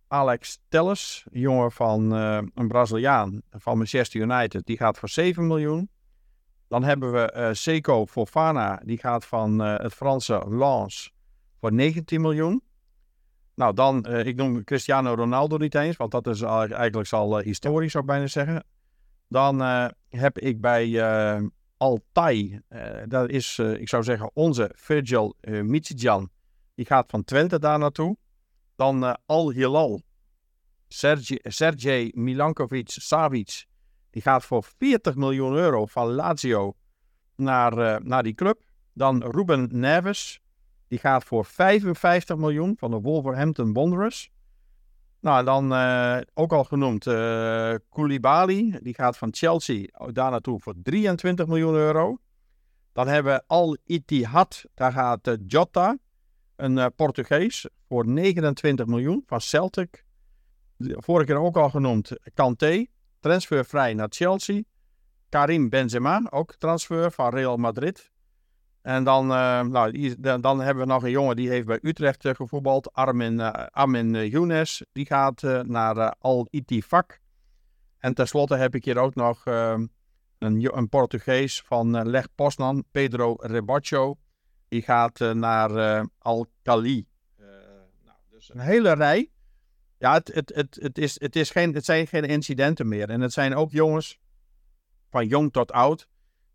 Alex 0.07 0.59
Telles, 0.67 1.25
jongen 1.31 1.71
van 1.71 2.11
een 2.11 2.67
Braziliaan 2.67 3.41
van 3.51 3.77
Manchester 3.77 4.21
United. 4.21 4.65
Die 4.65 4.77
gaat 4.77 4.97
voor 4.97 5.09
7 5.09 5.47
miljoen. 5.47 5.89
Dan 6.67 6.83
hebben 6.83 7.11
we 7.11 7.49
Seco 7.53 8.05
Fofana, 8.05 8.81
die 8.85 8.97
gaat 8.97 9.25
van 9.25 9.59
het 9.59 9.93
Franse 9.93 10.43
Lens 10.49 11.13
voor 11.59 11.73
19 11.73 12.21
miljoen. 12.21 12.61
Nou, 13.55 13.73
dan, 13.73 14.05
ik 14.05 14.35
noem 14.35 14.63
Cristiano 14.63 15.13
Ronaldo 15.13 15.57
niet 15.57 15.75
eens, 15.75 15.97
want 15.97 16.11
dat 16.11 16.27
is 16.27 16.41
eigenlijk 16.41 17.11
al 17.11 17.37
historisch, 17.37 17.91
zou 17.91 18.03
ik 18.03 18.09
bijna 18.09 18.27
zeggen. 18.27 18.63
Dan 19.27 19.61
eh, 19.61 19.87
heb 20.09 20.39
ik 20.39 20.61
bij 20.61 21.01
eh 21.01 21.41
Altai, 21.77 22.59
eh, 22.67 23.01
dat 23.07 23.29
is, 23.29 23.59
ik 23.59 23.89
zou 23.89 24.03
zeggen, 24.03 24.31
onze 24.33 24.71
Virgil 24.75 25.35
uh, 25.41 25.61
Michijan. 25.61 26.29
Die 26.75 26.85
gaat 26.85 27.09
van 27.09 27.23
Twente 27.23 27.59
daar 27.59 27.79
naartoe. 27.79 28.17
Dan 28.75 29.17
Al 29.25 29.51
Hilal, 29.51 30.01
Sergej, 30.87 31.39
Sergej 31.43 32.11
Milankovic 32.15 32.89
Savic. 32.89 33.65
Die 34.09 34.21
gaat 34.21 34.45
voor 34.45 34.63
40 34.77 35.15
miljoen 35.15 35.53
euro 35.53 35.85
van 35.85 36.07
Lazio 36.07 36.75
naar, 37.35 38.03
naar 38.03 38.23
die 38.23 38.33
club. 38.33 38.61
Dan 38.93 39.23
Ruben 39.23 39.67
Neves. 39.71 40.41
Die 40.87 40.99
gaat 40.99 41.23
voor 41.23 41.45
55 41.45 42.37
miljoen 42.37 42.75
van 42.77 42.91
de 42.91 42.99
Wolverhampton 42.99 43.73
Wanderers. 43.73 44.31
Nou, 45.27 45.43
dan 45.43 45.73
eh, 45.73 46.17
ook 46.33 46.53
al 46.53 46.63
genoemd 46.63 47.07
eh 47.07 47.73
Koulibaly. 47.89 48.79
Die 48.81 48.93
gaat 48.93 49.17
van 49.17 49.29
Chelsea 49.31 49.87
daar 50.11 50.31
naartoe 50.31 50.59
voor 50.59 50.73
23 50.83 51.47
miljoen 51.47 51.73
euro. 51.73 52.17
Dan 52.93 53.07
hebben 53.07 53.33
we 53.33 53.43
Al 53.47 53.77
Ittihad. 53.85 54.65
Daar 54.73 54.91
gaat 54.91 55.27
eh, 55.27 55.33
Jota, 55.47 55.97
een 56.55 56.93
Portugees, 56.95 57.67
voor 57.87 58.07
29 58.07 58.85
miljoen 58.85 59.23
van 59.25 59.41
Celtic. 59.41 60.05
Vorige 60.77 61.25
keer 61.25 61.41
ook 61.41 61.57
al 61.57 61.69
genoemd 61.69 62.11
Kanté. 62.33 62.85
Transfervrij 63.19 63.93
naar 63.93 64.09
Chelsea. 64.09 64.61
Karim 65.29 65.69
Benzema, 65.69 66.21
ook 66.29 66.55
transfer 66.55 67.11
van 67.11 67.29
Real 67.29 67.57
Madrid. 67.57 68.11
En 68.87 69.03
dan, 69.03 69.31
eh, 69.31 69.61
nou, 69.61 69.91
die- 69.91 70.19
dan, 70.19 70.41
dan 70.41 70.59
hebben 70.59 70.83
we 70.87 70.91
nog 70.93 71.03
een 71.03 71.09
jongen 71.11 71.35
die 71.35 71.49
heeft 71.49 71.65
bij 71.67 71.79
Utrecht 71.81 72.25
eh, 72.25 72.35
gevoetbald. 72.35 72.93
Armin, 72.93 73.39
eh, 73.39 73.65
Armin 73.71 74.27
Younes. 74.27 74.83
Die 74.91 75.05
gaat 75.05 75.41
naar 75.63 76.15
Al 76.19 76.47
Ittifaq. 76.49 77.19
En 77.97 78.13
tenslotte 78.13 78.55
heb 78.55 78.75
ik 78.75 78.85
hier 78.85 78.97
ook 78.97 79.15
nog 79.15 79.45
eh, 79.45 79.79
een, 80.37 80.77
een 80.77 80.89
Portugees 80.89 81.61
van 81.61 82.09
Leg 82.09 82.27
Poznan. 82.35 82.83
Pedro 82.91 83.35
Rebacho. 83.39 84.17
Die 84.67 84.81
gaat 84.81 85.19
naar 85.19 86.05
Al 86.17 86.47
Khali. 86.61 87.07
Eh, 87.35 87.45
nou, 88.05 88.17
dus 88.29 88.53
een 88.53 88.59
hele 88.59 88.93
rij. 88.93 89.31
Ja, 89.97 90.13
het, 90.13 90.31
het, 90.33 90.51
het, 90.55 90.77
het, 90.81 90.97
is, 90.97 91.19
het, 91.19 91.35
is 91.35 91.49
geen, 91.49 91.73
het 91.73 91.85
zijn 91.85 92.07
geen 92.07 92.23
incidenten 92.23 92.87
meer. 92.87 93.09
En 93.09 93.21
het 93.21 93.33
zijn 93.33 93.55
ook 93.55 93.71
jongens 93.71 94.19
van 95.09 95.27
jong 95.27 95.51
tot 95.51 95.71
oud. 95.71 96.07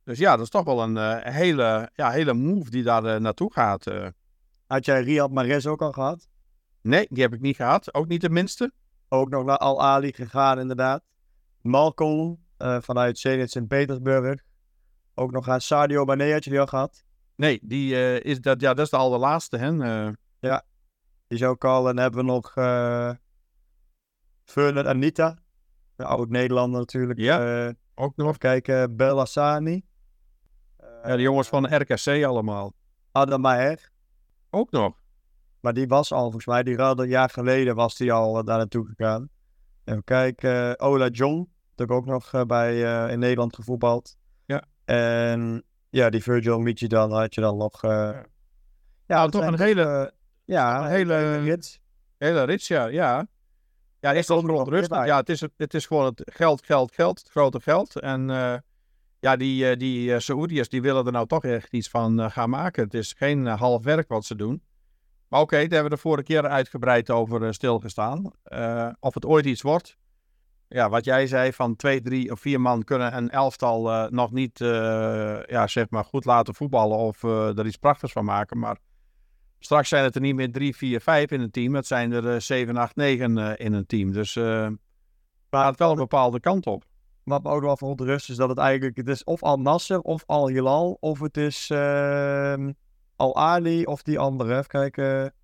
Dus 0.05 0.19
ja, 0.19 0.31
dat 0.37 0.45
is 0.45 0.51
toch 0.51 0.65
wel 0.65 0.83
een 0.83 0.97
eh, 0.97 1.33
hele, 1.35 1.91
ja, 1.95 2.11
hele 2.11 2.35
move 2.35 2.71
die 2.71 2.83
daar 2.83 3.05
eh, 3.05 3.21
naartoe 3.21 3.53
gaat. 3.53 3.87
eh. 3.87 4.07
Had 4.67 4.85
jij 4.85 5.03
Riyad 5.03 5.31
Mahrez 5.31 5.67
ook 5.67 5.83
al 5.83 5.93
gehad? 5.93 6.29
Nee, 6.81 7.07
die 7.11 7.23
heb 7.23 7.33
ik 7.35 7.41
niet 7.41 7.57
gehad. 7.57 7.95
Ook 7.95 8.09
niet 8.09 8.21
de 8.21 8.31
minste. 8.31 8.73
Ook 9.09 9.29
nog 9.31 9.45
naar 9.45 9.59
Al 9.59 9.83
Ali 9.83 10.13
gegaan 10.13 10.59
inderdaad. 10.59 11.03
Malcolm 11.61 12.45
vanuit 12.59 13.19
Zenit 13.19 13.51
Sint-Petersburg. 13.51 14.41
Ook 15.15 15.31
nog 15.33 15.49
aan 15.49 15.61
Sadio 15.61 16.05
Mane 16.05 16.33
had 16.33 16.45
je 16.45 16.51
die 16.51 16.61
al 16.61 16.67
gehad. 16.67 17.05
Nee, 17.37 17.61
die 17.63 18.21
is 18.21 18.41
dat, 18.41 18.61
ja, 18.61 18.75
dat 18.75 18.85
is 18.85 18.91
de 18.91 18.97
allerlaatste. 18.97 19.57
Hè? 19.57 19.83
Eh, 19.85 20.13
Die 20.41 21.39
is 21.39 21.43
ook 21.43 21.65
al. 21.65 21.89
En 21.89 21.95
dan 21.95 22.03
hebben 22.03 22.21
we 22.21 22.27
nog 22.27 22.53
Fernand 24.45 24.87
Anita. 24.87 25.39
De 25.97 26.05
oud-Nederlander 26.05 26.81
natuurlijk. 26.81 27.19
Ja. 27.19 27.73
Ook 27.95 28.17
nog. 28.17 28.39
kijken, 28.39 28.97
Bellassani. 28.97 29.85
Ja, 31.05 31.17
de 31.17 31.23
jongens 31.23 31.49
van 31.49 31.75
RKC 31.77 32.25
allemaal. 32.25 32.73
Adam 33.13 33.41
Maher. 33.41 33.91
Ook 34.51 34.71
nog. 34.71 35.01
Maar 35.61 35.73
die 35.73 35.87
was 35.89 36.13
al, 36.13 36.23
volgens 36.23 36.47
mij, 36.47 36.63
die 36.63 36.77
ruilde 36.77 37.03
een 37.03 37.09
jaar 37.09 37.31
geleden 37.31 37.75
was 37.75 37.97
die 37.97 38.13
al 38.13 38.39
eh, 38.39 38.45
daar 38.45 38.57
naartoe 38.59 38.87
gegaan. 38.95 39.29
Even 39.85 40.05
kijken, 40.05 40.77
eh, 40.79 40.89
Ola 40.89 41.09
John, 41.09 41.49
natuurlijk 41.71 41.99
ook 41.99 42.07
nog 42.07 42.33
eh, 42.33 42.43
bij, 42.45 42.81
in 43.13 43.19
Nederland 43.19 43.55
gevoetbald. 43.55 44.17
Ja. 44.47 44.63
En 44.85 45.65
ja, 45.91 46.11
die 46.11 46.23
Virgil 46.23 46.59
Michi 46.59 46.87
dan 46.87 47.13
had 47.13 47.35
je 47.35 47.41
dan 47.41 47.57
nog. 47.57 47.83
eh, 47.85 47.91
ja, 47.91 48.25
Nou, 49.07 49.31
dat 49.31 49.33
toch 49.33 49.51
een 49.51 49.59
hele, 49.61 50.13
ja, 50.45 50.85
een 50.85 50.91
hele- 50.91 51.39
rits. 51.39 51.81
hele 52.19 52.43
rits, 52.45 52.69
ja. 52.69 52.87
Ja, 52.87 53.27
ja 54.01 54.13
is 54.13 54.31
ook 54.31 54.37
dat 54.37 54.47
nog 54.47 54.51
verontrustend. 54.51 54.93
erbij. 54.93 55.07
Ja, 55.07 55.17
het 55.17 55.29
is, 55.29 55.41
het 55.57 55.75
is 55.75 55.87
gewoon 55.87 56.05
het 56.05 56.23
geld, 56.35 56.65
geld, 56.65 56.93
geld. 56.93 57.19
Het 57.19 57.29
grote 57.31 57.61
geld. 57.61 58.01
En 58.01 58.31
eh, 58.31 58.55
ja, 59.23 59.37
die, 59.37 59.71
eh, 59.71 59.79
die 59.79 60.15
eh, 60.15 60.21
Saoediërs 60.21 60.69
die 60.69 60.83
willen 60.83 61.07
er 61.07 61.13
nou 61.13 61.27
toch 61.27 61.45
echt 61.45 61.73
iets 61.73 61.89
van 61.89 62.21
eh, 62.21 62.31
gaan 62.31 62.51
maken. 62.51 62.85
Het 62.85 62.95
is 62.95 63.15
geen 63.17 63.47
half 63.47 63.85
werk 63.85 64.09
wat 64.09 64.25
ze 64.25 64.37
doen. 64.37 64.63
Maar 65.29 65.41
oké, 65.41 65.57
daar 65.57 65.69
hebben 65.69 65.83
we 65.83 65.89
de 65.89 65.97
vorige 65.97 66.23
keer 66.23 66.47
uitgebreid 66.47 67.11
over 67.11 67.55
stilgestaan. 67.55 68.33
Of 69.01 69.15
het 69.15 69.27
ooit 69.27 69.45
iets 69.45 69.63
wordt. 69.63 69.97
ja, 70.69 70.89
wat 70.89 71.05
jij 71.05 71.27
zei, 71.27 71.53
van 71.53 71.77
twee, 71.77 72.01
drie 72.01 72.31
of 72.31 72.41
vier 72.41 72.61
man 72.61 72.85
kunnen 72.85 73.17
een 73.17 73.31
elftal 73.31 74.09
nog 74.11 74.33
niet 74.33 74.59
ja, 74.59 75.67
zeg 75.67 75.91
maar 75.91 76.05
goed 76.05 76.25
laten 76.25 76.55
voetballen 76.55 76.97
of 76.97 77.23
er 77.23 77.67
iets 77.67 77.77
prachtigs 77.77 78.13
van 78.13 78.25
maken. 78.25 78.59
Maar 78.59 78.79
straks 79.59 79.89
zijn 79.89 80.05
het 80.05 80.15
er 80.15 80.21
niet 80.21 80.35
meer 80.35 80.53
drie, 80.53 80.77
vier, 80.77 81.01
vijf 81.01 81.31
in 81.31 81.41
een 81.41 81.51
team. 81.51 81.75
Het 81.75 81.87
zijn 81.87 82.13
er 82.13 82.41
zeven, 82.41 82.77
acht, 82.77 82.97
negen 82.97 83.57
in 83.57 83.73
een 83.73 83.87
team. 83.87 84.13
Dus 84.13 84.35
het 84.35 84.79
gaat 85.51 85.79
wel 85.79 85.91
een 85.91 85.97
bepaalde 85.97 86.41
kant 86.41 86.67
op. 86.67 86.85
Wat 87.25 87.43
me 87.43 87.51
ook 87.51 87.63
wel 87.63 87.77
verontrust 87.77 88.31
is 88.31 88.37
dat 88.37 88.49
het 88.49 88.59
eigenlijk, 88.59 88.97
het 88.97 89.09
is 89.09 89.25
of 89.25 89.43
Al 89.43 89.61
Nasser 89.61 90.01
of 90.01 90.23
Al 90.27 90.49
Hilal 90.49 90.97
of 91.01 91.21
het 91.21 91.37
is 91.37 91.71
ehm, 91.71 92.73
Al 93.17 93.37
Ali 93.37 93.85
of 93.85 94.03
die 94.03 94.19
andere. 94.19 94.53
Even 94.53 94.67
kijken, 94.67 95.35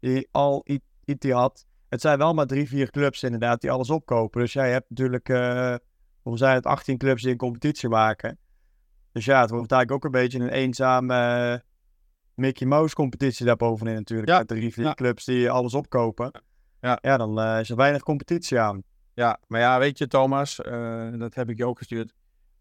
die 0.00 0.28
Al 0.30 0.64
Ittihad 1.04 1.66
het 1.88 2.00
zijn 2.00 2.18
wel 2.18 2.34
maar 2.34 2.46
drie, 2.46 2.68
vier 2.68 2.90
clubs 2.90 3.22
inderdaad 3.22 3.60
die 3.60 3.70
alles 3.70 3.90
opkopen. 3.90 4.40
Dus 4.40 4.52
jij 4.52 4.70
hebt 4.72 4.90
natuurlijk, 4.90 5.28
uh, 5.28 5.74
hoe 6.22 6.38
zijn 6.38 6.54
het, 6.54 6.66
18 6.66 6.98
clubs 6.98 7.22
die 7.22 7.30
een 7.30 7.36
competitie 7.36 7.88
maken. 7.88 8.38
Dus 9.12 9.24
ja, 9.24 9.40
het 9.40 9.50
wordt 9.50 9.72
eigenlijk 9.72 10.04
ook 10.04 10.14
een 10.14 10.20
beetje 10.20 10.38
een 10.38 10.48
eenzame 10.48 11.14
uh, 11.52 11.58
Mickey 12.34 12.66
Mouse 12.66 12.94
competitie 12.94 13.46
daarbovenin 13.46 13.94
natuurlijk. 13.94 14.28
Ja. 14.28 14.38
Met 14.38 14.48
drie, 14.48 14.72
vier 14.72 14.94
clubs 14.94 15.24
die 15.24 15.50
alles 15.50 15.74
opkopen. 15.74 16.42
Ja, 16.80 16.98
ja 17.00 17.16
dan 17.16 17.40
uh, 17.40 17.60
is 17.60 17.70
er 17.70 17.76
weinig 17.76 18.02
competitie 18.02 18.58
aan. 18.58 18.82
Ja, 19.16 19.38
maar 19.46 19.60
ja, 19.60 19.78
weet 19.78 19.98
je 19.98 20.06
Thomas, 20.06 20.56
dat 21.18 21.34
heb 21.34 21.48
ik 21.48 21.56
je 21.56 21.66
ook 21.66 21.78
gestuurd. 21.78 22.14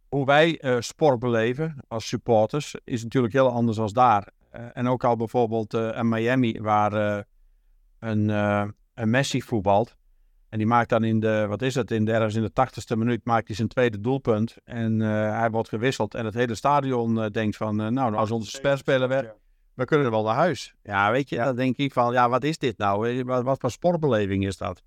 Hoe 0.10 0.26
wij 0.26 0.62
sport 0.80 1.20
beleven 1.20 1.76
als 1.88 2.08
supporters 2.08 2.76
is 2.84 3.04
natuurlijk 3.04 3.34
heel 3.34 3.50
anders 3.50 3.78
dan 3.78 3.89
daar. 3.94 4.32
en 4.74 4.88
ook 4.88 5.04
al 5.04 5.15
bijvoorbeeld 5.15 5.74
in 5.74 6.10
Miami, 6.10 6.60
waar 6.62 7.26
een 8.00 8.30
een 8.96 9.10
Messi 9.10 9.41
voetbalt. 9.41 9.96
En 10.50 10.58
die 10.58 10.68
maakt 10.68 10.89
dan 10.89 11.04
in 11.04 11.20
de, 11.20 11.46
wat 11.48 11.62
is 11.62 11.76
het, 11.76 11.91
in 11.91 12.06
de, 12.06 12.12
ergens 12.12 12.36
in 12.36 12.41
de 12.41 12.52
tachtigste 12.52 12.98
minuut 12.98 13.22
maakt 13.26 13.48
hij 13.48 13.56
zijn 13.56 13.68
tweede 13.68 14.02
doelpunt. 14.02 14.56
En 14.63 15.00
uh, 15.00 15.08
hij 15.39 15.50
wordt 15.52 15.70
gewisseld. 15.70 16.13
En 16.13 16.26
het 16.26 16.34
hele 16.34 16.56
stadion 16.56 17.18
uh, 17.18 17.26
denkt 17.30 17.58
van, 17.58 17.82
uh, 17.82 17.88
nou, 17.88 18.15
als 18.15 18.32
onze 18.32 18.50
sperspeler 18.50 19.08
weg, 19.08 19.34
we 19.74 19.86
kunnen 19.86 20.12
wel 20.12 20.24
naar 20.24 20.36
huis. 20.36 20.76
Ja, 20.84 21.12
weet 21.12 21.30
je, 21.30 21.36
dan 21.36 21.56
denk 21.56 21.78
ik 21.78 21.94
van, 21.94 22.13
ja, 22.13 22.30
wat 22.30 22.44
is 22.44 22.58
dit 22.58 22.78
nou? 22.78 23.24
Wat, 23.24 23.44
wat 23.44 23.60
voor 23.60 23.72
sportbeleving 23.72 24.46
is 24.46 24.58
dat? 24.58 24.82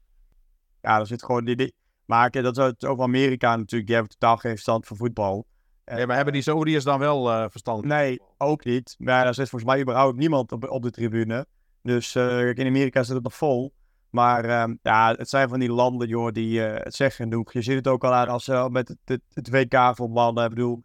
Ja, 0.81 0.99
er 0.99 1.07
zit 1.07 1.25
gewoon 1.25 1.45
die... 1.45 1.57
die... 1.57 1.75
Maar 2.05 2.31
dat 2.31 2.59
is 2.59 2.65
het 2.65 2.85
over 2.85 3.05
Amerika 3.05 3.57
natuurlijk, 3.57 3.87
die 3.87 3.95
hebben 3.95 4.17
totaal 4.19 4.37
geen 4.37 4.53
verstand 4.53 4.87
van 4.87 4.97
voetbal. 4.97 5.47
Ja, 5.85 6.07
maar 6.07 6.17
hebben 6.17 6.35
die 6.35 6.43
Saoediërs 6.43 6.85
dan 6.85 6.99
wel 6.99 7.51
verstand? 7.51 7.85
Nee, 7.85 8.21
ook 8.39 8.65
niet. 8.65 8.95
Maar 8.99 9.27
er 9.27 9.35
zit 9.35 9.49
volgens 9.49 9.71
mij 9.71 9.81
überhaupt 9.81 10.17
niemand 10.17 10.53
op, 10.53 10.69
op 10.69 10.83
de 10.83 10.91
tribune. 10.91 11.47
Dus 11.83 12.15
in 12.15 12.67
Amerika 12.67 13.03
zit 13.03 13.15
het 13.15 13.23
nog 13.23 13.35
vol. 13.35 13.73
Maar 14.11 14.45
uh, 14.45 14.75
ja, 14.83 15.15
het 15.17 15.29
zijn 15.29 15.49
van 15.49 15.59
die 15.59 15.73
landen, 15.73 16.09
joh, 16.09 16.33
die 16.33 16.61
uh, 16.61 16.75
het 16.75 16.95
zeggen 16.95 17.25
genoeg. 17.25 17.53
Je 17.53 17.63
ziet 17.63 17.75
het 17.75 17.89
ook 17.89 18.05
al 18.05 18.15
aan 18.15 18.29
als 18.29 18.49
uh, 18.49 18.67
met 18.67 18.89
het, 18.89 18.99
het, 19.05 19.21
het 19.33 19.51
WK 19.51 19.97
voor 19.97 20.11
mannen. 20.11 20.45
Ik 20.45 20.51
bedoel, 20.51 20.83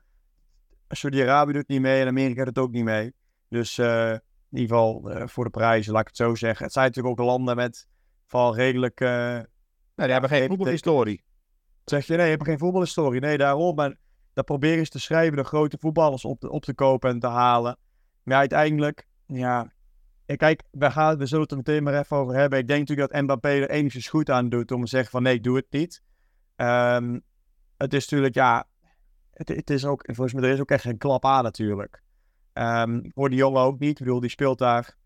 Saudi-Arabië 0.87 1.53
doet 1.53 1.67
niet 1.67 1.81
mee 1.81 2.01
en 2.01 2.07
Amerika 2.07 2.45
doet 2.45 2.57
ook 2.57 2.71
niet 2.71 2.83
mee. 2.83 3.13
Dus 3.49 3.77
in 3.77 4.21
ieder 4.49 4.67
geval 4.67 5.09
voor 5.25 5.43
de 5.43 5.49
prijzen, 5.49 5.91
laat 5.93 6.01
ik 6.01 6.07
het 6.07 6.17
zo 6.17 6.35
zeggen. 6.35 6.63
Het 6.63 6.73
zijn 6.73 6.85
natuurlijk 6.85 7.19
ook 7.19 7.25
landen 7.25 7.55
met 7.55 7.87
van 8.27 8.53
redelijk... 8.53 8.99
nee, 9.95 10.05
die 10.05 10.11
hebben 10.11 10.29
geen 10.29 10.47
voetbalhistorie. 10.47 11.23
Zeg 11.85 12.05
je, 12.05 12.15
nee, 12.15 12.25
je 12.25 12.31
hebt 12.31 12.43
geen 12.43 12.57
voetbalhistorie. 12.57 13.21
Nee, 13.21 13.37
daarom. 13.37 13.75
Maar 13.75 13.95
dat 14.33 14.45
proberen 14.45 14.85
ze 14.85 14.91
te 14.91 14.99
schrijven, 14.99 15.37
de 15.37 15.43
grote 15.43 15.77
voetballers 15.79 16.25
op, 16.25 16.43
op 16.43 16.63
te 16.63 16.73
kopen 16.73 17.09
en 17.09 17.19
te 17.19 17.27
halen. 17.27 17.77
Maar 18.23 18.37
uiteindelijk, 18.37 19.07
ja, 19.25 19.73
kijk, 20.25 20.63
we, 20.71 20.91
gaan, 20.91 21.17
we 21.17 21.25
zullen 21.25 21.43
het 21.43 21.51
er 21.51 21.57
meteen 21.57 21.83
maar 21.83 21.99
even 21.99 22.17
over 22.17 22.35
hebben. 22.35 22.59
Ik 22.59 22.67
denk 22.67 22.79
natuurlijk 22.79 23.11
dat 23.11 23.21
Mbappé 23.21 23.49
er 23.49 23.69
enigszins 23.69 24.07
goed 24.07 24.29
aan 24.29 24.49
doet 24.49 24.71
om 24.71 24.81
te 24.81 24.87
zeggen 24.87 25.11
van 25.11 25.23
nee, 25.23 25.39
doe 25.39 25.55
het 25.55 25.67
niet. 25.69 26.01
Um, 26.55 27.23
het 27.77 27.93
is 27.93 28.01
natuurlijk, 28.01 28.35
ja, 28.35 28.67
het, 29.33 29.47
het, 29.47 29.69
is 29.69 29.85
ook, 29.85 30.03
volgens 30.05 30.33
mij 30.33 30.43
er 30.43 30.53
is 30.53 30.59
ook 30.59 30.71
echt 30.71 30.83
geen 30.83 30.97
klap 30.97 31.25
aan 31.25 31.43
natuurlijk. 31.43 32.01
Um, 32.53 33.11
voor 33.13 33.29
die 33.29 33.37
jongen 33.37 33.61
ook 33.61 33.79
niet. 33.79 33.99
Ik 33.99 34.05
bedoel, 34.05 34.19
die 34.19 34.29
speelt 34.29 34.57
daar. 34.57 34.97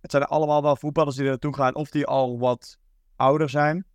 Het 0.00 0.10
zijn 0.10 0.24
allemaal 0.24 0.62
wel 0.62 0.76
voetballers 0.76 1.16
die 1.16 1.24
er 1.24 1.30
naartoe 1.30 1.54
gaan 1.54 1.74
of 1.74 1.90
die 1.90 2.06
al 2.06 2.38
wat 2.38 2.78
ouder 3.16 3.50
zijn. 3.50 3.86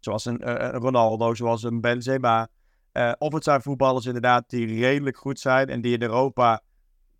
Zoals 0.00 0.24
een, 0.24 0.40
uh, 0.40 0.54
een 0.54 0.72
Ronaldo, 0.72 1.34
zoals 1.34 1.62
een 1.62 1.80
Benzema. 1.80 2.48
Uh, 2.92 3.12
of 3.18 3.32
het 3.32 3.44
zijn 3.44 3.62
voetballers 3.62 4.06
inderdaad 4.06 4.50
die 4.50 4.80
redelijk 4.80 5.16
goed 5.16 5.40
zijn 5.40 5.68
en 5.68 5.80
die 5.80 5.94
in 5.94 6.02
Europa 6.02 6.62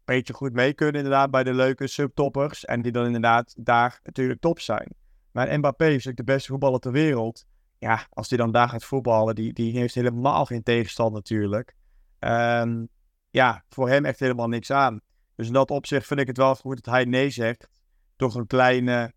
beetje 0.07 0.33
goed 0.33 0.53
mee 0.53 0.73
kunnen 0.73 0.95
inderdaad 0.95 1.31
bij 1.31 1.45
de 1.45 1.55
leuke 1.55 1.87
subtoppers. 1.87 2.65
En 2.65 2.83
die 2.83 2.93
dan 2.93 3.07
inderdaad 3.07 3.55
daar 3.59 4.01
natuurlijk 4.03 4.41
top 4.41 4.61
zijn. 4.61 4.95
Maar 5.33 5.59
Mbappé 5.59 5.87
is 5.87 5.93
natuurlijk 5.93 6.17
de 6.17 6.33
beste 6.33 6.49
voetballer 6.51 6.81
ter 6.81 6.93
wereld. 6.93 7.47
Ja, 7.79 8.07
als 8.11 8.29
die 8.29 8.39
dan 8.39 8.53
daar 8.53 8.69
gaat 8.69 8.85
voetballen, 8.85 9.35
die, 9.35 9.53
die 9.53 9.79
heeft 9.79 9.95
helemaal 9.95 10.45
geen 10.45 10.63
tegenstand 10.63 11.13
natuurlijk. 11.13 11.75
Um, 12.19 12.89
ja, 13.31 13.65
voor 13.69 13.89
hem 13.89 14.05
echt 14.05 14.21
helemaal 14.21 14.49
niks 14.49 14.71
aan. 14.71 15.01
Dus 15.35 15.47
in 15.47 15.53
dat 15.53 15.71
opzicht 15.71 16.07
vind 16.07 16.21
ik 16.21 16.27
het 16.27 16.37
wel 16.37 16.55
goed 16.55 16.85
dat 16.85 16.95
hij 16.95 17.05
nee 17.05 17.31
zegt. 17.31 17.69
Toch 18.17 18.35
een 18.35 18.47
kleine, 18.47 19.13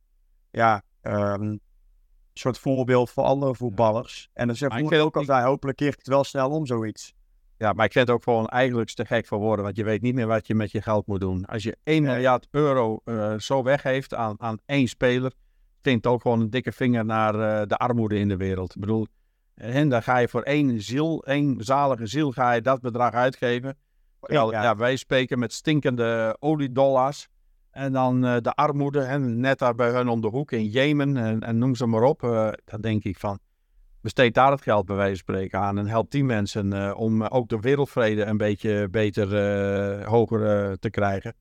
ja, 0.51 0.83
um, 1.01 1.59
soort 2.39 2.57
voorbeeld 2.57 3.09
voor 3.09 3.23
andere 3.23 3.55
voetballers. 3.55 4.29
En 4.33 4.47
dan 4.47 4.55
zegt 4.55 4.75
ik 4.75 4.93
ook 4.93 5.17
als 5.17 5.27
hij 5.27 5.43
hopelijk 5.43 5.77
keert 5.77 5.97
het 5.97 6.07
wel 6.07 6.23
snel 6.23 6.49
om 6.49 6.65
zoiets. 6.65 7.13
Ja, 7.57 7.73
maar 7.73 7.85
ik 7.85 7.91
vind 7.91 8.07
het 8.07 8.15
ook 8.15 8.23
gewoon 8.23 8.47
eigenlijk 8.47 8.89
te 8.89 9.05
gek 9.05 9.27
voor 9.27 9.37
woorden, 9.37 9.65
want 9.65 9.77
je 9.77 9.83
weet 9.83 10.01
niet 10.01 10.13
meer 10.13 10.27
wat 10.27 10.47
je 10.47 10.55
met 10.55 10.71
je 10.71 10.81
geld 10.81 11.07
moet 11.07 11.19
doen. 11.19 11.45
Als 11.45 11.63
je 11.63 11.77
1 11.83 12.03
miljard 12.03 12.47
euro 12.51 12.99
uh, 13.05 13.33
zo 13.37 13.63
weggeeft 13.63 14.13
aan, 14.13 14.35
aan 14.37 14.57
één 14.65 14.87
speler, 14.87 15.31
vindt 15.81 16.07
ook 16.07 16.21
gewoon 16.21 16.39
een 16.39 16.49
dikke 16.49 16.71
vinger 16.71 17.05
naar 17.05 17.35
uh, 17.35 17.61
de 17.67 17.77
armoede 17.77 18.19
in 18.19 18.27
de 18.27 18.37
wereld. 18.37 18.75
Ik 18.75 18.81
bedoel, 18.81 19.07
en 19.55 19.89
dan 19.89 20.03
ga 20.03 20.17
je 20.17 20.27
voor 20.27 20.41
één 20.41 20.81
ziel, 20.81 21.23
één 21.25 21.63
zalige 21.63 22.05
ziel, 22.05 22.31
ga 22.31 22.51
je 22.51 22.61
dat 22.61 22.81
bedrag 22.81 23.13
uitgeven. 23.13 23.77
Ja, 24.21 24.47
ja, 24.51 24.75
wij 24.75 24.95
spreken 24.95 25.39
met 25.39 25.53
stinkende 25.53 26.35
oliedollars. 26.39 27.27
En 27.79 27.91
dan 27.91 28.25
uh, 28.25 28.37
de 28.41 28.53
armoede, 28.53 29.01
hè, 29.01 29.19
net 29.19 29.59
daar 29.59 29.75
bij 29.75 29.91
hun 29.91 30.07
om 30.07 30.21
de 30.21 30.27
hoek 30.27 30.51
in 30.51 30.65
Jemen 30.65 31.17
en, 31.17 31.41
en 31.41 31.57
noem 31.57 31.75
ze 31.75 31.85
maar 31.85 32.03
op. 32.03 32.19
dan 32.65 32.81
denk 32.81 33.03
ik 33.03 33.17
van, 33.17 33.39
besteed 34.01 34.33
daar 34.33 34.51
het 34.51 34.61
geld 34.61 34.85
bij 34.85 34.95
wijze 34.95 35.23
van 35.23 35.35
spreken 35.35 35.59
aan 35.59 35.77
en 35.77 35.87
help 35.87 36.11
die 36.11 36.23
mensen 36.23 36.73
uh, 36.73 36.93
om 36.95 37.23
ook 37.23 37.49
de 37.49 37.59
wereldvrede 37.59 38.23
een 38.23 38.37
beetje 38.37 38.87
beter, 38.89 39.27
hoger 40.05 40.77
te 40.79 40.89
krijgen. 40.89 41.35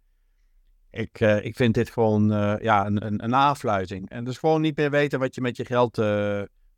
Ik, 0.90 1.20
ik 1.20 1.56
vind 1.56 1.74
dit 1.74 1.90
gewoon 1.90 2.28
ja, 2.60 2.86
een, 2.86 3.06
een, 3.06 3.24
een 3.24 3.34
aanfluiting. 3.34 4.10
En 4.10 4.24
dus 4.24 4.38
gewoon 4.38 4.60
niet 4.60 4.76
meer 4.76 4.90
weten 4.90 5.18
wat 5.18 5.34
je 5.34 5.40
met 5.40 5.56
je 5.56 5.64
geld 5.64 6.02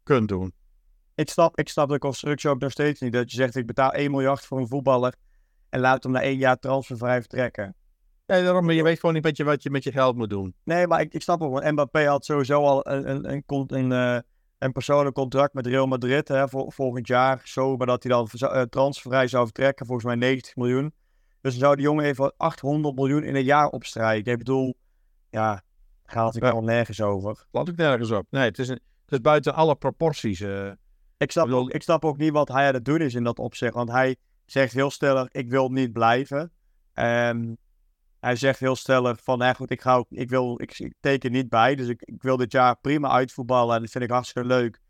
kunt 0.03 0.29
doen. 0.29 0.53
Ik 1.15 1.29
snap, 1.29 1.59
ik 1.59 1.69
snap 1.69 1.89
de 1.89 1.99
constructie 1.99 2.51
ook 2.51 2.61
nog 2.61 2.71
steeds 2.71 3.01
niet. 3.01 3.13
Dat 3.13 3.31
je 3.31 3.37
zegt, 3.37 3.57
ik 3.57 3.67
betaal 3.67 3.93
1 3.93 4.11
miljard 4.11 4.45
voor 4.45 4.59
een 4.59 4.69
voetballer 4.69 5.15
en 5.69 5.81
laat 5.81 6.03
hem 6.03 6.13
na 6.13 6.23
één 6.23 6.39
jaar 6.39 6.59
transfervrij 6.59 7.21
vertrekken. 7.21 7.75
Nee, 8.31 8.43
daarom, 8.43 8.71
je 8.71 8.83
weet 8.83 9.01
gewoon 9.01 9.15
niet 9.15 9.25
wat 9.25 9.37
je, 9.37 9.45
wat 9.45 9.63
je 9.63 9.71
met 9.71 9.85
je 9.85 9.93
geld 9.93 10.17
moet 10.17 10.31
doen. 10.31 10.55
Nee, 10.65 10.87
maar 10.87 11.01
ik, 11.01 11.15
ik 11.15 11.23
snap 11.23 11.43
ook, 11.43 11.53
want 11.53 11.71
Mbappé 11.71 12.07
had 12.07 12.25
sowieso 12.25 12.65
al 12.65 12.89
een, 12.89 13.11
een, 13.11 13.45
een, 13.49 13.93
een 13.93 14.25
een 14.61 14.73
persoonlijk 14.73 15.15
contract 15.15 15.55
met 15.55 15.67
Real 15.67 15.87
Madrid 15.87 16.29
hè, 16.29 16.49
voor, 16.49 16.73
volgend 16.73 17.07
jaar. 17.07 17.41
Zo, 17.45 17.77
maar 17.77 17.87
dat 17.87 18.03
hij 18.03 18.13
dan 18.13 18.29
uh, 18.35 18.63
transfervrij 18.63 19.29
zou 19.29 19.45
vertrekken, 19.45 19.87
volgens 19.87 20.07
mij 20.07 20.17
90 20.17 20.57
miljoen. 20.57 20.95
Dus 21.41 21.53
dan 21.53 21.61
zou 21.61 21.77
die 21.77 21.85
jongen 21.85 22.05
even 22.05 22.33
800 22.37 22.95
miljoen 22.95 23.23
in 23.23 23.35
een 23.35 23.45
jaar 23.45 23.69
opstrijken. 23.69 24.33
Ik 24.33 24.39
bedoel, 24.39 24.77
ja, 25.31 25.63
gaat 26.05 26.35
het 26.35 26.43
ja. 26.43 26.51
al 26.51 26.63
nergens 26.63 27.01
over. 27.01 27.47
Laat 27.51 27.69
ik 27.69 27.77
nergens 27.77 28.11
op. 28.11 28.27
Nee, 28.31 28.45
het 28.45 28.59
is, 28.59 28.69
een, 28.69 28.81
het 29.05 29.13
is 29.13 29.21
buiten 29.21 29.55
alle 29.55 29.77
proporties. 29.77 30.41
Uh, 30.41 30.71
ik, 31.17 31.31
snap, 31.31 31.49
ook, 31.49 31.71
ik 31.71 31.83
snap 31.83 32.05
ook 32.05 32.17
niet 32.17 32.33
wat 32.33 32.49
hij 32.49 32.67
aan 32.67 32.75
het 32.75 32.85
doen 32.85 33.01
is 33.01 33.15
in 33.15 33.25
dat 33.25 33.39
opzicht. 33.39 33.75
Want 33.75 33.91
hij 33.91 34.17
zegt 34.45 34.73
heel 34.73 34.91
stellig, 34.91 35.29
ik 35.31 35.51
wil 35.51 35.69
niet 35.69 35.93
blijven. 35.93 36.53
Um, 36.95 37.57
hij 38.21 38.37
zegt 38.37 38.59
heel 38.59 38.77
stellig 38.77 39.21
van, 39.23 39.39
nou 39.39 39.55
goed, 39.55 39.71
ik, 39.71 39.81
ga 39.81 40.05
ik, 40.09 40.29
wil, 40.29 40.61
ik, 40.61 40.93
teken 41.01 41.33
niet 41.33 41.49
bij. 41.49 41.75
Dus 41.75 41.89
ik, 41.89 42.03
ik 42.03 42.23
wil 42.23 42.37
dit 42.37 42.53
jaar 42.53 42.77
prima 42.81 43.09
uitvoetballen 43.09 43.75
en 43.75 43.81
dat 43.81 43.91
vind 43.91 44.05
ik 44.05 44.11
hartstikke 44.11 44.49
leuk. 44.49 44.81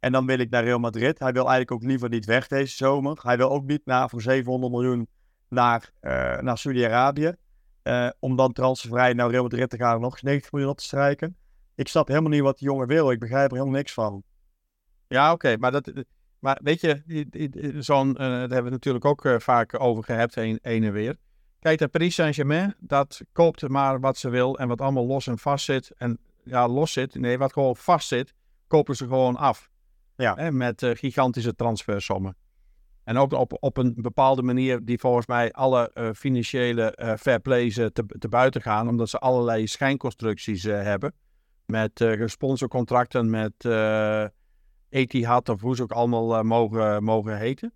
En 0.00 0.12
dan 0.12 0.26
wil 0.26 0.38
ik 0.38 0.50
naar 0.50 0.64
Real 0.64 0.78
Madrid. 0.78 1.18
Hij 1.18 1.32
wil 1.32 1.48
eigenlijk 1.48 1.70
ook 1.70 1.82
liever 1.82 2.08
niet 2.08 2.24
weg 2.24 2.46
deze 2.46 2.76
zomer. 2.76 3.18
Hij 3.22 3.36
wil 3.36 3.50
ook 3.50 3.64
niet 3.64 3.80
naar, 3.84 4.08
voor 4.08 4.22
700 4.22 4.72
miljoen 4.72 5.08
naar, 5.48 5.90
uh, 6.00 6.38
naar 6.38 6.58
Saudi-Arabië. 6.58 7.34
Uh, 7.82 8.08
om 8.18 8.36
dan 8.36 8.52
transfervrij 8.52 9.12
naar 9.12 9.30
Real 9.30 9.42
Madrid 9.42 9.70
te 9.70 9.76
gaan 9.76 9.94
en 9.94 10.00
nog 10.00 10.12
eens 10.12 10.22
90 10.22 10.52
miljoen 10.52 10.70
op 10.70 10.78
te 10.78 10.84
strijken. 10.84 11.36
Ik 11.74 11.88
snap 11.88 12.08
helemaal 12.08 12.30
niet 12.30 12.40
wat 12.40 12.58
die 12.58 12.68
jongen 12.68 12.86
wil. 12.86 13.10
Ik 13.10 13.18
begrijp 13.18 13.50
er 13.50 13.56
helemaal 13.56 13.78
niks 13.78 13.92
van. 13.92 14.22
Ja, 15.08 15.32
oké. 15.32 15.56
maar, 15.56 15.72
dat, 15.72 15.92
maar 16.38 16.60
weet 16.62 16.80
je, 16.80 17.02
zo'n, 17.78 18.08
uh, 18.08 18.16
daar 18.16 18.38
hebben 18.38 18.64
we 18.64 18.70
natuurlijk 18.70 19.04
ook 19.04 19.42
vaak 19.42 19.80
over 19.80 20.04
gehad, 20.04 20.34
heen 20.34 20.58
en 20.60 20.92
weer. 20.92 21.16
Kijk, 21.60 21.78
de 21.78 21.88
Paris 21.88 22.14
Saint-Germain, 22.14 22.74
dat 22.78 23.20
koopt 23.32 23.68
maar 23.68 24.00
wat 24.00 24.16
ze 24.16 24.28
wil 24.28 24.58
en 24.58 24.68
wat 24.68 24.80
allemaal 24.80 25.06
los 25.06 25.26
en 25.26 25.38
vast 25.38 25.64
zit. 25.64 25.90
En 25.96 26.18
ja, 26.44 26.68
los 26.68 26.92
zit, 26.92 27.14
nee, 27.14 27.38
wat 27.38 27.52
gewoon 27.52 27.76
vast 27.76 28.08
zit, 28.08 28.34
kopen 28.66 28.96
ze 28.96 29.06
gewoon 29.06 29.36
af. 29.36 29.70
Ja. 30.16 30.34
Hè, 30.34 30.52
met 30.52 30.82
uh, 30.82 30.90
gigantische 30.94 31.54
transfersommen. 31.54 32.36
En 33.04 33.16
ook 33.16 33.32
op, 33.32 33.56
op 33.60 33.76
een 33.76 33.94
bepaalde 33.96 34.42
manier 34.42 34.84
die 34.84 34.98
volgens 34.98 35.26
mij 35.26 35.52
alle 35.52 35.90
uh, 35.94 36.10
financiële 36.14 36.98
uh, 37.02 37.14
fair 37.14 37.40
plays 37.40 37.74
te, 37.74 37.92
te 38.18 38.28
buiten 38.28 38.62
gaan. 38.62 38.88
Omdat 38.88 39.08
ze 39.08 39.18
allerlei 39.18 39.66
schijnconstructies 39.66 40.62
hebben. 40.62 41.14
Met 41.64 42.04
sponsorcontracten, 42.24 43.30
met 43.30 43.52
Etihad 44.88 45.48
of 45.48 45.60
hoe 45.60 45.76
ze 45.76 45.82
ook 45.82 45.92
allemaal 45.92 46.42
mogen, 46.42 47.04
mogen 47.04 47.38
heten. 47.38 47.72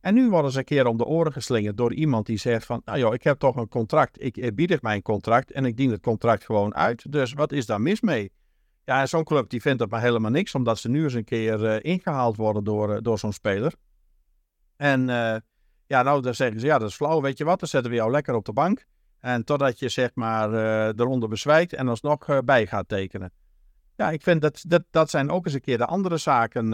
En 0.00 0.14
nu 0.14 0.30
worden 0.30 0.50
ze 0.50 0.58
een 0.58 0.64
keer 0.64 0.86
om 0.86 0.96
de 0.96 1.04
oren 1.04 1.32
geslingerd 1.32 1.76
door 1.76 1.92
iemand 1.92 2.26
die 2.26 2.38
zegt 2.38 2.66
van, 2.66 2.82
nou 2.84 2.98
joh, 2.98 3.14
ik 3.14 3.22
heb 3.22 3.38
toch 3.38 3.56
een 3.56 3.68
contract, 3.68 4.22
ik 4.22 4.36
eerbiedig 4.36 4.82
mijn 4.82 5.02
contract 5.02 5.50
en 5.50 5.64
ik 5.64 5.76
dien 5.76 5.90
het 5.90 6.02
contract 6.02 6.44
gewoon 6.44 6.74
uit. 6.74 7.12
Dus 7.12 7.32
wat 7.32 7.52
is 7.52 7.66
daar 7.66 7.80
mis 7.80 8.00
mee? 8.00 8.32
Ja, 8.84 9.06
zo'n 9.06 9.24
club 9.24 9.50
die 9.50 9.60
vindt 9.60 9.78
dat 9.78 9.90
maar 9.90 10.00
helemaal 10.00 10.30
niks, 10.30 10.54
omdat 10.54 10.78
ze 10.78 10.88
nu 10.88 11.02
eens 11.02 11.14
een 11.14 11.24
keer 11.24 11.64
uh, 11.64 11.76
ingehaald 11.80 12.36
worden 12.36 12.64
door, 12.64 12.94
uh, 12.94 12.98
door 13.00 13.18
zo'n 13.18 13.32
speler. 13.32 13.74
En 14.76 15.00
uh, 15.00 15.36
ja, 15.86 16.02
nou 16.02 16.22
dan 16.22 16.34
zeggen 16.34 16.60
ze, 16.60 16.66
ja 16.66 16.78
dat 16.78 16.88
is 16.88 16.94
flauw, 16.94 17.20
weet 17.20 17.38
je 17.38 17.44
wat, 17.44 17.60
dan 17.60 17.68
zetten 17.68 17.90
we 17.90 17.96
jou 17.96 18.10
lekker 18.10 18.34
op 18.34 18.44
de 18.44 18.52
bank. 18.52 18.84
En 19.18 19.44
totdat 19.44 19.78
je 19.78 19.88
zeg 19.88 20.10
maar 20.14 20.52
eronder 20.94 21.28
bezwijkt 21.28 21.72
en 21.72 21.88
alsnog 21.88 22.44
bij 22.44 22.66
gaat 22.66 22.88
tekenen. 22.88 23.32
Ja, 23.98 24.10
ik 24.10 24.22
vind 24.22 24.40
dat, 24.40 24.64
dat 24.66 24.84
dat 24.90 25.10
zijn 25.10 25.30
ook 25.30 25.44
eens 25.44 25.54
een 25.54 25.60
keer 25.60 25.78
de 25.78 25.86
andere 25.86 26.16
zaken 26.16 26.70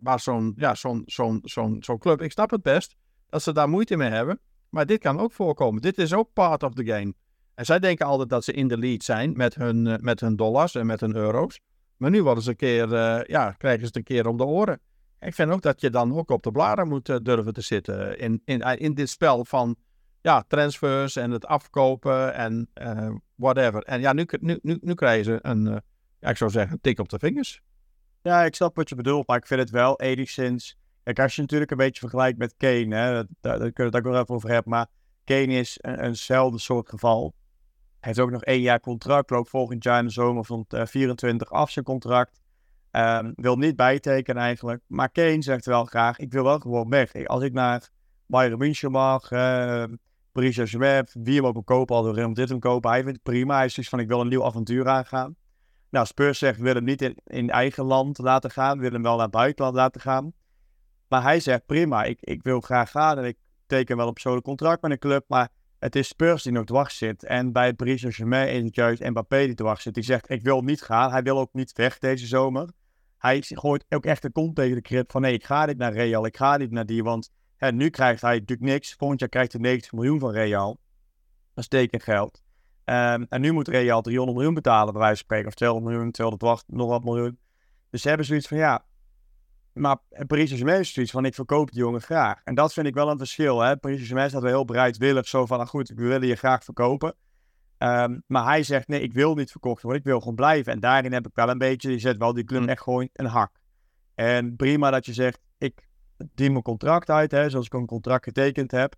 waar 0.00 0.20
zo'n 0.20 0.52
ja, 0.56 0.74
zo'n 0.74 1.02
zo'n 1.06 1.40
zo'n 1.44 1.76
zo'n 1.80 1.98
club, 1.98 2.22
ik 2.22 2.32
snap 2.32 2.50
het 2.50 2.62
best, 2.62 2.94
dat 3.28 3.42
ze 3.42 3.52
daar 3.52 3.68
moeite 3.68 3.96
mee 3.96 4.10
hebben. 4.10 4.40
Maar 4.68 4.86
dit 4.86 4.98
kan 4.98 5.20
ook 5.20 5.32
voorkomen. 5.32 5.82
Dit 5.82 5.98
is 5.98 6.12
ook 6.12 6.32
part 6.32 6.62
of 6.62 6.74
the 6.74 6.84
game. 6.84 7.14
En 7.54 7.64
zij 7.64 7.78
denken 7.78 8.06
altijd 8.06 8.28
dat 8.28 8.44
ze 8.44 8.52
in 8.52 8.68
de 8.68 8.78
lead 8.78 9.02
zijn 9.02 9.36
met 9.36 9.54
hun, 9.54 9.86
uh, 9.86 9.94
met 9.96 10.20
hun 10.20 10.36
dollars 10.36 10.74
en 10.74 10.86
met 10.86 11.00
hun 11.00 11.14
euro's. 11.14 11.60
Maar 11.96 12.10
nu 12.10 12.22
worden 12.22 12.42
ze 12.42 12.50
een 12.50 12.56
keer, 12.56 12.92
uh, 12.92 13.24
ja, 13.24 13.52
krijgen 13.52 13.80
ze 13.80 13.86
het 13.86 13.96
een 13.96 14.02
keer 14.02 14.26
om 14.26 14.36
de 14.36 14.44
oren. 14.44 14.80
Ik 15.20 15.34
vind 15.34 15.50
ook 15.50 15.62
dat 15.62 15.80
je 15.80 15.90
dan 15.90 16.16
ook 16.16 16.30
op 16.30 16.42
de 16.42 16.50
bladen 16.50 16.88
moet 16.88 17.08
uh, 17.08 17.16
durven 17.22 17.52
te 17.52 17.60
zitten 17.60 18.18
in, 18.18 18.42
in, 18.44 18.60
in 18.60 18.94
dit 18.94 19.08
spel 19.08 19.44
van 19.44 19.76
ja, 20.20 20.44
transfers 20.48 21.16
en 21.16 21.30
het 21.30 21.46
afkopen 21.46 22.34
en 22.34 22.68
whatever. 23.34 23.82
En 23.82 24.00
ja, 24.00 24.12
nu, 24.12 24.26
nu, 24.40 24.58
nu, 24.62 24.78
nu 24.80 24.94
krijgen 24.94 25.24
ze 25.24 25.38
een, 25.42 25.82
ik 26.30 26.36
zou 26.36 26.50
zeggen, 26.50 26.80
tik 26.80 26.98
op 26.98 27.08
de 27.08 27.18
vingers. 27.18 27.62
Ja, 28.22 28.44
ik 28.44 28.54
snap 28.54 28.76
wat 28.76 28.88
je 28.88 28.94
bedoelt, 28.94 29.26
maar 29.26 29.36
ik 29.36 29.46
vind 29.46 29.60
het 29.60 29.70
wel 29.70 30.00
enigszins... 30.00 30.76
Kijk, 31.02 31.18
als 31.18 31.34
je 31.34 31.40
natuurlijk 31.40 31.70
een 31.70 31.76
beetje 31.76 32.00
vergelijkt 32.00 32.38
met 32.38 32.54
Kane, 32.56 32.96
hè, 32.96 33.12
daar, 33.12 33.24
daar 33.40 33.58
kunnen 33.58 33.74
we 33.74 33.82
het 33.82 33.96
ook 33.96 34.12
nog 34.12 34.22
even 34.22 34.34
over 34.34 34.50
hebben, 34.50 34.70
maar 34.72 34.86
Kane 35.24 35.52
is 35.52 35.78
een, 35.80 36.00
eenzelfde 36.00 36.58
soort 36.58 36.88
geval. 36.88 37.34
Hij 38.00 38.12
heeft 38.12 38.18
ook 38.18 38.30
nog 38.30 38.44
één 38.44 38.60
jaar 38.60 38.80
contract, 38.80 39.30
loopt 39.30 39.48
volgend 39.48 39.84
jaar 39.84 39.98
in 39.98 40.04
de 40.04 40.12
zomer 40.12 40.44
van 40.44 40.64
24 40.68 41.50
af 41.50 41.70
zijn 41.70 41.84
contract. 41.84 42.40
Um, 42.90 43.32
wil 43.36 43.56
niet 43.56 43.76
bijtekenen 43.76 44.42
eigenlijk. 44.42 44.82
Maar 44.86 45.10
Kane 45.10 45.42
zegt 45.42 45.66
wel 45.66 45.84
graag, 45.84 46.18
ik 46.18 46.32
wil 46.32 46.44
wel 46.44 46.58
gewoon 46.58 46.88
weg. 46.88 47.26
Als 47.26 47.42
ik 47.42 47.52
naar 47.52 47.88
Bayern 48.26 48.58
München 48.58 48.90
mag, 48.90 49.30
uh, 49.30 49.84
Paris 50.32 50.54
Saint-Germain, 50.54 51.08
wie 51.12 51.36
hem 51.36 51.46
ook 51.46 51.52
wil 51.52 51.62
kopen, 51.62 51.96
al 51.96 52.14
Real 52.14 52.28
Madrid 52.28 52.48
hem 52.48 52.58
kopen. 52.58 52.90
Hij 52.90 53.02
vindt 53.02 53.14
het 53.14 53.22
prima. 53.22 53.56
Hij 53.56 53.64
is 53.64 53.74
dus 53.74 53.88
van, 53.88 54.00
ik 54.00 54.08
wil 54.08 54.20
een 54.20 54.28
nieuw 54.28 54.44
avontuur 54.44 54.88
aangaan. 54.88 55.36
Nou, 55.92 56.06
Spurs 56.06 56.38
zegt, 56.38 56.58
wil 56.58 56.74
hem 56.74 56.84
niet 56.84 57.14
in, 57.24 57.50
eigen 57.50 57.84
land 57.84 58.18
laten 58.18 58.50
gaan. 58.50 58.78
Wil 58.78 58.90
hem 58.90 59.02
wel 59.02 59.14
naar 59.14 59.22
het 59.22 59.30
buitenland 59.30 59.76
laten 59.76 60.00
gaan. 60.00 60.32
Maar 61.08 61.22
hij 61.22 61.40
zegt, 61.40 61.66
prima, 61.66 62.04
ik, 62.04 62.18
ik 62.20 62.42
wil 62.42 62.60
graag 62.60 62.90
gaan. 62.90 63.18
En 63.18 63.24
ik 63.24 63.36
teken 63.66 63.96
wel 63.96 64.06
een 64.06 64.12
persoonlijk 64.12 64.44
contract 64.44 64.82
met 64.82 64.90
een 64.90 64.98
club. 64.98 65.24
Maar 65.28 65.48
het 65.78 65.96
is 65.96 66.08
Spurs 66.08 66.42
die 66.42 66.52
nog 66.52 66.64
dwars 66.64 66.96
zit. 66.96 67.24
En 67.24 67.52
bij 67.52 67.74
Paris 67.74 68.00
Saint-Germain 68.00 68.48
is 68.48 68.64
het 68.64 68.74
juist 68.74 69.02
Mbappé 69.02 69.46
die 69.46 69.54
dwars 69.54 69.82
zit. 69.82 69.94
Die 69.94 70.02
zegt, 70.02 70.30
ik 70.30 70.42
wil 70.42 70.62
niet 70.62 70.82
gaan. 70.82 71.10
Hij 71.10 71.22
wil 71.22 71.38
ook 71.38 71.52
niet 71.52 71.72
weg 71.72 71.98
deze 71.98 72.26
zomer. 72.26 72.68
Hij 73.18 73.42
gooit 73.42 73.84
ook 73.88 74.04
echt 74.04 74.22
de 74.22 74.30
kont 74.30 74.56
tegen 74.56 74.74
de 74.74 74.82
krip 74.82 75.10
van, 75.10 75.20
nee, 75.20 75.32
ik 75.32 75.44
ga 75.44 75.66
niet 75.66 75.78
naar 75.78 75.92
Real. 75.92 76.26
Ik 76.26 76.36
ga 76.36 76.56
niet 76.56 76.70
naar 76.70 76.86
die, 76.86 77.02
want 77.02 77.30
hè, 77.56 77.72
nu 77.72 77.90
krijgt 77.90 78.22
hij 78.22 78.38
natuurlijk 78.38 78.70
niks. 78.70 78.94
Volgend 78.94 79.20
jaar 79.20 79.28
krijgt 79.28 79.52
hij 79.52 79.60
90 79.60 79.92
miljoen 79.92 80.20
van 80.20 80.30
Real. 80.30 80.78
Dat 81.54 81.64
is 81.64 81.68
tekengeld. 81.68 82.41
Um, 82.84 83.26
en 83.28 83.40
nu 83.40 83.52
moet 83.52 83.68
Real 83.68 84.02
300 84.02 84.36
miljoen 84.36 84.54
betalen, 84.54 84.92
bij 84.92 85.02
wijze 85.02 85.16
van 85.16 85.24
spreken. 85.24 85.48
Of 85.48 85.54
200 85.54 85.92
miljoen, 85.92 86.12
200 86.12 86.64
nog 86.66 86.88
wat 86.88 87.04
miljoen. 87.04 87.38
Dus 87.90 88.02
ze 88.02 88.08
hebben 88.08 88.26
zoiets 88.26 88.48
van, 88.48 88.56
ja, 88.56 88.84
maar 89.72 89.96
Paris 90.26 90.48
Saint-Germain 90.48 90.80
is 90.80 90.92
zoiets 90.92 91.12
van, 91.12 91.24
ik 91.24 91.34
verkoop 91.34 91.70
die 91.70 91.80
jongen 91.80 92.00
graag. 92.00 92.40
En 92.44 92.54
dat 92.54 92.72
vind 92.72 92.86
ik 92.86 92.94
wel 92.94 93.10
een 93.10 93.18
verschil. 93.18 93.60
Hè? 93.60 93.76
Paris 93.76 93.96
Saint-Germain 93.96 94.28
staat 94.28 94.42
wel 94.42 94.50
heel 94.50 94.64
bereidwillig 94.64 95.28
zo 95.28 95.46
van, 95.46 95.56
nou 95.56 95.68
goed, 95.68 95.88
we 95.88 96.02
willen 96.02 96.28
je 96.28 96.36
graag 96.36 96.64
verkopen. 96.64 97.14
Um, 97.78 98.22
maar 98.26 98.44
hij 98.44 98.62
zegt, 98.62 98.88
nee, 98.88 99.00
ik 99.00 99.12
wil 99.12 99.34
niet 99.34 99.50
verkocht 99.50 99.82
worden, 99.82 100.00
ik 100.00 100.06
wil 100.06 100.18
gewoon 100.18 100.34
blijven. 100.34 100.72
En 100.72 100.80
daarin 100.80 101.12
heb 101.12 101.26
ik 101.26 101.34
wel 101.34 101.48
een 101.48 101.58
beetje, 101.58 101.88
die 101.88 101.98
zet 101.98 102.16
wel 102.16 102.32
die 102.32 102.44
club 102.44 102.62
mm. 102.62 102.68
echt 102.68 102.82
gewoon 102.82 103.08
een 103.12 103.26
hak. 103.26 103.60
En 104.14 104.56
prima 104.56 104.90
dat 104.90 105.06
je 105.06 105.12
zegt, 105.12 105.40
ik 105.58 105.88
dien 106.34 106.52
mijn 106.52 106.62
contract 106.64 107.10
uit, 107.10 107.30
hè, 107.30 107.50
zoals 107.50 107.66
ik 107.66 107.72
een 107.72 107.86
contract 107.86 108.24
getekend 108.24 108.70
heb. 108.70 108.94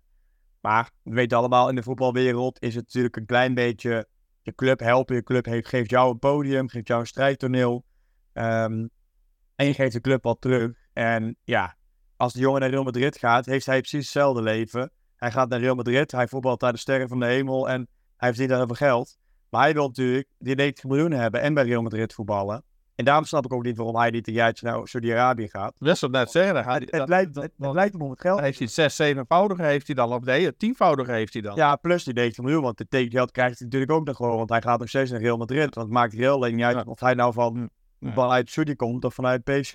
Maar 0.65 0.91
we 1.03 1.13
weten 1.13 1.37
allemaal, 1.37 1.69
in 1.69 1.75
de 1.75 1.83
voetbalwereld 1.83 2.61
is 2.61 2.75
het 2.75 2.85
natuurlijk 2.85 3.15
een 3.15 3.25
klein 3.25 3.53
beetje 3.53 4.07
je 4.41 4.55
club 4.55 4.79
helpen. 4.79 5.15
Je 5.15 5.23
club 5.23 5.45
heeft, 5.45 5.67
geeft 5.67 5.89
jou 5.89 6.11
een 6.11 6.19
podium, 6.19 6.69
geeft 6.69 6.87
jou 6.87 6.99
een 6.99 7.07
strijdtoneel. 7.07 7.85
Um, 8.33 8.89
en 9.55 9.65
je 9.65 9.73
geeft 9.73 9.93
de 9.93 10.01
club 10.01 10.23
wat 10.23 10.41
terug. 10.41 10.71
En 10.93 11.37
ja, 11.43 11.75
als 12.17 12.33
de 12.33 12.39
jongen 12.39 12.61
naar 12.61 12.69
Real 12.69 12.83
Madrid 12.83 13.17
gaat, 13.17 13.45
heeft 13.45 13.65
hij 13.65 13.79
precies 13.79 14.03
hetzelfde 14.03 14.41
leven. 14.41 14.91
Hij 15.15 15.31
gaat 15.31 15.49
naar 15.49 15.59
Real 15.59 15.75
Madrid, 15.75 16.11
hij 16.11 16.27
voetbalt 16.27 16.61
naar 16.61 16.73
de 16.73 16.79
sterren 16.79 17.07
van 17.07 17.19
de 17.19 17.25
hemel 17.25 17.69
en 17.69 17.87
hij 18.17 18.29
verdient 18.29 18.49
daar 18.49 18.57
heel 18.57 18.75
veel 18.75 18.87
geld. 18.87 19.17
Maar 19.49 19.61
hij 19.61 19.73
wil 19.73 19.87
natuurlijk 19.87 20.27
die 20.37 20.55
90 20.55 20.83
miljoen 20.83 21.11
hebben 21.11 21.41
en 21.41 21.53
bij 21.53 21.63
Real 21.63 21.81
Madrid 21.81 22.13
voetballen. 22.13 22.63
En 22.95 23.05
daarom 23.05 23.25
snap 23.25 23.45
ik 23.45 23.53
ook 23.53 23.63
niet 23.63 23.77
waarom 23.77 23.95
hij 23.95 24.09
niet 24.09 24.27
een 24.27 24.33
jaartje 24.33 24.67
naar 24.67 24.87
Saudi-Arabië 24.87 25.47
gaat. 25.47 25.73
Best 25.77 26.03
op 26.03 26.11
net 26.11 26.31
zeggen. 26.31 26.63
Hij, 26.63 26.73
het, 26.73 26.91
het, 26.91 27.09
lijkt, 27.09 27.35
het, 27.35 27.51
lijkt 27.57 27.93
hem 27.93 28.01
om 28.01 28.09
het 28.09 28.21
geld. 28.21 28.39
Heeft 28.39 28.59
hij 28.59 28.67
zes, 28.67 28.95
zevenvoudige 28.95 29.63
heeft 29.63 29.85
hij 29.85 29.95
dan? 29.95 30.13
Of 30.13 30.23
nee, 30.23 30.57
tienvoudige 30.57 31.11
heeft 31.11 31.33
hij 31.33 31.41
dan? 31.41 31.55
Ja, 31.55 31.75
plus 31.75 32.03
die 32.03 32.13
90 32.13 32.43
miljoen. 32.43 32.63
Want 32.63 32.79
het 32.79 32.89
tekengeld 32.89 33.31
krijgt 33.31 33.57
hij 33.57 33.67
natuurlijk 33.67 33.91
ook 33.91 34.05
nog 34.05 34.15
gewoon. 34.15 34.37
Want 34.37 34.49
hij 34.49 34.61
gaat 34.61 34.79
nog 34.79 34.89
steeds 34.89 35.11
naar 35.11 35.21
Real 35.21 35.37
Madrid. 35.37 35.75
Want 35.75 35.87
het 35.87 35.97
maakt 35.97 36.13
Real 36.13 36.35
alleen 36.35 36.55
niet 36.55 36.65
uit 36.65 36.87
of 36.87 36.99
hij 36.99 37.13
nou 37.13 37.33
van 37.33 37.69
vanuit 38.01 38.49
Saudi 38.49 38.75
komt 38.75 39.05
of 39.05 39.13
vanuit 39.13 39.43
PSG. 39.43 39.73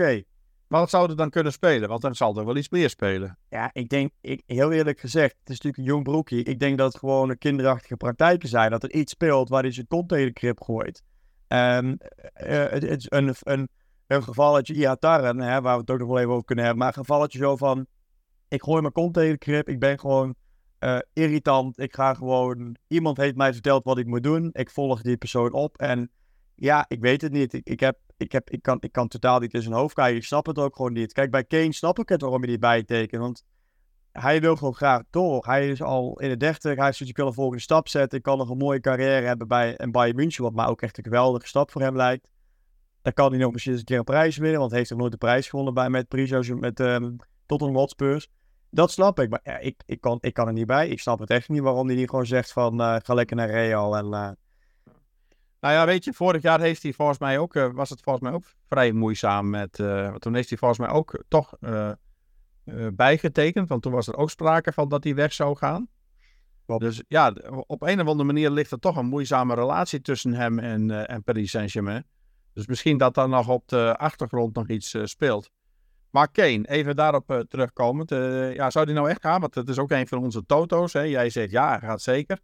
Maar 0.70 0.80
wat 0.80 0.90
zou 0.90 1.10
er 1.10 1.16
dan 1.16 1.30
kunnen 1.30 1.52
spelen? 1.52 1.88
Want 1.88 2.02
dan 2.02 2.14
zal 2.14 2.36
er 2.36 2.44
wel 2.44 2.56
iets 2.56 2.68
meer 2.68 2.90
spelen. 2.90 3.38
Ja, 3.48 3.70
ik 3.72 3.88
denk, 3.88 4.10
ik, 4.20 4.42
heel 4.46 4.72
eerlijk 4.72 5.00
gezegd, 5.00 5.34
het 5.38 5.48
is 5.48 5.60
natuurlijk 5.60 5.76
een 5.76 5.84
jong 5.84 6.04
broekje. 6.04 6.42
Ik 6.42 6.58
denk 6.58 6.78
dat 6.78 6.92
het 6.92 6.98
gewoon 6.98 7.38
kinderachtige 7.38 7.96
praktijken 7.96 8.48
zijn. 8.48 8.70
Dat 8.70 8.82
er 8.82 8.92
iets 8.92 9.12
speelt 9.12 9.48
waar 9.48 9.62
hij 9.62 9.72
zijn 9.72 9.86
kont 9.86 10.08
tegen 10.08 10.26
de 10.26 10.32
krip 10.32 10.60
gooit. 10.60 11.02
Uh, 11.52 11.78
het, 12.70 12.84
is 12.84 13.06
een, 13.08 13.34
een, 13.40 13.68
een 14.06 14.22
gevalletje 14.22 14.74
Iataren, 14.74 15.40
hè, 15.40 15.60
waar 15.60 15.74
we 15.74 15.80
het 15.80 15.90
ook 15.90 15.98
nog 15.98 16.08
wel 16.08 16.18
even 16.18 16.30
over 16.30 16.44
kunnen 16.44 16.64
hebben. 16.64 16.82
Maar 16.82 16.96
een 16.96 17.04
gevalletje 17.04 17.38
zo 17.38 17.56
van, 17.56 17.86
ik 18.48 18.62
gooi 18.62 18.80
mijn 18.80 18.92
kont 18.92 19.14
tegen 19.14 19.32
de 19.32 19.38
krip. 19.38 19.68
Ik 19.68 19.78
ben 19.78 19.98
gewoon 19.98 20.34
uh, 20.80 20.98
irritant. 21.12 21.78
Ik 21.78 21.94
ga 21.94 22.14
gewoon, 22.14 22.76
iemand 22.86 23.16
heeft 23.16 23.36
mij 23.36 23.52
verteld 23.52 23.84
wat 23.84 23.98
ik 23.98 24.06
moet 24.06 24.22
doen. 24.22 24.50
Ik 24.52 24.70
volg 24.70 25.02
die 25.02 25.16
persoon 25.16 25.52
op 25.52 25.78
en 25.78 26.10
ja, 26.54 26.84
ik 26.88 27.00
weet 27.00 27.20
het 27.20 27.32
niet. 27.32 27.52
Ik, 27.52 27.68
ik, 27.68 27.80
heb, 27.80 27.98
ik, 28.16 28.32
heb, 28.32 28.50
ik, 28.50 28.62
kan, 28.62 28.76
ik 28.80 28.92
kan 28.92 29.08
totaal 29.08 29.38
niet 29.38 29.54
in 29.54 29.62
zijn 29.62 29.74
hoofd 29.74 29.94
kijken. 29.94 30.16
Ik 30.16 30.24
snap 30.24 30.46
het 30.46 30.58
ook 30.58 30.76
gewoon 30.76 30.92
niet. 30.92 31.12
Kijk, 31.12 31.30
bij 31.30 31.44
Kane 31.44 31.72
snap 31.72 31.98
ik 31.98 32.08
het 32.08 32.20
waarom 32.20 32.44
je 32.44 32.50
niet 32.50 32.60
bijtekent. 32.60 33.22
Want 33.22 33.42
hij 34.12 34.40
wil 34.40 34.56
gewoon 34.56 34.74
graag 34.74 35.02
door. 35.10 35.44
Hij 35.46 35.68
is 35.68 35.82
al 35.82 36.20
in 36.20 36.28
de 36.28 36.36
dertig. 36.36 36.76
Hij 36.76 36.88
is 36.88 37.00
ik 37.00 37.16
wil 37.16 37.26
een 37.26 37.32
volgende 37.32 37.62
stap 37.62 37.88
zetten. 37.88 38.18
Ik 38.18 38.24
kan 38.24 38.38
nog 38.38 38.50
een 38.50 38.56
mooie 38.56 38.80
carrière 38.80 39.26
hebben 39.26 39.48
bij 39.48 39.74
een 39.76 39.92
Bayern 39.92 40.16
München. 40.16 40.42
Wat 40.42 40.54
mij 40.54 40.66
ook 40.66 40.82
echt 40.82 40.98
een 40.98 41.04
geweldige 41.04 41.46
stap 41.46 41.70
voor 41.70 41.80
hem 41.80 41.96
lijkt. 41.96 42.28
Dan 43.02 43.12
kan 43.12 43.30
hij 43.30 43.40
nog 43.40 43.52
misschien 43.52 43.72
eens 43.72 43.80
een 43.80 43.86
keer 43.86 43.98
een 43.98 44.04
prijs 44.04 44.36
winnen. 44.36 44.58
Want 44.58 44.70
hij 44.70 44.78
heeft 44.78 44.90
nog 44.90 45.00
nooit 45.00 45.12
de 45.12 45.18
prijs 45.18 45.48
gewonnen 45.48 45.74
bij, 45.74 45.90
met 45.90 46.08
Paris 46.08 46.50
met 46.50 46.80
um, 46.80 47.16
Tottenham 47.46 47.76
Hotspurs. 47.76 48.28
Dat 48.70 48.90
snap 48.90 49.20
ik. 49.20 49.30
Maar 49.30 49.60
ik, 49.60 49.82
ik, 49.86 50.00
kan, 50.00 50.18
ik 50.20 50.34
kan 50.34 50.46
er 50.46 50.52
niet 50.52 50.66
bij. 50.66 50.88
Ik 50.88 51.00
snap 51.00 51.18
het 51.18 51.30
echt 51.30 51.48
niet 51.48 51.62
waarom 51.62 51.86
hij 51.86 51.96
niet 51.96 52.10
gewoon 52.10 52.26
zegt 52.26 52.52
van 52.52 52.80
uh, 52.80 52.96
ga 53.02 53.14
lekker 53.14 53.36
naar 53.36 53.50
Real 53.50 53.96
en... 53.96 54.04
Uh, 54.04 54.30
nou 55.60 55.74
ja, 55.74 55.86
weet 55.86 56.04
je, 56.04 56.12
vorig 56.12 56.42
jaar 56.42 56.60
heeft 56.60 56.82
hij 56.82 56.92
volgens 56.92 57.18
mij 57.18 57.38
ook, 57.38 57.54
uh, 57.54 57.68
was 57.72 57.90
het 57.90 58.00
volgens 58.00 58.24
mij 58.24 58.34
ook 58.34 58.44
vrij 58.68 58.92
moeizaam 58.92 59.50
met, 59.50 59.72
toen 60.18 60.34
heeft 60.34 60.48
hij 60.48 60.58
volgens 60.58 60.78
mij 60.78 60.88
ook 60.88 61.24
toch 61.28 61.54
uh, 62.64 62.86
bijgetekend, 62.92 63.68
want 63.68 63.82
toen 63.82 63.92
was 63.92 64.06
er 64.06 64.16
ook 64.16 64.30
sprake 64.30 64.72
van 64.72 64.88
dat 64.88 65.04
hij 65.04 65.14
weg 65.14 65.32
zou 65.32 65.56
gaan. 65.56 65.88
Klopt. 66.66 66.82
Dus 66.82 67.02
ja, 67.08 67.34
op 67.66 67.82
een 67.82 68.00
of 68.00 68.06
andere 68.06 68.24
manier 68.24 68.50
ligt 68.50 68.70
er 68.70 68.78
toch 68.78 68.96
een 68.96 69.06
moeizame 69.06 69.54
relatie 69.54 70.00
tussen 70.00 70.32
hem 70.32 70.58
en, 70.58 71.06
en 71.06 71.22
Paris 71.22 71.50
Saint-Germain. 71.50 72.04
Dus 72.52 72.66
misschien 72.66 72.98
dat 72.98 73.14
daar 73.14 73.28
nog 73.28 73.48
op 73.48 73.68
de 73.68 73.96
achtergrond 73.96 74.54
nog 74.54 74.68
iets 74.68 74.96
speelt. 75.02 75.50
Maar 76.10 76.30
Kane, 76.30 76.68
even 76.68 76.96
daarop 76.96 77.44
terugkomend. 77.48 78.10
ja, 78.54 78.70
zou 78.70 78.86
die 78.86 78.94
nou 78.94 79.08
echt 79.08 79.20
gaan? 79.20 79.40
Want 79.40 79.54
het 79.54 79.68
is 79.68 79.78
ook 79.78 79.90
een 79.90 80.08
van 80.08 80.18
onze 80.18 80.46
toto's. 80.46 80.92
Hè? 80.92 81.00
Jij 81.00 81.30
zegt 81.30 81.50
ja, 81.50 81.68
hij 81.68 81.88
gaat 81.88 82.02
zeker. 82.02 82.38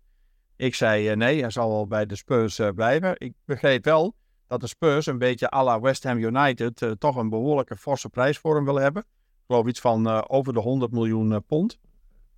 Ik 0.57 0.75
zei 0.75 1.17
nee, 1.17 1.41
hij 1.41 1.51
zal 1.51 1.71
wel 1.71 1.87
bij 1.87 2.07
de 2.07 2.17
Spurs 2.17 2.61
blijven. 2.75 3.15
Ik 3.19 3.33
begreep 3.45 3.85
wel 3.85 4.15
dat 4.47 4.61
de 4.61 4.67
Spurs 4.67 5.07
een 5.07 5.19
beetje 5.19 5.55
à 5.55 5.65
la 5.65 5.81
West 5.81 6.03
Ham 6.03 6.19
United 6.19 6.95
toch 6.99 7.17
een 7.17 7.29
behoorlijke 7.29 7.77
forse 7.77 8.09
prijs 8.09 8.39
voor 8.39 8.55
hem 8.55 8.65
wil 8.65 8.81
hebben. 8.81 9.05
Ik 9.47 9.53
geloof 9.53 9.67
iets 9.67 9.81
van 9.81 10.29
over 10.29 10.53
de 10.53 10.61
100 10.61 10.93
miljoen 10.93 11.45
pond. 11.47 11.79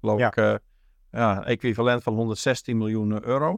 Geloof 0.01 0.19
ja. 0.19 0.37
ik, 0.37 0.61
ja, 1.11 1.45
equivalent 1.45 2.03
van 2.03 2.15
116 2.15 2.77
miljoen 2.77 3.25
euro. 3.25 3.51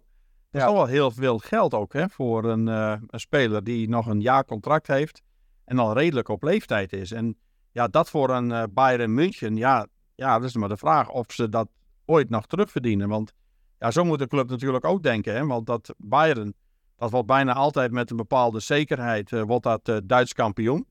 Dat 0.51 0.61
ja. 0.63 0.67
is 0.67 0.73
wel 0.73 0.87
heel 0.87 1.11
veel 1.11 1.39
geld 1.39 1.75
ook 1.75 1.93
hè, 1.93 2.09
voor 2.09 2.45
een, 2.45 2.67
een 2.67 3.21
speler 3.21 3.65
die 3.65 3.89
nog 3.89 4.07
een 4.07 4.21
jaar 4.21 4.45
contract 4.45 4.87
heeft 4.87 5.23
en 5.65 5.79
al 5.79 5.93
redelijk 5.93 6.29
op 6.29 6.43
leeftijd 6.43 6.93
is. 6.93 7.13
En 7.13 7.37
ja, 7.73 7.89
dat 7.89 8.11
voor 8.11 8.31
een 8.31 8.73
Bayern 8.73 9.15
München, 9.15 9.57
ja, 9.57 9.87
ja, 10.15 10.39
dat 10.39 10.49
is 10.49 10.57
maar 10.57 10.69
de 10.69 10.77
vraag 10.77 11.11
of 11.11 11.33
ze 11.33 11.49
dat 11.49 11.69
ooit 12.05 12.31
nog 12.31 12.47
terugverdienen. 12.47 13.09
Want 13.09 13.33
ja, 13.79 13.91
zo 13.91 14.05
moet 14.05 14.19
de 14.19 14.27
club 14.27 14.51
natuurlijk 14.51 14.85
ook 14.85 15.03
denken. 15.03 15.35
Hè? 15.35 15.47
Want 15.47 15.67
dat 15.67 15.95
Bayern, 15.97 16.55
dat 16.97 17.11
wordt 17.11 17.27
bijna 17.27 17.55
altijd 17.55 17.91
met 17.91 18.11
een 18.11 18.17
bepaalde 18.17 18.61
zekerheid, 18.61 19.31
uh, 19.31 19.43
wordt 19.43 19.65
dat 19.65 19.89
uh, 19.89 19.97
Duits 20.05 20.33
kampioen. 20.33 20.87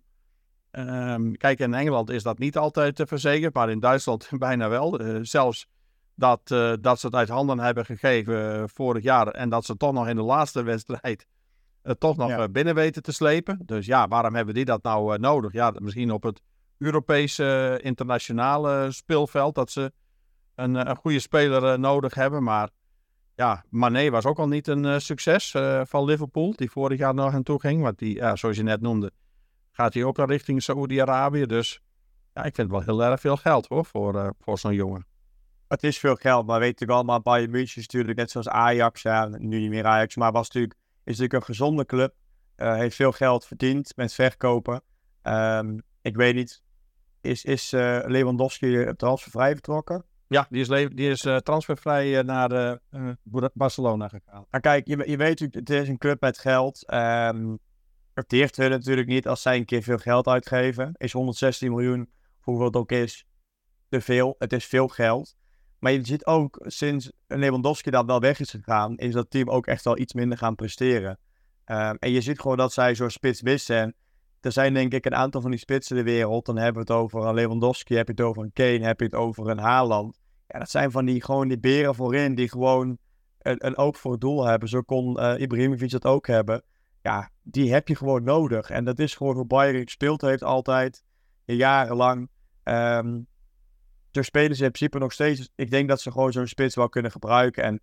Ehm, 0.71 1.32
kijk, 1.32 1.60
in 1.60 1.73
Engeland 1.73 2.10
is 2.10 2.23
dat 2.23 2.38
niet 2.39 2.58
altijd 2.58 2.99
uh, 2.99 3.05
verzekerd, 3.08 3.53
maar 3.53 3.69
in 3.69 3.79
Duitsland 3.79 4.29
bijna 4.38 4.69
wel. 4.69 5.01
Uh, 5.01 5.19
zelfs 5.21 5.67
dat, 6.15 6.51
uh, 6.51 6.73
dat 6.82 6.99
ze 6.99 7.05
het 7.05 7.15
uit 7.15 7.29
handen 7.29 7.60
hebben 7.60 7.86
gegeven 7.86 8.69
vorig 8.69 9.03
jaar 9.03 9.27
en 9.27 9.49
dat 9.49 9.65
ze 9.65 9.77
toch 9.77 9.93
nog 9.93 10.08
in 10.08 10.15
de 10.15 10.21
laatste 10.21 10.63
wedstrijd 10.63 11.27
het 11.82 11.99
toch 11.99 12.17
nog 12.17 12.29
ja. 12.29 12.49
binnen 12.49 12.75
weten 12.75 13.01
te 13.01 13.12
slepen. 13.12 13.62
Dus 13.65 13.86
ja, 13.86 14.08
waarom 14.08 14.36
hebben 14.36 14.53
die 14.53 14.65
dat 14.65 14.84
nou 14.84 15.19
nodig? 15.19 15.51
Ja, 15.53 15.73
misschien 15.79 16.12
op 16.12 16.23
het 16.23 16.41
Europese 16.77 17.79
internationale 17.84 18.91
speelveld 18.91 19.55
dat 19.55 19.71
ze 19.71 19.91
een, 20.55 20.89
een 20.89 20.95
goede 20.95 21.19
speler 21.19 21.79
nodig 21.79 22.13
hebben, 22.13 22.43
maar 22.43 22.69
ja, 23.36 23.63
Mané 23.69 24.10
was 24.10 24.25
ook 24.25 24.39
al 24.39 24.47
niet 24.47 24.67
een 24.67 25.01
succes 25.01 25.55
van 25.84 26.05
Liverpool, 26.05 26.53
die 26.55 26.71
vorig 26.71 26.99
jaar 26.99 27.13
nog 27.13 27.34
aan 27.34 27.43
toe 27.43 27.60
ging. 27.60 27.82
Want 27.82 27.99
die, 27.99 28.15
ja, 28.15 28.36
zoals 28.36 28.58
je 28.58 28.63
net 28.63 28.82
noemde, 28.82 29.12
gaat 29.80 29.94
hij 29.94 30.04
ook 30.04 30.20
al 30.20 30.26
richting 30.26 30.63
Saoedi-Arabië. 30.63 31.46
Dus 31.46 31.82
ja, 32.34 32.44
ik 32.44 32.56
vind 32.56 32.72
het 32.72 32.86
wel 32.86 32.96
heel 32.96 33.12
erg 33.12 33.20
veel 33.20 33.38
geld 33.38 33.68
hoor, 33.68 33.86
voor, 33.86 34.15
uh, 34.15 34.30
voor 34.39 34.60
zo'n 34.60 34.74
jongen. 34.74 35.06
Het 35.68 35.84
is 35.84 36.00
veel 36.00 36.15
geld, 36.15 36.46
maar 36.46 36.60
weet 36.60 36.82
ik 36.82 36.89
allemaal, 36.89 37.22
Bayern 37.22 37.52
München 37.52 37.82
is 37.82 37.88
natuurlijk 37.88 38.18
net 38.18 38.32
zoals 38.32 38.48
Ajax, 38.48 39.02
ja, 39.02 39.26
nu 39.26 39.60
niet 39.60 39.70
meer 39.70 39.86
Ajax, 39.86 40.15
maar 40.15 40.32
was 40.32 40.48
natuurlijk, 40.48 40.74
is 41.04 41.18
natuurlijk 41.18 41.34
een 41.34 41.56
gezonde 41.56 41.86
club. 41.86 42.13
Uh, 42.58 42.76
heeft 42.76 42.96
veel 42.96 43.12
geld 43.12 43.46
verdiend 43.46 43.96
met 43.96 44.13
verkopen. 44.13 44.82
Um, 45.24 45.82
ik 46.02 46.15
weet 46.15 46.36
niet, 46.36 46.63
is, 47.22 47.46
is 47.46 47.74
uh, 47.74 48.00
Lewandowski 48.06 48.94
transfervrij 48.96 49.54
vertrokken? 49.54 50.06
Ja, 50.28 50.48
die 50.50 50.62
is, 50.62 50.68
die 50.68 51.10
is 51.10 51.26
uh, 51.26 51.38
transfervrij 51.38 52.22
naar 52.22 52.80
Barcelona 53.54 54.08
gegaan. 54.08 54.46
Maar 54.50 54.62
kijk, 54.62 54.88
je, 54.88 54.98
je 55.10 55.18
weet 55.18 55.39
natuurlijk, 55.39 55.56
het 55.56 55.70
is 55.70 55.88
een 55.88 55.98
club 55.98 56.22
met 56.22 56.38
geld. 56.38 56.94
Um, 56.94 57.60
het 58.19 58.29
deert 58.29 58.58
hun 58.58 58.69
natuurlijk 58.69 59.08
niet 59.08 59.27
als 59.27 59.41
zij 59.41 59.58
een 59.58 59.65
keer 59.65 59.84
veel 59.84 59.97
geld 59.97 60.27
uitgeven. 60.27 60.91
Is 60.97 61.12
116 61.12 61.69
miljoen, 61.69 62.10
hoeveel 62.39 62.65
het 62.65 62.75
ook 62.75 62.91
is, 62.91 63.25
te 63.89 64.01
veel. 64.01 64.36
Het 64.38 64.53
is 64.53 64.65
veel 64.65 64.88
geld. 64.88 65.36
Maar 65.79 65.91
je 65.91 66.05
ziet 66.05 66.25
ook, 66.25 66.60
sinds 66.65 67.12
Lewandowski 67.27 67.89
dat 67.89 68.05
wel 68.05 68.19
weg 68.19 68.39
is 68.39 68.49
gegaan, 68.49 68.97
is 68.97 69.13
dat 69.13 69.29
team 69.29 69.49
ook 69.49 69.67
echt 69.67 69.84
wel 69.84 69.97
iets 69.97 70.13
minder 70.13 70.38
gaan 70.38 70.55
presteren. 70.55 71.19
Um, 71.65 71.97
en 71.99 72.12
je 72.12 72.21
ziet 72.21 72.39
gewoon 72.39 72.58
dat 72.58 72.73
zij 72.73 72.95
zo 72.95 73.10
spits 73.10 73.41
missen. 73.41 73.95
Er 74.41 74.51
zijn 74.51 74.73
denk 74.73 74.93
ik 74.93 75.05
een 75.05 75.15
aantal 75.15 75.41
van 75.41 75.51
die 75.51 75.60
spitsen 75.60 75.97
in 75.97 76.05
de 76.05 76.12
wereld. 76.12 76.45
Dan 76.45 76.58
hebben 76.58 76.86
we 76.86 76.93
het 76.93 77.01
over 77.01 77.25
een 77.25 77.34
Lewandowski, 77.34 77.95
heb 77.95 78.08
je 78.08 78.12
het 78.12 78.21
over 78.21 78.43
een 78.43 78.53
Kane, 78.53 78.86
heb 78.86 78.99
je 78.99 79.05
het 79.05 79.15
over 79.15 79.49
een 79.49 79.60
Haaland. 79.60 80.19
Ja, 80.47 80.60
dat 80.60 80.69
zijn 80.69 80.91
van 80.91 81.05
die, 81.05 81.23
gewoon 81.23 81.47
die 81.47 81.60
beren 81.60 81.95
voorin 81.95 82.36
die 82.36 82.49
gewoon 82.49 82.97
een, 83.39 83.65
een 83.65 83.77
oog 83.77 83.97
voor 83.97 84.12
het 84.12 84.21
doel 84.21 84.45
hebben. 84.45 84.69
Zo 84.69 84.82
kon 84.82 85.19
uh, 85.19 85.34
Ibrahimovic 85.39 85.91
dat 85.91 86.05
ook 86.05 86.27
hebben 86.27 86.63
ja, 87.02 87.30
die 87.42 87.74
heb 87.74 87.88
je 87.88 87.96
gewoon 87.96 88.24
nodig. 88.24 88.70
En 88.70 88.84
dat 88.84 89.00
is 89.00 89.16
gewoon 89.16 89.36
hoe 89.36 89.46
Bayern 89.46 89.84
gespeeld 89.84 90.22
heeft 90.22 90.44
altijd, 90.44 91.04
jarenlang. 91.46 92.30
Um, 92.64 93.28
dus 94.12 94.26
spelen 94.26 94.56
ze 94.56 94.64
in 94.64 94.72
principe 94.72 95.00
nog 95.00 95.14
steeds. 95.14 95.50
Ik 95.56 95.72
denk 95.72 95.90
dat 95.90 96.02
ze 96.02 96.12
gewoon 96.12 96.32
zo'n 96.32 96.48
spits 96.48 96.76
wel 96.76 96.90
kunnen 96.90 97.12
gebruiken. 97.12 97.64
En 97.64 97.82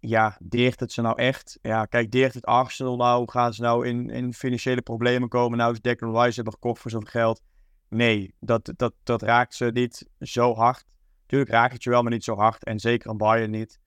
ja, 0.00 0.38
deert 0.42 0.80
het 0.80 0.92
ze 0.92 1.00
nou 1.00 1.18
echt? 1.18 1.58
Ja, 1.62 1.84
kijk, 1.84 2.10
deert 2.10 2.34
het 2.34 2.44
Arsenal 2.44 2.96
nou? 2.96 3.30
Gaan 3.30 3.54
ze 3.54 3.62
nou 3.62 3.86
in, 3.86 4.10
in 4.10 4.34
financiële 4.34 4.82
problemen 4.82 5.28
komen? 5.28 5.58
Nou 5.58 5.72
is 5.72 5.80
Declan 5.80 6.22
Rice 6.22 6.34
hebben 6.34 6.52
gekocht 6.52 6.80
voor 6.80 6.90
zo'n 6.90 7.06
geld. 7.06 7.42
Nee, 7.88 8.34
dat, 8.40 8.72
dat, 8.76 8.94
dat 9.02 9.22
raakt 9.22 9.54
ze 9.54 9.70
niet 9.72 10.08
zo 10.20 10.54
hard. 10.54 10.84
Tuurlijk 11.26 11.50
raakt 11.50 11.72
het 11.72 11.82
je 11.82 11.90
wel, 11.90 12.02
maar 12.02 12.12
niet 12.12 12.24
zo 12.24 12.36
hard. 12.36 12.64
En 12.64 12.78
zeker 12.78 13.10
aan 13.10 13.16
Bayern 13.16 13.50
niet. 13.50 13.78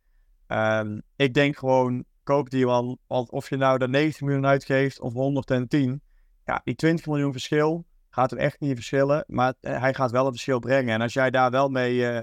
Um, 0.48 1.02
ik 1.16 1.34
denk 1.34 1.58
gewoon, 1.58 2.06
die 2.50 2.66
man. 2.66 2.98
Want 3.08 3.30
of 3.30 3.50
je 3.50 3.58
nou 3.58 3.78
de 3.78 3.88
90 3.88 4.22
miljoen 4.22 4.46
uitgeeft 4.46 5.00
of 5.00 5.14
110, 5.14 6.02
ja, 6.46 6.62
die 6.64 6.76
20 6.76 7.06
miljoen 7.06 7.32
verschil 7.32 7.86
gaat 8.10 8.32
er 8.32 8.38
echt 8.38 8.60
niet 8.60 8.76
verschillen. 8.76 9.24
Maar 9.28 9.54
eh, 9.62 9.80
hij 9.80 9.94
gaat 9.94 10.12
wel 10.12 10.26
een 10.26 10.32
verschil 10.32 10.60
brengen. 10.60 10.94
En 10.94 11.02
als 11.02 11.14
jij 11.14 11.30
daar 11.30 11.52
wel 11.52 11.70
mee 11.70 11.96
uh, 11.96 12.20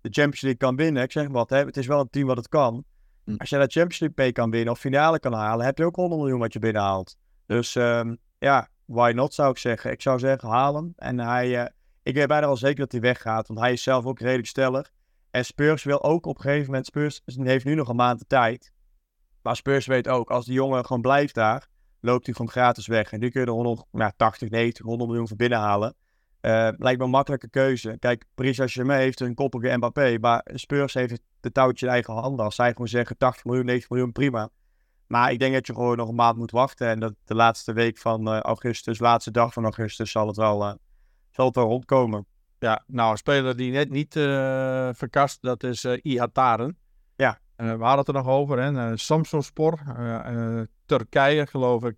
de 0.00 0.10
Champions 0.10 0.40
League 0.40 0.60
kan 0.60 0.76
winnen, 0.76 1.02
ik 1.02 1.12
zeg 1.12 1.28
wat, 1.28 1.50
hè, 1.50 1.64
het 1.64 1.76
is 1.76 1.86
wel 1.86 2.00
een 2.00 2.10
team 2.10 2.26
wat 2.26 2.36
het 2.36 2.48
kan. 2.48 2.84
Hm. 3.24 3.34
Als 3.36 3.50
jij 3.50 3.58
de 3.58 3.72
Champions 3.72 3.98
League 3.98 4.24
mee 4.24 4.32
kan 4.32 4.50
winnen 4.50 4.72
of 4.72 4.78
finale 4.78 5.18
kan 5.18 5.32
halen, 5.32 5.64
heb 5.64 5.78
je 5.78 5.84
ook 5.84 5.96
100 5.96 6.20
miljoen 6.20 6.38
wat 6.38 6.52
je 6.52 6.58
binnenhaalt. 6.58 7.16
Dus 7.46 7.74
um, 7.74 8.18
ja, 8.38 8.68
why 8.84 9.12
not 9.14 9.34
zou 9.34 9.50
ik 9.50 9.58
zeggen. 9.58 9.90
Ik 9.90 10.02
zou 10.02 10.18
zeggen, 10.18 10.48
halen. 10.48 10.92
En 10.96 11.18
hij, 11.18 11.48
uh, 11.48 11.66
ik 12.02 12.14
weet 12.14 12.26
bijna 12.26 12.46
wel 12.46 12.56
zeker 12.56 12.78
dat 12.78 12.92
hij 12.92 13.00
weggaat, 13.00 13.48
want 13.48 13.60
hij 13.60 13.72
is 13.72 13.82
zelf 13.82 14.04
ook 14.04 14.20
redelijk 14.20 14.48
stellig. 14.48 14.92
En 15.30 15.44
Spurs 15.44 15.82
wil 15.82 16.02
ook 16.02 16.26
op 16.26 16.36
een 16.36 16.42
gegeven 16.42 16.66
moment, 16.66 16.86
Spurs 16.86 17.22
heeft 17.24 17.64
nu 17.64 17.74
nog 17.74 17.88
een 17.88 17.96
maand 17.96 18.18
de 18.18 18.26
tijd. 18.26 18.72
Maar 19.42 19.56
Spurs 19.56 19.86
weet 19.86 20.08
ook, 20.08 20.30
als 20.30 20.44
die 20.44 20.54
jongen 20.54 20.86
gewoon 20.86 21.02
blijft 21.02 21.34
daar, 21.34 21.68
loopt 22.00 22.26
hij 22.26 22.34
gewoon 22.34 22.50
gratis 22.50 22.86
weg. 22.86 23.12
En 23.12 23.20
nu 23.20 23.28
kun 23.28 23.40
je 23.40 23.46
er 23.46 23.52
100, 23.52 23.84
nou, 23.90 24.12
80, 24.16 24.50
90, 24.50 24.84
100 24.84 25.08
miljoen 25.08 25.28
voor 25.28 25.36
binnenhalen. 25.36 25.94
Uh, 26.40 26.68
lijkt 26.76 26.98
me 26.98 27.04
een 27.04 27.10
makkelijke 27.10 27.50
keuze. 27.50 27.96
Kijk, 27.98 28.24
Paris 28.34 28.56
Saint-Germain 28.56 29.00
heeft 29.00 29.20
een 29.20 29.34
koppige 29.34 29.76
Mbappé, 29.76 30.18
maar 30.20 30.46
Spurs 30.54 30.94
heeft 30.94 31.20
de 31.40 31.52
touwtje 31.52 31.86
in 31.86 31.92
eigen 31.92 32.14
handen. 32.14 32.44
Als 32.44 32.54
zij 32.54 32.70
gewoon 32.70 32.88
zeggen 32.88 33.16
80 33.16 33.44
miljoen, 33.44 33.64
90 33.64 33.90
miljoen, 33.90 34.12
prima. 34.12 34.48
Maar 35.06 35.32
ik 35.32 35.38
denk 35.38 35.54
dat 35.54 35.66
je 35.66 35.74
gewoon 35.74 35.96
nog 35.96 36.08
een 36.08 36.14
maand 36.14 36.36
moet 36.36 36.50
wachten. 36.50 36.88
En 36.88 37.00
dat 37.00 37.14
de 37.24 37.34
laatste 37.34 37.72
week 37.72 37.98
van 37.98 38.34
uh, 38.34 38.40
augustus, 38.40 38.98
laatste 38.98 39.30
dag 39.30 39.52
van 39.52 39.64
augustus, 39.64 40.10
zal 40.10 40.26
het 40.26 40.36
wel, 40.36 40.62
uh, 40.62 40.72
zal 41.30 41.46
het 41.46 41.54
wel 41.54 41.66
rondkomen. 41.66 42.26
Ja, 42.58 42.84
nou, 42.86 43.10
een 43.10 43.16
speler 43.16 43.56
die 43.56 43.72
net 43.72 43.90
niet 43.90 44.12
verkast, 44.96 45.42
dat 45.42 45.62
is 45.62 45.84
Ihataren. 45.84 46.78
Uh, 47.62 47.68
we 47.68 47.84
hadden 47.84 47.98
het 47.98 48.08
er 48.08 48.14
nog 48.14 48.26
over, 48.26 48.58
hè? 48.58 48.72
Uh, 48.72 48.92
Samsonspor, 48.94 49.78
uh, 49.98 50.60
Turkije 50.86 51.46
geloof 51.46 51.84
ik, 51.84 51.94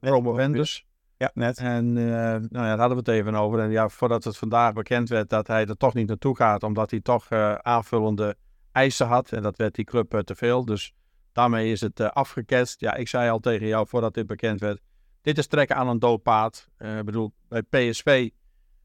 promovendus. 0.00 0.86
Ja, 1.16 1.30
net. 1.34 1.58
En 1.58 1.92
nou 1.92 2.48
ja, 2.48 2.48
daar 2.48 2.78
hadden 2.78 3.04
we 3.04 3.10
het 3.10 3.20
even 3.20 3.34
over. 3.34 3.58
En 3.58 3.70
ja, 3.70 3.88
voordat 3.88 4.24
het 4.24 4.36
vandaag 4.36 4.72
bekend 4.72 5.08
werd 5.08 5.30
dat 5.30 5.46
hij 5.46 5.66
er 5.66 5.76
toch 5.76 5.94
niet 5.94 6.08
naartoe 6.08 6.36
gaat, 6.36 6.62
omdat 6.62 6.90
hij 6.90 7.00
toch 7.00 7.30
aanvullende 7.62 8.36
eisen 8.72 9.06
had. 9.06 9.32
En 9.32 9.42
dat 9.42 9.56
werd 9.56 9.74
die 9.74 9.84
club 9.84 10.22
te 10.24 10.34
veel. 10.34 10.64
Dus 10.64 10.94
daarmee 11.32 11.72
is 11.72 11.80
het 11.80 12.00
afgeketst. 12.00 12.80
Ja, 12.80 12.94
ik 12.94 13.08
zei 13.08 13.30
al 13.30 13.38
tegen 13.38 13.66
jou 13.66 13.86
voordat 13.86 14.14
dit 14.14 14.26
bekend 14.26 14.60
werd. 14.60 14.80
Dit 15.20 15.38
is 15.38 15.46
trekken 15.46 15.76
aan 15.76 15.88
een 15.88 15.98
dood 15.98 16.22
paard. 16.22 16.68
Ik 16.78 17.04
bedoel, 17.04 17.32
bij 17.48 17.62
PSV 17.62 18.30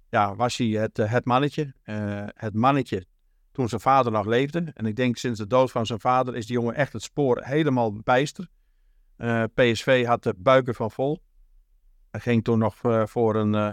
ja, 0.10 0.36
was 0.36 0.58
hij 0.58 0.68
het, 0.68 0.98
het 0.98 1.26
mannetje. 1.26 1.74
het 2.36 2.54
mannetje 2.54 3.06
toen 3.54 3.70
zijn 3.70 3.82
vader 3.82 4.12
nog 4.12 4.26
leefde. 4.26 4.72
En 4.74 4.86
ik 4.86 4.96
denk 4.96 5.18
sinds 5.18 5.40
de 5.40 5.48
dood 5.48 5.72
van 5.72 5.86
zijn 5.86 6.00
vader 6.00 6.36
is 6.36 6.46
die 6.46 6.56
jongen 6.56 6.76
echt 6.76 6.94
het 6.94 7.02
spoor 7.02 7.42
helemaal 7.44 7.94
bijster. 7.94 8.48
Uh, 9.18 9.44
PSV 9.54 10.06
had 10.06 10.24
de 10.24 10.34
buiken 10.38 10.76
van 10.76 10.92
vol. 10.92 11.22
Hij 12.12 12.20
ging 12.20 12.44
toen 12.44 12.60
nog 12.60 12.84
uh, 12.84 13.06
voor 13.06 13.36
een 13.36 13.54
uh, 13.54 13.72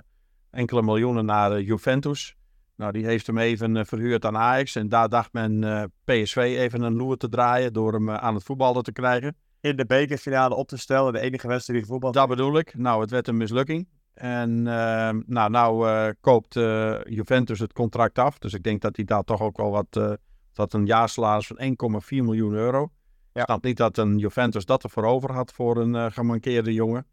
enkele 0.50 0.82
miljoenen 0.82 1.24
naar 1.24 1.60
Juventus. 1.60 2.36
Nou, 2.76 2.92
die 2.92 3.06
heeft 3.06 3.26
hem 3.26 3.38
even 3.38 3.86
verhuurd 3.86 4.24
aan 4.24 4.36
Ajax. 4.36 4.76
En 4.76 4.88
daar 4.88 5.08
dacht 5.08 5.32
men 5.32 5.60
PSV 6.04 6.36
even 6.36 6.82
een 6.82 6.96
loer 6.96 7.16
te 7.16 7.28
draaien 7.28 7.72
door 7.72 7.92
hem 7.92 8.10
aan 8.10 8.34
het 8.34 8.44
voetballen 8.44 8.82
te 8.82 8.92
krijgen. 8.92 9.36
In 9.60 9.76
de 9.76 9.86
bekerfinale 9.86 10.54
op 10.54 10.68
te 10.68 10.76
stellen, 10.76 11.12
de 11.12 11.20
enige 11.20 11.48
wedstrijd 11.48 11.78
die 11.78 11.88
voetbal. 11.88 12.12
Dat 12.12 12.28
bedoel 12.28 12.58
ik. 12.58 12.74
Nou, 12.76 13.00
het 13.00 13.10
werd 13.10 13.28
een 13.28 13.36
mislukking. 13.36 13.88
En 14.14 14.50
uh, 14.50 15.10
nou, 15.26 15.50
nou 15.50 15.88
uh, 15.88 16.08
koopt 16.20 16.56
uh, 16.56 17.00
Juventus 17.04 17.58
het 17.58 17.72
contract 17.72 18.18
af. 18.18 18.38
Dus 18.38 18.54
ik 18.54 18.62
denk 18.62 18.80
dat 18.80 18.96
hij 18.96 19.04
daar 19.04 19.22
toch 19.22 19.40
ook 19.40 19.56
wel 19.56 19.70
wat... 19.70 20.18
dat 20.52 20.72
een 20.72 20.86
jaarsalaris 20.86 21.46
van 21.46 21.76
1,4 22.02 22.06
miljoen 22.08 22.52
euro. 22.52 22.90
Ja. 23.32 23.40
Ik 23.40 23.46
snap 23.46 23.64
niet 23.64 23.76
dat 23.76 23.98
een 23.98 24.18
Juventus 24.18 24.64
dat 24.64 24.82
ervoor 24.82 25.04
over 25.04 25.32
had 25.32 25.52
voor 25.52 25.76
een 25.76 26.12
gemankeerde 26.12 26.72
jongen. 26.72 27.06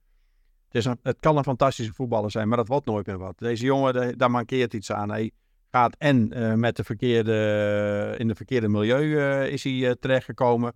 Het, 0.65 0.75
is 0.75 0.85
een, 0.85 0.99
het 1.03 1.19
kan 1.19 1.37
een 1.37 1.43
fantastische 1.43 1.93
voetballer 1.93 2.31
zijn, 2.31 2.47
maar 2.47 2.57
dat 2.57 2.67
wordt 2.67 2.85
nooit 2.85 3.05
meer 3.05 3.17
wat. 3.17 3.37
Deze 3.37 3.65
jongen, 3.65 3.93
de, 3.93 4.17
daar 4.17 4.31
mankeert 4.31 4.73
iets 4.73 4.91
aan. 4.91 5.09
Hij 5.09 5.31
gaat 5.71 5.95
en 5.97 6.29
met 6.59 6.75
de 6.75 6.83
verkeerde, 6.83 8.15
in 8.17 8.27
de 8.27 8.35
verkeerde 8.35 8.67
milieu 8.67 9.43
is 9.45 9.63
hij 9.63 9.95
terechtgekomen. 9.99 10.73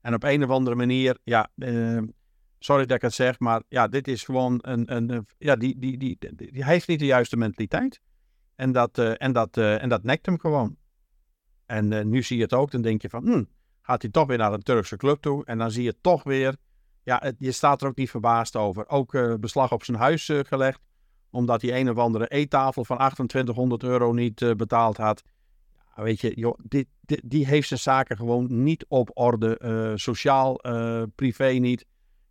En 0.00 0.14
op 0.14 0.24
een 0.24 0.44
of 0.44 0.50
andere 0.50 0.76
manier, 0.76 1.18
ja 1.22 1.48
sorry 2.64 2.86
dat 2.86 2.96
ik 2.96 3.02
het 3.02 3.14
zeg, 3.14 3.38
maar 3.38 3.62
ja, 3.68 3.88
dit 3.88 4.08
is 4.08 4.22
gewoon 4.22 4.58
een, 4.62 4.94
een, 4.94 5.26
ja, 5.38 5.56
die, 5.56 5.78
die, 5.78 5.98
die, 5.98 6.18
die, 6.34 6.64
heeft 6.64 6.88
niet 6.88 6.98
de 6.98 7.06
juiste 7.06 7.36
mentaliteit. 7.36 8.00
En 8.54 8.72
dat, 8.72 8.98
uh, 8.98 9.22
en 9.22 9.32
dat, 9.32 9.56
uh, 9.56 9.82
en 9.82 9.88
dat 9.88 10.02
nekt 10.02 10.26
hem 10.26 10.38
gewoon. 10.38 10.76
En 11.66 11.90
uh, 11.90 12.04
nu 12.04 12.22
zie 12.22 12.36
je 12.36 12.42
het 12.42 12.52
ook, 12.52 12.70
dan 12.70 12.82
denk 12.82 13.02
je 13.02 13.08
van, 13.08 13.26
hm, 13.26 13.44
gaat 13.82 14.02
hij 14.02 14.10
toch 14.10 14.26
weer 14.26 14.38
naar 14.38 14.52
een 14.52 14.62
Turkse 14.62 14.96
club 14.96 15.20
toe. 15.20 15.44
En 15.44 15.58
dan 15.58 15.70
zie 15.70 15.82
je 15.82 16.00
toch 16.00 16.22
weer, 16.22 16.56
ja, 17.02 17.32
je 17.38 17.52
staat 17.52 17.82
er 17.82 17.88
ook 17.88 17.96
niet 17.96 18.10
verbaasd 18.10 18.56
over. 18.56 18.88
Ook 18.88 19.40
beslag 19.40 19.72
op 19.72 19.84
zijn 19.84 19.96
huis 19.96 20.30
gelegd, 20.32 20.80
omdat 21.30 21.62
hij 21.62 21.80
een 21.80 21.90
of 21.90 21.96
andere 21.96 22.28
eettafel 22.28 22.84
van 22.84 22.96
2800 22.96 23.82
euro 23.82 24.12
niet 24.12 24.56
betaald 24.56 24.96
had. 24.96 25.22
Ja, 25.96 26.02
weet 26.02 26.20
je, 26.20 26.34
joh, 26.34 26.58
dit, 26.62 26.86
die 27.24 27.46
heeft 27.46 27.68
zijn 27.68 27.80
zaken 27.80 28.16
gewoon 28.16 28.62
niet 28.62 28.84
op 28.88 29.10
orde, 29.12 29.92
sociaal, 29.94 30.60
privé 31.14 31.50
niet 31.50 31.86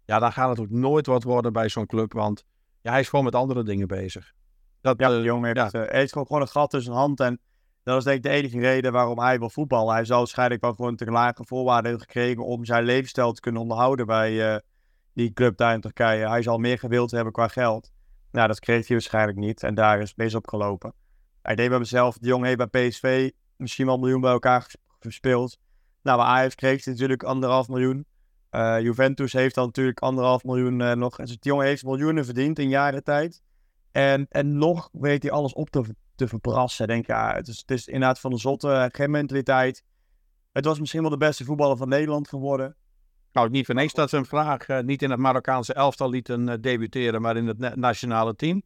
ja, 0.05 0.19
dan 0.19 0.31
gaat 0.31 0.49
het 0.49 0.59
ook 0.59 0.69
nooit 0.69 1.05
wat 1.05 1.23
worden 1.23 1.53
bij 1.53 1.69
zo'n 1.69 1.85
club. 1.85 2.13
Want 2.13 2.43
ja, 2.81 2.91
hij 2.91 2.99
is 2.99 3.09
gewoon 3.09 3.25
met 3.25 3.35
andere 3.35 3.63
dingen 3.63 3.87
bezig. 3.87 4.33
Dat, 4.81 4.99
ja, 4.99 5.09
de 5.09 5.15
eh, 5.17 5.23
jongen 5.23 5.55
heeft, 5.55 5.71
ja. 5.71 5.83
uh, 5.83 5.89
heeft 5.89 6.11
gewoon 6.11 6.41
een 6.41 6.47
gat 6.47 6.69
tussen 6.69 6.93
zijn 6.93 7.03
hand. 7.03 7.19
En 7.19 7.39
dat 7.83 7.97
is 7.97 8.03
denk 8.03 8.17
ik 8.17 8.23
de 8.23 8.29
enige 8.29 8.59
reden 8.59 8.91
waarom 8.91 9.19
hij 9.19 9.39
wil 9.39 9.49
voetballen. 9.49 9.93
Hij 9.93 10.05
zal 10.05 10.17
waarschijnlijk 10.17 10.61
wel 10.61 10.73
gewoon 10.73 10.95
te 10.95 11.05
lage 11.05 11.45
voorwaarden 11.45 11.89
hebben 11.89 12.07
gekregen 12.07 12.45
om 12.45 12.65
zijn 12.65 12.83
levensstijl 12.83 13.31
te 13.31 13.41
kunnen 13.41 13.61
onderhouden 13.61 14.05
bij 14.05 14.53
uh, 14.53 14.59
die 15.13 15.33
club 15.33 15.57
daar 15.57 15.73
in 15.73 15.81
Turkije. 15.81 16.27
Hij 16.27 16.41
zal 16.41 16.57
meer 16.57 16.79
gewild 16.79 17.11
hebben 17.11 17.33
qua 17.33 17.47
geld. 17.47 17.91
Nou, 18.31 18.47
dat 18.47 18.59
kreeg 18.59 18.87
hij 18.87 18.95
waarschijnlijk 18.95 19.37
niet. 19.37 19.63
En 19.63 19.75
daar 19.75 19.99
is 19.99 20.15
mee 20.15 20.35
opgelopen. 20.35 20.93
Hij 21.41 21.55
deed 21.55 21.69
bij 21.69 21.79
mezelf, 21.79 22.17
de 22.17 22.27
jongen 22.27 22.47
heeft 22.47 22.71
bij 22.71 22.87
PSV 22.87 23.31
misschien 23.55 23.85
wel 23.85 23.95
een 23.95 23.99
miljoen 23.99 24.21
bij 24.21 24.31
elkaar 24.31 24.73
gespeeld. 24.99 25.57
Nou, 26.01 26.17
bij 26.17 26.27
Ajax 26.27 26.55
kreeg 26.55 26.83
hij 26.83 26.93
natuurlijk 26.93 27.23
anderhalf 27.23 27.67
miljoen. 27.67 28.05
Uh, 28.55 28.81
Juventus 28.81 29.33
heeft 29.33 29.55
dan 29.55 29.65
natuurlijk 29.65 29.99
anderhalf 29.99 30.43
miljoen 30.43 30.79
uh, 30.79 30.91
nog. 30.91 31.15
Dus 31.15 31.27
die 31.27 31.37
jongen 31.39 31.65
heeft 31.65 31.83
miljoenen 31.83 32.25
verdiend 32.25 32.59
in 32.59 32.69
jaren 32.69 33.03
tijd. 33.03 33.41
En, 33.91 34.25
en 34.29 34.57
nog 34.57 34.89
weet 34.91 35.23
hij 35.23 35.31
alles 35.31 35.53
op 35.53 35.69
te, 35.69 35.95
te 36.15 36.27
verbrassen. 36.27 36.87
Denk 36.87 37.07
ja, 37.07 37.33
het 37.35 37.47
is, 37.47 37.57
het 37.57 37.71
is 37.71 37.87
inderdaad 37.87 38.19
van 38.19 38.31
de 38.31 38.37
zotte, 38.37 38.89
geen 38.91 39.11
mentaliteit. 39.11 39.83
Het 40.51 40.65
was 40.65 40.79
misschien 40.79 41.01
wel 41.01 41.09
de 41.09 41.17
beste 41.17 41.43
voetballer 41.43 41.77
van 41.77 41.89
Nederland 41.89 42.27
geworden. 42.27 42.75
Nou, 43.31 43.49
niet 43.49 43.65
van 43.65 43.77
eens 43.77 43.93
dat 43.93 44.09
ze 44.09 44.17
een 44.17 44.25
vraag 44.25 44.67
uh, 44.67 44.79
niet 44.79 45.01
in 45.01 45.09
het 45.09 45.19
Marokkaanse 45.19 45.73
elftal 45.73 46.09
lieten 46.09 46.61
debuteren, 46.61 47.21
maar 47.21 47.37
in 47.37 47.47
het 47.47 47.75
nationale 47.75 48.35
team. 48.35 48.63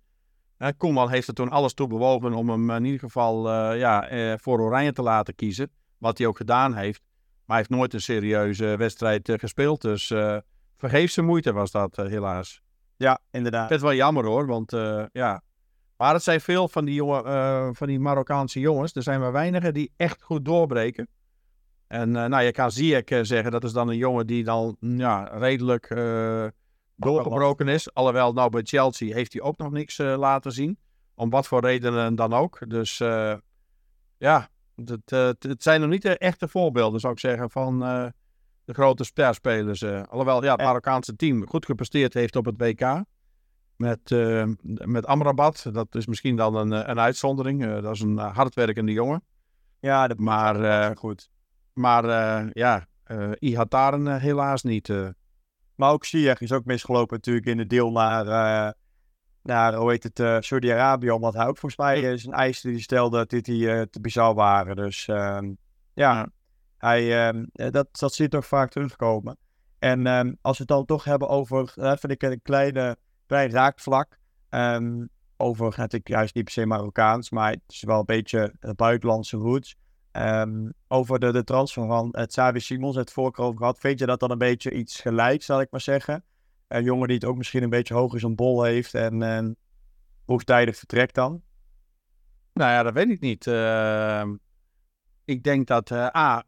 Koeman 0.78 1.10
heeft 1.10 1.28
er 1.28 1.34
toen 1.34 1.50
alles 1.50 1.74
toe 1.74 1.88
bewogen 1.88 2.34
om 2.34 2.50
hem 2.50 2.70
in 2.70 2.86
ieder 2.86 3.00
geval 3.00 3.54
ja, 3.74 4.08
voor 4.38 4.60
Oranje 4.60 4.94
te 4.94 5.02
laten 5.02 5.36
kiezen. 5.36 5.70
Wat 5.98 6.18
hij 6.18 6.28
ook 6.28 6.38
gedaan 6.38 6.76
heeft. 6.76 7.02
Maar 7.48 7.58
hij 7.58 7.66
heeft 7.68 7.80
nooit 7.80 7.94
een 7.94 8.02
serieuze 8.02 8.76
wedstrijd 8.78 9.30
uh, 9.30 9.38
gespeeld. 9.38 9.82
Dus 9.82 10.10
uh, 10.10 10.38
vergeefse 10.78 11.22
moeite 11.22 11.54
was 11.54 11.72
dat, 11.72 11.98
uh, 12.00 12.06
helaas. 12.06 12.62
Ja, 12.96 13.20
inderdaad. 13.32 13.70
Het 13.70 13.78
is 13.78 13.84
wel 13.84 13.94
jammer 13.94 14.26
hoor, 14.26 14.46
want 14.46 14.72
ja. 15.12 15.42
Maar 15.98 16.14
het 16.14 16.24
zijn 16.24 16.42
veel 16.42 16.68
van 16.68 16.86
die, 16.86 16.94
jongen, 16.94 17.76
van 17.76 17.88
die 17.88 18.00
Marokkaanse 18.00 18.60
jongens. 18.60 18.96
Er 18.96 19.04
zijn 19.04 19.20
maar 19.20 19.32
weinigen 19.32 19.74
die 19.74 19.92
echt 19.96 20.22
goed 20.22 20.46
doorbreken. 20.46 21.08
En 21.88 22.12
nou, 22.12 22.42
je 22.42 22.52
kan 22.52 22.72
Ziyech 22.72 23.26
zeggen, 23.26 23.52
dat 23.52 23.64
is 23.64 23.72
dan 23.72 23.90
een 23.90 23.98
jongen 23.98 24.28
die 24.28 24.44
dan 24.44 24.78
ja, 24.80 25.24
redelijk 25.24 25.88
doorgebroken 26.96 27.68
is. 27.68 27.94
Alhoewel, 27.94 28.34
nou 28.34 28.50
bij 28.50 28.62
Chelsea 28.64 29.14
heeft 29.14 29.34
hij 29.34 29.42
ook 29.42 29.58
nog 29.58 29.72
niks 29.72 29.98
laten 29.98 30.52
zien. 30.52 30.78
Om 31.16 31.30
wat 31.30 31.48
voor 31.48 31.62
redenen 31.62 32.16
dan 32.16 32.34
ook. 32.34 32.60
Dus 32.70 32.98
ja, 34.18 34.50
het, 34.86 35.12
uh, 35.12 35.28
het 35.40 35.64
zijn 35.64 35.82
nog 35.82 35.90
niet 35.90 36.02
de 36.02 36.18
echte 36.18 36.48
voorbeelden, 36.48 37.00
zou 37.00 37.14
ik 37.14 37.20
zeggen, 37.20 37.50
van 37.50 37.84
uh, 37.84 38.06
de 38.66 38.74
grote 38.74 39.04
sterspelers. 39.04 39.82
Uh. 39.82 40.02
Alhoewel, 40.10 40.44
ja, 40.44 40.52
het 40.52 40.62
Marokkaanse 40.62 41.16
team 41.16 41.48
goed 41.48 41.66
gepresteerd 41.66 42.14
heeft 42.14 42.36
op 42.36 42.46
het 42.46 42.58
WK. 42.58 43.04
Met, 43.76 44.16
met 44.66 45.06
Amrabat. 45.06 45.70
Dat 45.72 45.96
is 45.96 46.08
misschien 46.08 46.36
dan 46.36 46.56
een, 46.56 46.90
een 46.90 47.00
uitzondering. 47.00 47.82
dat 47.82 47.96
is 47.96 48.02
een 48.02 48.18
hardwerkende 48.18 48.92
jongen. 48.92 49.24
Ja, 49.80 50.08
dat 50.08 50.20
maar 50.20 50.98
goed. 50.98 51.30
Maar 51.74 52.06
ja, 52.54 52.88
uh, 53.08 53.32
Ihataren 53.40 54.20
helaas 54.20 54.64
niet. 54.64 54.90
Maar 55.76 55.92
ook 55.92 56.06
Ziyech 56.06 56.42
is 56.42 56.52
ook 56.52 56.66
misgelopen 56.66 57.16
natuurlijk 57.16 57.46
in 57.46 57.58
de 57.58 57.68
deel 57.68 57.92
naar 57.92 58.76
naar, 59.48 59.74
hoe 59.74 59.92
heet 59.92 60.04
het, 60.04 60.20
uh, 60.20 60.38
Saudi-Arabië, 60.40 61.12
omdat 61.12 61.34
hij 61.34 61.48
ook 61.48 61.58
volgens 61.58 61.78
mij 61.78 62.02
is 62.02 62.26
een 62.26 62.34
eis 62.34 62.62
die 62.62 62.80
stelde 62.80 63.26
dat 63.26 63.30
die 63.30 63.66
uh, 63.66 63.82
te 63.82 64.02
bizar 64.02 64.34
waren. 64.34 64.76
Dus 64.76 65.08
uh, 65.08 65.40
ja, 65.94 66.30
hij, 66.78 67.28
ehm, 67.28 67.46
eh, 67.54 67.72
dat, 67.72 67.88
dat 68.00 68.14
zie 68.14 68.26
je 68.26 68.32
toch 68.32 68.46
vaak 68.46 68.72
terugkomen. 68.72 69.38
En 69.80 70.08
ehm, 70.08 70.34
als 70.42 70.58
we 70.58 70.64
het 70.64 70.68
dan 70.68 70.86
toch 70.86 71.04
hebben 71.04 71.30
over, 71.30 71.72
vind 71.76 72.12
ik 72.12 72.24
een 72.24 72.42
kleine, 72.42 72.98
klein 73.26 73.50
raakvlak, 73.50 74.20
over, 75.38 75.66
natuurlijk 75.66 76.08
juist 76.08 76.36
niet 76.36 76.44
per 76.44 76.54
se 76.54 76.66
Marokkaans, 76.66 77.30
maar 77.30 77.52
het 77.52 77.62
is 77.68 77.84
wel 77.84 78.00
een 78.00 78.06
beetje 78.06 78.54
buitenlandse 78.76 79.38
roots. 79.38 79.76
over 80.88 81.20
de, 81.20 81.32
de 81.32 81.44
transfer 81.44 81.88
van 81.88 82.10
het 82.12 82.30
Xavi 82.30 82.60
Simons, 82.60 82.96
het 82.96 83.18
over 83.18 83.58
gehad. 83.58 83.80
Vind 83.80 84.00
je 84.00 84.06
dat 84.06 84.20
dan 84.20 84.32
een 84.32 84.38
beetje 84.38 84.72
iets 84.72 85.02
gelijk, 85.02 85.44
zal 85.44 85.62
ik 85.62 85.72
maar 85.72 85.82
zeggen? 85.82 86.24
Een 86.68 86.84
jongen 86.84 87.08
die 87.08 87.16
het 87.16 87.26
ook 87.26 87.38
misschien 87.38 87.64
een 87.64 87.70
beetje 87.70 87.94
hoog 87.94 88.14
in 88.14 88.20
zijn 88.20 88.36
bol 88.36 88.64
heeft 88.64 88.94
en, 88.94 89.22
en 89.22 89.58
vroegtijdig 90.26 90.78
vertrekt 90.78 91.16
dan? 91.16 91.42
Nou 92.54 92.72
ja, 92.72 92.84
dat 92.84 92.94
weet 92.94 93.10
ik 93.10 93.20
niet. 93.20 93.46
Uh, 93.46 94.24
ik 95.26 95.44
denk 95.44 95.68
dat, 95.68 95.92
uh, 95.92 96.16
A, 96.16 96.44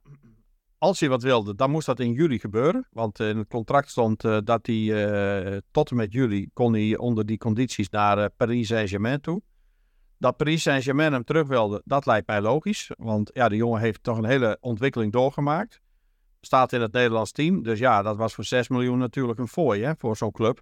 als 0.78 1.00
hij 1.00 1.10
wat 1.10 1.24
wilde, 1.24 1.56
dan 1.56 1.72
moest 1.72 1.86
dat 1.86 2.00
in 2.00 2.12
juli 2.12 2.40
gebeuren. 2.40 2.88
Want 2.92 3.20
in 3.20 3.38
het 3.38 3.48
contract 3.48 3.90
stond 3.90 4.24
uh, 4.24 4.38
dat 4.44 4.66
hij 4.68 5.62
tot 5.72 5.90
en 5.90 5.96
met 5.96 6.12
juli 6.12 6.50
kon 6.54 6.74
hij 6.74 6.98
onder 6.98 7.26
die 7.26 7.38
condities 7.38 7.90
naar 7.90 8.30
Paris 8.30 8.68
Saint-Germain 8.68 9.22
toe. 9.22 9.42
Dat 10.18 10.38
Paris 10.38 10.62
Saint-Germain 10.62 11.14
hem 11.14 11.24
terug 11.24 11.48
wilde, 11.48 11.82
dat 11.86 12.06
lijkt 12.06 12.28
mij 12.28 12.42
logisch. 12.42 12.92
Want 12.98 13.30
ja, 13.34 13.50
de 13.50 13.56
jongen 13.56 13.82
heeft 13.82 14.04
toch 14.04 14.18
een 14.18 14.26
hele 14.26 14.58
ontwikkeling 14.60 15.12
doorgemaakt 15.12 15.82
staat 16.42 16.74
in 16.74 16.82
het 16.82 16.92
Nederlands 16.92 17.32
team. 17.32 17.64
Dus 17.64 17.80
ja, 17.80 18.02
dat 18.02 18.18
was 18.18 18.34
voor 18.34 18.44
6 18.44 18.68
miljoen 18.68 18.98
natuurlijk 18.98 19.40
een 19.40 19.48
fooi 19.48 19.84
hè, 19.84 19.94
voor 19.98 20.18
zo'n 20.18 20.32
club. 20.32 20.62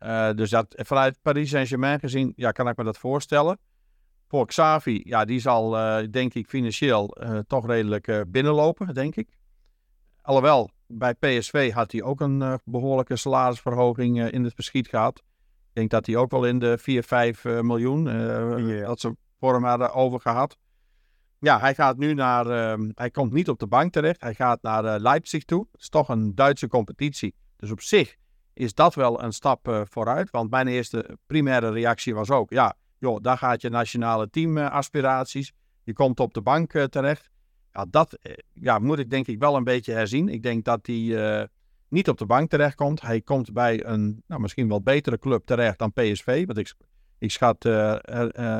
Uh, 0.00 0.32
dus 0.32 0.50
dat, 0.50 0.66
vanuit 0.76 1.18
Paris 1.22 1.50
Saint-Germain 1.50 2.00
gezien, 2.00 2.32
ja, 2.36 2.50
kan 2.50 2.68
ik 2.68 2.76
me 2.76 2.84
dat 2.84 2.98
voorstellen. 2.98 3.58
Voor 4.28 4.46
Xavi, 4.46 5.02
ja, 5.04 5.24
die 5.24 5.40
zal 5.40 5.76
uh, 5.76 6.10
denk 6.10 6.34
ik 6.34 6.48
financieel 6.48 7.16
uh, 7.22 7.38
toch 7.46 7.66
redelijk 7.66 8.24
binnenlopen, 8.28 8.94
denk 8.94 9.16
ik. 9.16 9.28
Alhoewel, 10.22 10.70
bij 10.86 11.14
PSV 11.14 11.72
had 11.72 11.92
hij 11.92 12.02
ook 12.02 12.20
een 12.20 12.60
behoorlijke 12.64 13.16
salarisverhoging 13.16 14.30
in 14.30 14.44
het 14.44 14.54
verschiet 14.54 14.88
gehad. 14.88 15.18
Ik 15.18 15.72
denk 15.72 15.90
dat 15.90 16.06
hij 16.06 16.16
ook 16.16 16.30
wel 16.30 16.44
in 16.44 16.58
de 16.58 16.78
4, 16.78 17.02
5 17.02 17.44
miljoen, 17.44 18.04
ja. 18.66 18.86
dat 18.86 19.00
ze 19.00 19.16
voor 19.38 19.54
hem 19.54 19.64
hadden 19.64 19.92
overgehad. 19.92 20.58
Ja, 21.44 21.60
hij 21.60 21.74
gaat 21.74 21.96
nu 21.96 22.14
naar. 22.14 22.46
Uh, 22.46 22.88
hij 22.94 23.10
komt 23.10 23.32
niet 23.32 23.48
op 23.48 23.58
de 23.58 23.66
bank 23.66 23.92
terecht. 23.92 24.20
Hij 24.20 24.34
gaat 24.34 24.62
naar 24.62 24.84
uh, 24.84 24.94
Leipzig 24.98 25.44
toe. 25.44 25.66
Het 25.72 25.80
is 25.80 25.88
toch 25.88 26.08
een 26.08 26.34
Duitse 26.34 26.68
competitie. 26.68 27.34
Dus 27.56 27.70
op 27.70 27.80
zich 27.80 28.16
is 28.54 28.74
dat 28.74 28.94
wel 28.94 29.22
een 29.22 29.32
stap 29.32 29.68
uh, 29.68 29.80
vooruit. 29.84 30.30
Want 30.30 30.50
mijn 30.50 30.66
eerste 30.66 31.18
primaire 31.26 31.70
reactie 31.70 32.14
was 32.14 32.30
ook: 32.30 32.50
ja, 32.50 32.76
joh, 32.98 33.22
daar 33.22 33.38
gaat 33.38 33.60
je 33.60 33.68
nationale 33.68 34.30
teamaspiraties. 34.30 35.52
je 35.82 35.92
komt 35.92 36.20
op 36.20 36.34
de 36.34 36.40
bank 36.40 36.70
terecht. 36.70 37.30
Ja, 37.72 37.86
dat 37.90 38.18
ja, 38.52 38.78
moet 38.78 38.98
ik 38.98 39.10
denk 39.10 39.26
ik 39.26 39.38
wel 39.38 39.56
een 39.56 39.64
beetje 39.64 39.92
herzien. 39.92 40.28
Ik 40.28 40.42
denk 40.42 40.64
dat 40.64 40.86
hij 40.86 41.48
niet 41.88 42.08
op 42.08 42.18
de 42.18 42.26
bank 42.26 42.50
terecht 42.50 42.74
komt. 42.74 43.00
Hij 43.00 43.20
komt 43.20 43.52
bij 43.52 43.84
een 43.84 44.22
nou, 44.26 44.40
misschien 44.40 44.68
wel 44.68 44.82
betere 44.82 45.18
club 45.18 45.46
terecht 45.46 45.78
dan 45.78 45.92
PSV. 45.92 46.46
Want 46.46 46.58
ik, 46.58 46.74
ik 47.18 47.30
schat 47.30 47.64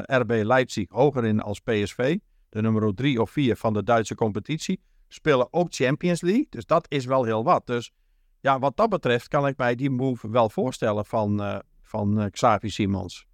RB 0.05 0.31
Leipzig 0.31 0.87
hoger 0.89 1.25
in 1.25 1.41
als 1.41 1.61
PSV 1.61 2.19
de 2.55 2.63
nummer 2.63 2.95
3 2.95 3.21
of 3.21 3.31
4 3.31 3.57
van 3.57 3.73
de 3.73 3.83
Duitse 3.83 4.15
competitie, 4.15 4.81
spelen 5.09 5.53
ook 5.53 5.75
Champions 5.75 6.21
League. 6.21 6.47
Dus 6.51 6.67
dat 6.67 6.87
is 6.89 7.05
wel 7.05 7.25
heel 7.25 7.45
wat. 7.45 7.67
Dus 7.67 7.93
ja, 8.41 8.59
wat 8.59 8.77
dat 8.77 8.89
betreft 8.89 9.29
kan 9.29 9.47
ik 9.47 9.57
mij 9.57 9.75
die 9.75 9.91
move 9.91 10.31
wel 10.31 10.51
voorstellen 10.51 11.05
van, 11.05 11.41
uh, 11.41 11.59
van 11.83 12.21
uh, 12.21 12.27
Xavi 12.31 12.71
Simons. 12.71 13.27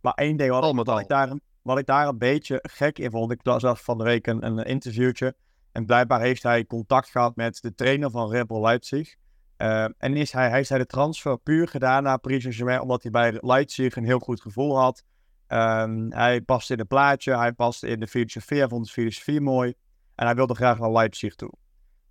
Maar 0.00 0.12
één 0.12 0.36
ding 0.36 0.50
wat, 0.50 0.86
wat, 0.86 1.00
ik 1.00 1.08
daar, 1.08 1.38
wat 1.62 1.78
ik 1.78 1.86
daar 1.86 2.08
een 2.08 2.18
beetje 2.18 2.58
gek 2.62 2.98
in 2.98 3.10
vond, 3.10 3.32
ik 3.32 3.40
zag 3.42 3.82
van 3.82 3.98
de 3.98 4.04
week 4.04 4.26
een, 4.26 4.46
een 4.46 4.64
interviewtje. 4.64 5.36
En 5.72 5.86
blijkbaar 5.86 6.20
heeft 6.20 6.42
hij 6.42 6.64
contact 6.64 7.10
gehad 7.10 7.36
met 7.36 7.62
de 7.62 7.74
trainer 7.74 8.10
van 8.10 8.30
Red 8.30 8.46
Bull 8.46 8.60
Leipzig. 8.60 9.16
Uh, 9.58 9.84
en 9.98 10.16
is 10.16 10.32
hij, 10.32 10.48
hij 10.48 10.56
heeft 10.56 10.68
de 10.68 10.86
transfer 10.86 11.38
puur 11.38 11.68
gedaan 11.68 12.02
naar 12.02 12.18
Paris 12.18 12.42
Saint-Germain, 12.42 12.80
omdat 12.80 13.02
hij 13.02 13.10
bij 13.10 13.38
Leipzig 13.40 13.96
een 13.96 14.04
heel 14.04 14.18
goed 14.18 14.40
gevoel 14.40 14.78
had. 14.78 15.04
Um, 15.48 16.12
hij 16.12 16.40
past 16.40 16.70
in 16.70 16.78
het 16.78 16.88
plaatje, 16.88 17.36
hij 17.36 17.52
past 17.52 17.84
in 17.84 18.00
de 18.00 18.06
filosofie, 18.06 18.58
hij 18.58 18.68
vond 18.68 18.86
de 18.86 18.92
filosofie 18.92 19.40
mooi. 19.40 19.74
En 20.14 20.26
hij 20.26 20.34
wilde 20.34 20.54
graag 20.54 20.78
naar 20.78 20.92
Leipzig 20.92 21.34
toe. 21.34 21.52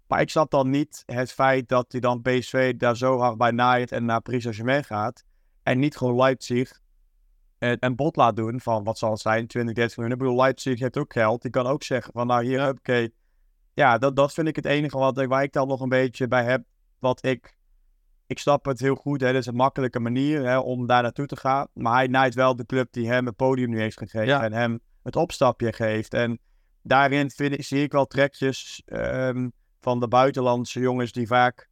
Maar 0.08 0.22
ik 0.22 0.30
snap 0.30 0.52
dan 0.52 0.70
niet 0.70 1.04
het 1.06 1.32
feit 1.32 1.70
dat 1.70 1.92
hij 1.92 2.02
dan 2.02 2.22
PSV 2.22 2.76
daar 2.76 2.98
zo 2.98 3.20
hard 3.20 3.38
bij 3.38 3.52
naait 3.52 3.92
en 3.92 4.06
naar 4.06 4.22
Paris 4.22 4.42
Saint-Germain 4.42 4.84
gaat. 4.84 5.24
En 5.64 5.80
niet 5.80 5.98
gewoon 5.98 6.16
Leipzig 6.16 6.80
een, 7.60 7.78
een 7.80 7.96
bod 7.96 8.16
laat 8.16 8.36
doen 8.36 8.62
van 8.62 8.84
wat 8.84 8.98
zal 8.98 9.12
het 9.12 9.20
zijn, 9.20 9.48
20, 9.48 9.76
30 9.76 9.98
miljoen. 9.98 10.16
Ik 10.16 10.22
bedoel, 10.22 10.42
Leipzig 10.42 10.80
heeft 10.80 10.98
ook 10.98 11.14
geld. 11.14 11.42
Die 11.42 11.52
kan 11.52 11.68
ook 11.68 11.84
zeggen 11.84 12.14
van 12.14 12.28
nou 12.28 12.44
hier 12.44 12.62
heb 12.62 12.80
ik... 12.82 13.12
Ja, 13.74 13.98
dat, 13.98 14.16
dat 14.16 14.34
vind 14.34 14.48
ik 14.48 14.56
het 14.56 14.66
enige 14.66 14.98
wat, 14.98 15.26
waar 15.26 15.44
ik 15.44 15.54
dan 15.54 15.68
nog 15.68 15.82
een 15.82 15.90
beetje 15.90 16.28
bij 16.28 16.44
heb. 16.44 16.64
Wat 17.00 17.26
ik 17.26 17.58
ik 18.28 18.40
snap 18.40 18.66
het 18.66 18.80
heel 18.80 18.96
goed. 18.96 19.22
Hè. 19.22 19.32
Dat 19.32 19.42
is 19.42 19.48
een 19.48 19.56
makkelijke 19.56 20.00
manier 20.00 20.46
hè, 20.46 20.58
om 20.58 20.88
daar 20.88 21.02
naartoe 21.02 21.26
te 21.26 21.36
gaan. 21.36 21.68
Maar 21.74 21.94
hij 21.94 22.08
naait 22.08 22.34
wel 22.34 22.56
de 22.56 22.66
club 22.66 22.88
die 22.92 23.08
hem 23.08 23.26
het 23.26 23.36
podium 23.36 23.70
nu 23.70 23.80
heeft 23.80 23.98
gegeven. 23.98 24.42
En 24.42 24.54
hem 24.54 24.80
het 25.04 25.16
opstapje 25.16 25.74
geeft. 25.74 26.14
En 26.14 26.40
daarin 26.82 27.30
vind 27.32 27.54
ik, 27.54 27.64
zie 27.64 27.84
ik 27.84 27.92
wel 27.92 28.06
trekjes 28.06 28.82
um, 28.86 29.52
van 29.82 30.00
de 30.00 30.08
buitenlandse 30.08 30.80
jongens 30.80 31.12
die 31.12 31.28
vaak 31.28 31.70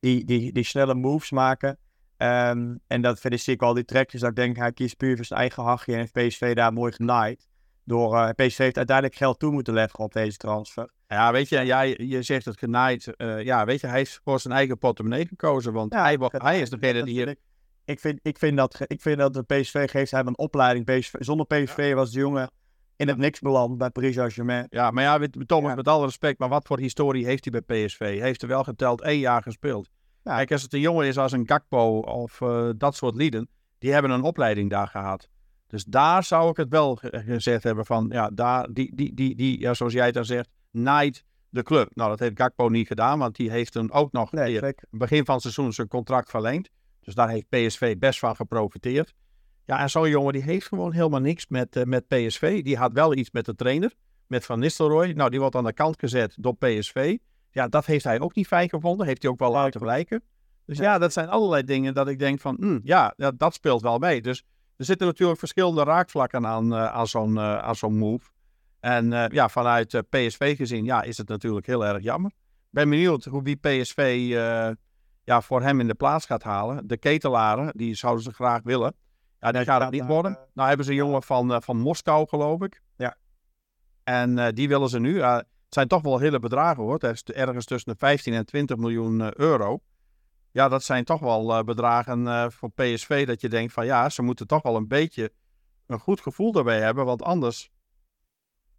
die, 0.00 0.24
die, 0.24 0.52
die 0.52 0.64
snelle 0.64 0.94
moves 0.94 1.30
maken. 1.30 1.78
Um, 2.18 2.80
en 2.86 3.02
dat 3.02 3.20
vind 3.20 3.34
ik, 3.34 3.40
zie 3.40 3.54
ik 3.54 3.60
wel 3.60 3.74
die 3.74 3.84
trekjes. 3.84 4.20
Dat 4.20 4.30
ik 4.30 4.36
denk, 4.36 4.56
hij 4.56 4.72
kiest 4.72 4.96
puur 4.96 5.16
voor 5.16 5.24
zijn 5.24 5.40
eigen 5.40 5.62
hachje 5.62 5.92
en 5.92 5.98
heeft 5.98 6.12
PSV 6.12 6.54
daar 6.54 6.72
mooi 6.72 6.92
genaaid. 6.92 7.48
Door 7.86 8.14
uh, 8.14 8.28
PSV 8.28 8.58
heeft 8.58 8.76
uiteindelijk 8.76 9.16
geld 9.16 9.38
toe 9.38 9.52
moeten 9.52 9.74
leggen 9.74 9.98
op 9.98 10.12
deze 10.12 10.36
transfer. 10.36 10.90
Ja, 11.08 11.32
weet 11.32 11.48
je, 11.48 11.64
jij, 11.64 11.94
je 11.98 12.22
zegt 12.22 12.44
het 12.44 12.58
genaaid. 12.58 13.12
Uh, 13.16 13.42
ja, 13.42 13.64
weet 13.64 13.80
je, 13.80 13.86
hij 13.86 13.96
heeft 13.96 14.20
voor 14.24 14.40
zijn 14.40 14.54
eigen 14.54 14.78
portemonnee 14.78 15.26
gekozen. 15.26 15.72
Want 15.72 15.92
ja, 15.92 16.02
hij, 16.02 16.18
hij 16.20 16.60
is 16.60 16.70
degene 16.70 17.04
die 17.04 17.14
hier... 17.14 17.36
Ik 17.84 18.00
vind, 18.00 18.18
ik, 18.22 18.38
vind 18.38 18.56
dat, 18.56 18.80
ik 18.86 19.00
vind 19.00 19.18
dat 19.18 19.34
de 19.34 19.42
PSV 19.42 19.90
geeft 19.90 20.10
hem 20.10 20.26
een 20.26 20.38
opleiding. 20.38 20.84
PSV, 20.84 21.14
zonder 21.18 21.46
PSV 21.46 21.94
was 21.94 22.10
de 22.10 22.18
jongen 22.18 22.50
in 22.96 23.08
het 23.08 23.16
niks 23.16 23.40
beland 23.40 23.78
bij 23.78 23.90
Paris 23.90 24.14
Saint-Germain. 24.14 24.66
Ja, 24.70 24.90
maar 24.90 25.02
ja, 25.02 25.28
Thomas, 25.46 25.70
ja. 25.70 25.76
met 25.76 25.88
alle 25.88 26.04
respect, 26.04 26.38
maar 26.38 26.48
wat 26.48 26.66
voor 26.66 26.78
historie 26.78 27.24
heeft 27.24 27.48
hij 27.50 27.62
bij 27.62 27.86
PSV? 27.86 27.98
Hij 27.98 28.18
heeft 28.18 28.42
er 28.42 28.48
wel 28.48 28.64
geteld 28.64 29.02
één 29.02 29.18
jaar 29.18 29.42
gespeeld. 29.42 29.88
Ja. 30.22 30.36
Kijk, 30.36 30.52
als 30.52 30.62
het 30.62 30.72
een 30.72 30.80
jongen 30.80 31.06
is 31.06 31.18
als 31.18 31.32
een 31.32 31.46
Gakpo 31.46 31.98
of 31.98 32.40
uh, 32.40 32.70
dat 32.76 32.94
soort 32.94 33.14
lieden, 33.14 33.48
die 33.78 33.92
hebben 33.92 34.10
een 34.10 34.22
opleiding 34.22 34.70
daar 34.70 34.88
gehad. 34.88 35.28
Dus 35.66 35.84
daar 35.84 36.24
zou 36.24 36.50
ik 36.50 36.56
het 36.56 36.68
wel 36.68 36.98
gezegd 37.00 37.62
hebben 37.62 37.86
van, 37.86 38.08
ja, 38.12 38.30
daar, 38.34 38.72
die, 38.72 38.94
die, 38.94 39.14
die, 39.14 39.34
die 39.34 39.60
ja, 39.60 39.74
zoals 39.74 39.92
jij 39.92 40.12
dan 40.12 40.24
zegt, 40.24 40.48
naait 40.70 41.24
de 41.48 41.62
club. 41.62 41.90
Nou, 41.94 42.10
dat 42.10 42.18
heeft 42.18 42.40
Gakpo 42.40 42.68
niet 42.68 42.86
gedaan, 42.86 43.18
want 43.18 43.36
die 43.36 43.50
heeft 43.50 43.72
toen 43.72 43.92
ook 43.92 44.12
nog 44.12 44.32
Nee, 44.32 44.60
weer 44.60 44.74
begin 44.90 45.24
van 45.24 45.34
het 45.34 45.42
seizoen 45.42 45.72
zijn 45.72 45.88
contract 45.88 46.30
verleend. 46.30 46.68
Dus 47.00 47.14
daar 47.14 47.28
heeft 47.28 47.48
PSV 47.48 47.96
best 47.98 48.18
van 48.18 48.36
geprofiteerd. 48.36 49.14
Ja, 49.64 49.80
en 49.80 49.90
zo'n 49.90 50.08
jongen 50.08 50.32
die 50.32 50.42
heeft 50.42 50.66
gewoon 50.66 50.92
helemaal 50.92 51.20
niks 51.20 51.46
met, 51.46 51.76
eh, 51.76 51.84
met 51.84 52.08
PSV. 52.08 52.62
Die 52.62 52.76
had 52.76 52.92
wel 52.92 53.14
iets 53.14 53.30
met 53.30 53.44
de 53.44 53.54
trainer, 53.54 53.94
met 54.26 54.44
Van 54.44 54.58
Nistelrooy. 54.58 55.10
Nou, 55.10 55.30
die 55.30 55.40
wordt 55.40 55.54
aan 55.54 55.64
de 55.64 55.72
kant 55.72 55.98
gezet 55.98 56.34
door 56.38 56.56
PSV. 56.56 57.16
Ja, 57.50 57.68
dat 57.68 57.86
heeft 57.86 58.04
hij 58.04 58.20
ook 58.20 58.34
niet 58.34 58.46
fijn 58.46 58.68
gevonden. 58.68 59.06
Heeft 59.06 59.22
hij 59.22 59.30
ook 59.30 59.38
wel 59.38 59.50
laten 59.50 59.80
blijken. 59.80 60.22
Dus 60.66 60.78
ja, 60.78 60.98
dat 60.98 61.12
zijn 61.12 61.28
allerlei 61.28 61.62
dingen 61.62 61.94
dat 61.94 62.08
ik 62.08 62.18
denk 62.18 62.40
van, 62.40 62.56
hm, 62.60 62.78
ja, 62.82 63.14
ja, 63.16 63.30
dat 63.30 63.54
speelt 63.54 63.82
wel 63.82 63.98
mee. 63.98 64.22
Dus 64.22 64.42
er 64.76 64.84
zitten 64.84 65.06
natuurlijk 65.06 65.38
verschillende 65.38 65.82
raakvlakken 65.82 66.46
aan, 66.46 66.74
eh, 66.74 66.86
aan 66.86 67.06
zo'n 67.06 67.36
eh, 67.36 67.58
aan 67.58 67.76
zo'n 67.76 67.98
move. 67.98 68.30
En 68.80 69.12
eh, 69.12 69.28
ja, 69.28 69.48
vanuit 69.48 70.02
PSV 70.08 70.56
gezien, 70.56 70.84
ja, 70.84 71.02
is 71.02 71.18
het 71.18 71.28
natuurlijk 71.28 71.66
heel 71.66 71.86
erg 71.86 72.02
jammer. 72.02 72.30
Ik 72.30 72.82
ben 72.82 72.90
benieuwd 72.90 73.24
hoe 73.24 73.42
wie 73.42 73.56
PSV 73.56 74.26
ja, 75.24 75.40
voor 75.40 75.62
hem 75.62 75.80
in 75.80 75.86
de 75.86 75.94
plaats 75.94 76.26
gaat 76.26 76.42
halen. 76.42 76.86
De 76.86 76.96
ketelaren, 76.96 77.72
die 77.76 77.94
zouden 77.94 78.22
ze 78.22 78.32
graag 78.32 78.62
willen. 78.62 78.94
Ja, 79.40 79.52
die 79.52 79.64
gaat 79.64 79.82
het 79.82 79.90
niet 79.90 80.06
worden. 80.06 80.38
Nou 80.54 80.68
hebben 80.68 80.86
ze 80.86 80.92
een 80.92 80.96
jongen 80.96 81.22
van, 81.22 81.62
van 81.62 81.78
Moskou, 81.78 82.28
geloof 82.28 82.62
ik. 82.62 82.82
Ja. 82.96 83.16
En 84.04 84.54
die 84.54 84.68
willen 84.68 84.88
ze 84.88 84.98
nu. 85.00 85.22
Het 85.22 85.46
zijn 85.68 85.88
toch 85.88 86.02
wel 86.02 86.18
hele 86.18 86.38
bedragen 86.38 86.82
hoor. 86.82 86.98
Het 86.98 87.02
is 87.02 87.22
ergens 87.22 87.64
tussen 87.64 87.92
de 87.92 87.98
15 87.98 88.32
en 88.32 88.46
20 88.46 88.76
miljoen 88.76 89.40
euro. 89.40 89.80
Ja, 90.56 90.68
dat 90.68 90.82
zijn 90.82 91.04
toch 91.04 91.20
wel 91.20 91.56
eh, 91.56 91.64
bedragen 91.64 92.28
eh, 92.28 92.46
voor 92.48 92.70
PSV 92.70 93.26
dat 93.26 93.40
je 93.40 93.48
denkt 93.48 93.72
van 93.72 93.86
ja, 93.86 94.08
ze 94.08 94.22
moeten 94.22 94.46
toch 94.46 94.62
wel 94.62 94.76
een 94.76 94.88
beetje 94.88 95.32
een 95.86 95.98
goed 95.98 96.20
gevoel 96.20 96.52
daarbij 96.52 96.80
hebben. 96.80 97.04
Want 97.04 97.22
anders 97.22 97.70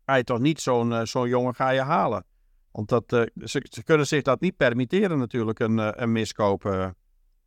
ga 0.05 0.15
je 0.15 0.23
toch 0.23 0.39
niet 0.39 0.61
zo'n 0.61 0.93
eh, 0.93 1.05
zo'n 1.05 1.27
jongen 1.27 1.55
ga 1.55 1.69
je 1.69 1.81
halen. 1.81 2.25
Want 2.71 2.89
dat, 2.89 3.03
ze, 3.35 3.65
ze 3.69 3.83
kunnen 3.83 4.07
zich 4.07 4.21
dat 4.21 4.39
niet 4.39 4.57
permitteren 4.57 5.17
natuurlijk, 5.17 5.59
een, 5.59 6.01
een 6.01 6.11
miskoop. 6.11 6.63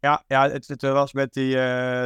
Ja, 0.00 0.24
ja 0.26 0.50
het, 0.50 0.68
het 0.68 0.82
was 0.82 1.12
met 1.12 1.32
die, 1.32 1.58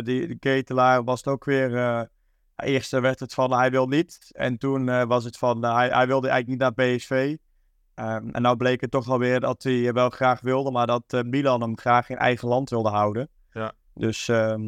die, 0.03 0.39
ketelaar 0.39 1.05
was 1.05 1.19
het 1.19 1.29
ook 1.29 1.45
weer... 1.45 2.09
eerst 2.57 2.91
werd 2.91 3.21
het 3.21 3.35
van 3.35 3.53
hij 3.53 3.71
wil 3.71 3.87
niet. 3.87 4.31
En 4.33 4.59
toen 4.59 5.07
was 5.07 5.25
het 5.25 5.37
van 5.37 5.65
hij, 5.65 5.89
hij 5.89 6.07
wilde 6.07 6.29
eigenlijk 6.29 6.49
niet 6.49 6.77
naar 6.77 6.89
PSV. 6.89 7.37
Ehm, 7.95 8.29
en 8.29 8.43
nou 8.43 8.57
bleek 8.57 8.81
het 8.81 8.91
toch 8.91 9.09
alweer 9.09 9.41
dat 9.41 9.63
hij 9.63 9.93
wel 9.93 10.11
graag 10.11 10.41
wilde, 10.41 10.71
maar 10.71 10.87
dat 10.87 11.03
eh, 11.07 11.23
Milan 11.23 11.61
hem 11.61 11.79
graag 11.79 12.09
in 12.09 12.17
eigen 12.17 12.49
land 12.49 12.71
wilde 12.71 12.89
houden. 12.89 13.29
Ja. 13.53 13.73
Dus 13.95 14.29
ehm, 14.29 14.63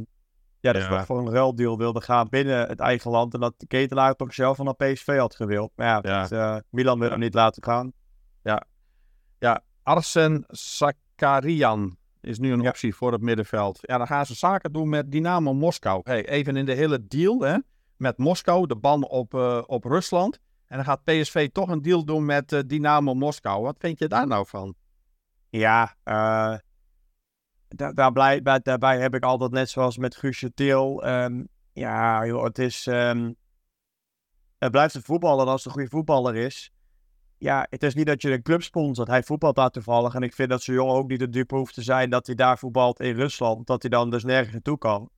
ja, 0.61 0.73
dat 0.73 0.83
Ja. 0.83 1.05
voor 1.05 1.19
een 1.19 1.31
ruildeal 1.31 1.79
wilde 1.79 2.01
gaan 2.01 2.29
binnen 2.29 2.69
het 2.69 2.81
eigen 2.81 3.11
land. 3.11 3.35
En 3.35 3.41
dat 3.41 3.55
de 3.57 3.67
ketelaar 3.67 4.15
toch 4.15 4.35
zelf 4.35 4.57
van 4.57 4.65
naar 4.65 4.75
PSV 4.75 5.17
had 5.19 5.37
gewild. 5.37 5.71
Maar 5.75 5.87
ja, 5.87 6.01
Ja. 6.03 6.21
dat, 6.21 6.33
eh, 6.33 6.57
Milan 6.71 6.99
wil 6.99 7.11
hem 7.11 7.19
niet 7.19 7.35
laten 7.35 7.63
gaan. 7.65 7.93
Arsen 9.83 10.45
Sakarian 10.49 11.97
is 12.21 12.39
nu 12.39 12.53
een 12.53 12.61
Ja. 12.63 12.69
optie 12.69 12.95
voor 12.95 13.13
het 13.13 13.21
middenveld. 13.21 13.79
Ja, 13.83 13.99
dan 13.99 14.07
gaan 14.07 14.27
ze 14.27 14.35
zaken 14.35 14.73
doen 14.73 14.89
met 14.89 15.13
Dynamo 15.13 15.55
Moskou. 15.55 16.01
Hey, 16.05 16.29
even 16.29 16.57
in 16.57 16.65
de 16.65 16.73
hele 16.73 17.07
deal 17.07 17.41
hè, 17.41 17.57
met 17.97 18.19
Moskou, 18.19 18.67
de 18.67 18.77
ban 18.77 19.09
op, 19.09 19.35
eh, 19.35 19.63
op 19.67 19.85
Rusland. 19.85 20.39
En 20.67 20.77
dan 20.77 20.85
gaat 20.85 21.05
PSV 21.05 21.49
toch 21.53 21.69
een 21.69 21.83
deal 21.83 22.05
doen 22.05 22.25
met 22.25 22.53
eh, 22.53 22.61
Dynamo 22.67 23.15
Moskou. 23.15 23.63
Wat 23.63 23.77
vind 23.79 23.99
je 23.99 24.09
daar 24.09 24.27
nou 24.27 24.47
van? 24.47 24.75
Ja, 25.49 25.97
eh 26.03 26.57
daar, 27.69 28.13
blij- 28.13 28.43
bij- 28.43 28.61
daarbij 28.63 29.01
heb 29.01 29.15
ik 29.15 29.23
altijd 29.23 29.51
net 29.51 29.71
zoals 29.71 29.99
met 29.99 30.17
Guusje 30.17 30.55
Til. 30.55 31.03
ehm, 31.05 31.45
ja, 31.73 32.27
joh, 32.27 32.45
het 32.45 32.59
is. 32.59 32.85
het 34.59 34.71
blijft 34.71 34.95
een 34.95 35.03
voetballer 35.03 35.47
als 35.47 35.57
het 35.57 35.67
een 35.67 35.73
goede 35.73 35.89
voetballer 35.89 36.35
is. 36.37 36.71
Ja, 37.39 37.67
het 37.71 37.83
is 37.83 37.95
niet 37.95 38.07
dat 38.07 38.23
je 38.23 38.33
een 38.33 38.43
club 38.43 38.63
sponsort. 38.63 39.09
Hij 39.09 39.23
voetbalt 39.23 39.57
daar 39.57 39.71
toevallig. 39.71 40.15
En 40.15 40.23
ik 40.23 40.35
vind 40.35 40.49
dat 40.51 40.63
zo'n 40.63 40.75
jongen 40.75 40.95
ook 40.95 41.09
niet 41.09 41.19
de 41.19 41.29
dupe 41.29 41.55
hoeft 41.57 41.75
te 41.75 41.83
zijn 41.83 42.11
dat 42.11 42.27
hij 42.27 42.35
daar 42.35 42.59
voetbalt 42.59 43.01
in 43.01 43.15
Rusland. 43.15 43.67
Dat 43.67 43.83
hij 43.83 43.91
dan 43.91 44.11
dus 44.11 44.25
nergens 44.25 44.53
naartoe 44.53 44.79
kan. 44.79 45.11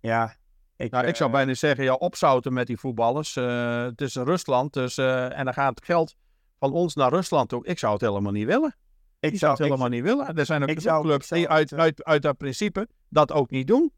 Ja. 0.00 0.36
Ik, 0.82 0.90
Nou, 0.90 1.06
ik 1.06 1.16
zou 1.16 1.30
eh, 1.30 1.36
bijna 1.36 1.54
zeggen, 1.54 1.84
ja, 1.84 1.94
opzouten 1.94 2.52
met 2.52 2.66
die 2.66 2.76
voetballers. 2.76 3.36
Eh, 3.36 3.82
het 3.82 4.00
is 4.00 4.14
Rusland, 4.14 4.72
dus, 4.72 4.96
eh, 4.98 5.38
en 5.38 5.44
dan 5.44 5.54
gaat 5.54 5.74
het 5.74 5.84
geld 5.84 6.14
van 6.58 6.72
ons 6.72 6.94
naar 6.94 7.10
Rusland 7.10 7.48
toe. 7.48 7.66
Ik 7.66 7.78
zou 7.78 7.92
het 7.92 8.00
helemaal 8.00 8.32
niet 8.32 8.46
willen. 8.46 8.76
ik 9.20 9.38
zou 9.38 9.50
het 9.50 9.60
ik, 9.60 9.66
helemaal 9.66 9.88
niet 9.88 10.02
willen. 10.02 10.34
Er 10.36 10.46
zijn 10.46 10.62
ook 10.70 10.80
zou- 10.80 11.02
clubs 11.02 11.26
zou 11.26 11.40
die 11.40 11.48
uit, 11.48 11.72
eh, 11.72 11.78
uit, 11.78 12.04
uit 12.04 12.22
dat 12.22 12.36
principe 12.36 12.88
dat 13.08 13.32
ook 13.32 13.50
niet 13.50 13.66
doen. 13.66 13.92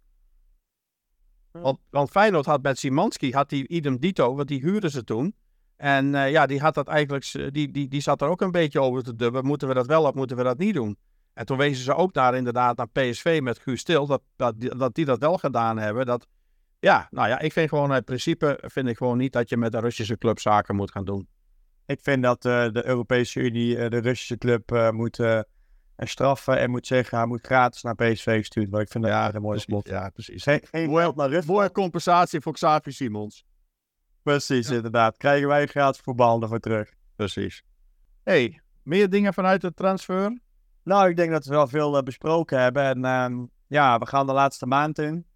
Want, 1.51 1.79
want 1.91 2.11
Feyenoord 2.11 2.47
had 2.47 2.63
met 2.63 2.79
Simanski, 2.79 3.33
had 3.33 3.49
die 3.49 3.69
idem 3.69 3.99
dito, 3.99 4.35
want 4.35 4.49
die 4.49 4.61
huurden 4.61 4.91
ze 4.91 5.05
toen. 5.05 5.35
En 5.77 6.15
eh, 6.15 6.31
ja, 6.31 6.47
die 6.47 6.61
had 6.61 6.75
dat 6.75 6.89
eigenlijk, 6.89 7.53
die, 7.53 7.71
die, 7.71 7.89
die 7.89 8.01
zat 8.01 8.23
er 8.23 8.29
ook 8.29 8.41
een 8.41 8.51
beetje 8.51 8.81
over 8.81 9.03
te 9.03 9.15
dubben. 9.15 9.45
Moeten 9.47 9.69
we 9.69 9.75
dat 9.75 9.87
wel 9.87 10.05
of 10.05 10.15
moeten 10.15 10.37
we 10.37 10.43
dat 10.43 10.59
niet 10.59 10.75
doen? 10.75 10.97
En 11.33 11.47
toen 11.47 11.57
wezen 11.57 11.85
ze 11.85 11.95
ook 11.95 12.15
naar 12.15 12.35
inderdaad 12.35 12.77
naar 12.77 12.89
PSV 12.89 13.41
met 13.43 13.59
Guus 13.59 13.81
Stil, 13.81 14.07
dat, 14.07 14.23
dat, 14.37 14.55
dat 14.61 14.95
die 14.95 15.05
dat 15.05 15.19
wel 15.19 15.39
gedaan 15.39 15.79
hebben. 15.79 16.07
Dat, 16.07 16.27
ja, 16.85 17.09
nou 17.11 17.29
ja, 17.29 17.39
ik 17.39 17.53
vind 17.53 17.69
gewoon 17.69 17.93
uit 17.93 18.05
principe, 18.05 18.59
vind 18.63 18.89
ik 18.89 18.97
gewoon 18.97 19.19
niet 19.19 19.33
dat 19.33 19.49
je 19.49 19.57
met 19.57 19.75
een 19.75 19.81
Russische 19.81 20.19
club 20.19 20.39
zaken 20.41 20.77
moet 20.77 20.91
gaan 20.91 21.05
doen. 21.05 21.29
Ik 21.87 22.01
vind 22.03 22.23
dat 22.23 22.45
eh, 22.45 22.69
de 22.73 22.87
Europese 22.87 23.41
Unie 23.41 23.79
eh, 23.79 23.91
de 23.91 23.99
Russische 23.99 24.39
club 24.39 24.73
eh, 24.73 24.91
moet 24.91 25.19
eh, 25.19 25.41
straffen 25.97 26.59
en 26.59 26.71
moet 26.71 26.87
zeggen 26.87 27.19
hij 27.19 27.27
moet 27.27 27.47
gratis 27.47 27.83
naar 27.83 27.95
PSV 27.95 28.39
gestuurd 28.39 28.69
worden. 28.69 28.87
Ik 28.87 28.93
vind 28.93 29.05
dat 29.05 29.13
echt 29.13 29.35
een 29.35 29.43
mooi 29.43 29.59
slot. 29.59 29.89
Ja, 29.89 30.09
precies. 30.09 30.43
Geen, 30.43 30.61
geen 30.71 30.91
geld 30.97 31.17
naar 31.17 31.29
Rusland. 31.29 31.57
Mooie 31.57 31.73
compensatie 31.73 32.41
voor 32.41 32.53
Xavi 32.53 32.93
Simons. 32.93 33.45
Precies, 34.23 34.71
inderdaad. 34.71 35.17
Krijgen 35.17 35.49
wij 35.49 35.67
gratis 35.67 36.01
voetbal 36.01 36.43
ervoor 36.43 36.61
terug. 36.61 36.93
Precies. 37.17 37.63
hey, 38.23 38.61
meer 38.83 39.11
dingen 39.11 39.35
vanuit 39.35 39.61
de 39.61 39.75
transfer? 39.75 40.39
Nou, 40.83 41.09
ik 41.09 41.17
denk 41.17 41.31
dat 41.31 41.45
we 41.45 41.51
wel 41.51 41.67
veel 41.67 41.97
eh, 41.97 42.03
besproken 42.03 42.61
hebben. 42.61 42.83
En 42.83 43.05
ehm, 43.05 43.45
ja, 43.67 43.99
we 43.99 44.07
gaan 44.07 44.27
de 44.27 44.33
laatste 44.33 44.67
maand 44.67 44.99
in. 44.99 45.27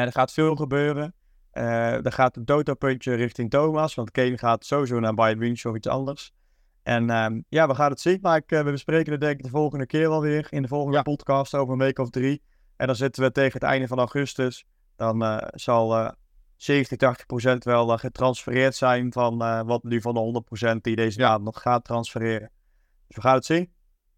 Er 0.00 0.12
gaat 0.12 0.32
veel 0.32 0.56
gebeuren. 0.56 1.14
Eh, 1.50 2.04
er 2.04 2.12
gaat 2.12 2.36
een 2.36 2.44
dotapuntje 2.44 3.14
richting 3.14 3.50
Thomas. 3.50 3.94
Want 3.94 4.10
Kane 4.10 4.38
gaat 4.38 4.64
sowieso 4.64 5.00
naar 5.00 5.14
Bayern 5.14 5.38
München 5.38 5.70
of 5.70 5.76
iets 5.76 5.86
anders. 5.88 6.32
En 6.82 7.10
ehm, 7.10 7.40
ja, 7.48 7.66
we 7.68 7.74
gaan 7.74 7.90
het 7.90 8.00
zien. 8.00 8.18
Maar 8.22 8.36
ik, 8.36 8.52
eh, 8.52 8.62
we 8.62 8.70
bespreken 8.70 9.12
het 9.12 9.20
denk 9.20 9.36
ik 9.38 9.42
de 9.42 9.50
volgende 9.50 9.86
keer 9.86 10.08
wel 10.08 10.20
weer. 10.20 10.46
In 10.50 10.62
de 10.62 10.68
volgende 10.68 10.96
Ja. 10.96 11.02
podcast 11.02 11.54
over 11.54 11.72
een 11.72 11.78
week 11.78 11.98
of 11.98 12.10
drie. 12.10 12.42
En 12.76 12.86
dan 12.86 12.96
zitten 12.96 13.22
we 13.22 13.32
tegen 13.32 13.52
het 13.52 13.62
einde 13.62 13.86
van 13.86 13.98
augustus. 13.98 14.64
Dan 14.96 15.22
eh, 15.22 15.48
zal 15.50 15.96
eh 15.98 16.10
70, 16.56 16.98
80 16.98 17.26
procent 17.26 17.64
wel 17.64 17.98
getransfereerd 17.98 18.74
zijn. 18.74 19.12
Van 19.12 19.38
wat 19.66 19.82
nu 19.82 20.00
van 20.00 20.14
de 20.14 20.20
100 20.20 20.44
procent 20.44 20.84
die 20.84 20.96
deze 20.96 21.20
Ja. 21.20 21.28
maand 21.28 21.44
nog 21.44 21.60
gaat 21.62 21.84
transfereren. 21.84 22.50
Dus 23.06 23.16
we 23.16 23.22
gaan 23.22 23.34
het 23.34 23.44
zien. 23.44 23.72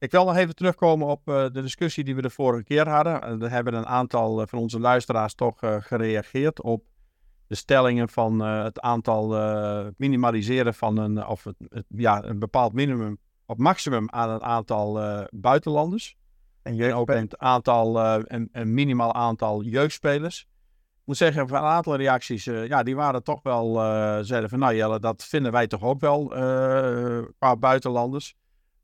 Ik 0.05 0.11
wil 0.11 0.25
nog 0.25 0.37
even 0.37 0.55
terugkomen 0.55 1.07
op 1.07 1.29
eh, 1.29 1.43
de 1.53 1.63
discussie 1.63 2.05
die 2.05 2.15
we 2.15 2.23
de 2.23 2.31
vorige 2.31 2.65
keer 2.65 2.89
hadden. 2.89 3.23
Eh, 3.23 3.43
er 3.43 3.51
hebben 3.51 3.75
een 3.75 3.87
aantal 3.87 4.41
eh, 4.41 4.47
van 4.47 4.59
onze 4.59 4.81
luisteraars 4.81 5.35
toch 5.35 5.63
eh, 5.63 5.77
gereageerd 5.81 6.63
op 6.63 6.85
de 7.47 7.55
stellingen 7.55 8.09
van 8.09 8.43
eh, 8.45 8.63
het 8.63 8.81
aantal 8.81 9.37
eh, 9.37 9.87
minimaliseren 9.97 10.75
van 10.75 10.97
een, 10.99 11.27
of 11.27 11.45
het, 11.45 11.55
het- 11.69 11.85
ja, 11.89 12.25
een 12.25 12.39
bepaald 12.39 12.73
minimum 12.73 13.19
of 13.47 13.57
maximum 13.57 14.11
aan 14.11 14.31
een 14.31 14.43
aantal 14.43 15.01
eh, 15.01 15.25
buitenlanders. 15.31 16.17
En 16.63 16.81
En 16.81 16.95
ook 16.95 17.11
een 17.11 17.31
aantal, 17.41 17.99
eh, 18.01 18.17
een, 18.25 18.49
een 18.53 18.75
minimaal 18.75 19.15
aantal 19.15 19.63
jeugdspelers. 19.63 20.41
Ik 20.95 21.03
moet 21.05 21.17
zeggen, 21.17 21.49
van 21.49 21.59
een 21.59 21.65
aantal 21.71 21.97
reacties, 21.97 22.47
eh, 22.47 22.67
ja, 22.67 22.83
die 22.83 22.97
waren 22.97 23.23
toch 23.23 23.43
wel, 23.43 23.83
eh 23.83 24.19
zeiden 24.23 24.51
van, 24.51 24.59
nou 24.59 24.75
Jelle, 24.75 24.99
dat 25.01 25.25
vinden 25.25 25.53
wij 25.53 25.67
toch 25.67 25.83
ook 25.83 26.01
wel 26.01 26.35
eh, 26.35 27.23
qua 27.39 27.57
buitenlanders. 27.57 28.35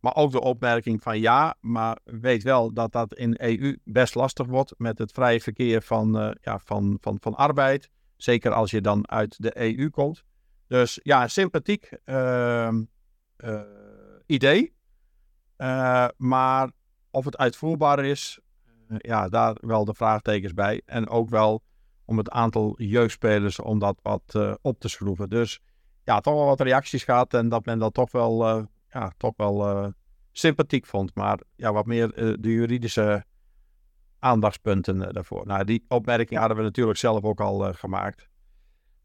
Maar 0.01 0.15
ook 0.15 0.33
de 0.33 0.41
opmerking 0.41 1.03
van 1.03 1.21
ja, 1.21 1.55
maar 1.61 1.99
weet 2.05 2.43
wel 2.43 2.73
dat 2.73 2.93
dat 2.93 3.15
in 3.15 3.35
EU 3.39 3.79
best 3.85 4.15
lastig 4.15 4.47
wordt 4.47 4.75
met 4.79 4.99
het 4.99 5.13
vrije 5.13 5.41
verkeer 5.41 5.83
van, 5.83 6.19
eh, 6.19 6.31
ja, 6.41 6.59
van, 6.59 6.99
van, 7.01 7.17
van 7.21 7.35
arbeid. 7.35 7.91
Zeker 8.17 8.53
als 8.53 8.71
je 8.71 8.81
dan 8.81 9.11
uit 9.11 9.43
de 9.43 9.61
EU 9.61 9.91
komt. 9.91 10.25
Dus 10.67 11.01
ja, 11.03 11.29
sympathiek 11.29 11.91
ehm, 12.05 12.83
eh, 13.37 13.61
idee. 14.27 14.75
Eh, 15.57 16.09
maar 16.17 16.71
of 17.11 17.25
het 17.25 17.37
uitvoerbaar 17.37 18.05
is, 18.05 18.41
ja, 18.97 19.29
daar 19.29 19.57
wel 19.61 19.85
de 19.85 19.95
vraagtekens 19.95 20.55
bij. 20.55 20.83
En 20.87 21.09
ook 21.09 21.29
wel 21.29 21.63
om 22.05 22.19
het 22.19 22.31
aantal 22.31 22.75
jeugdspelers 22.77 23.59
om 23.59 23.79
dat 23.79 23.99
wat 24.03 24.59
op 24.63 24.81
te 24.81 24.89
schroeven. 24.89 25.29
Dus 25.29 25.61
ja, 26.05 26.21
toch 26.21 26.35
wel 26.35 26.47
wat 26.47 26.61
reacties 26.61 27.05
gehad 27.05 27.35
en 27.35 27.49
dat 27.49 27.65
men 27.65 27.79
dat 27.79 27.95
toch 27.95 28.11
wel, 28.11 28.67
ja, 28.91 29.13
toch 29.17 29.33
wel 29.37 29.69
eh, 29.69 29.89
sympathiek 30.33 30.87
vond. 30.87 31.15
Maar 31.15 31.41
ja, 31.57 31.73
wat 31.73 31.87
meer 31.87 32.15
eh, 32.15 32.35
de 32.41 32.53
juridische 32.53 33.25
aandachtspunten 34.19 35.03
eh, 35.03 35.13
daarvoor. 35.13 35.47
Nou, 35.47 35.65
die 35.65 35.85
opmerking 35.89 36.39
hadden 36.41 36.57
we 36.57 36.63
natuurlijk 36.63 36.99
zelf 36.99 37.23
ook 37.23 37.41
al 37.41 37.73
gemaakt. 37.75 38.29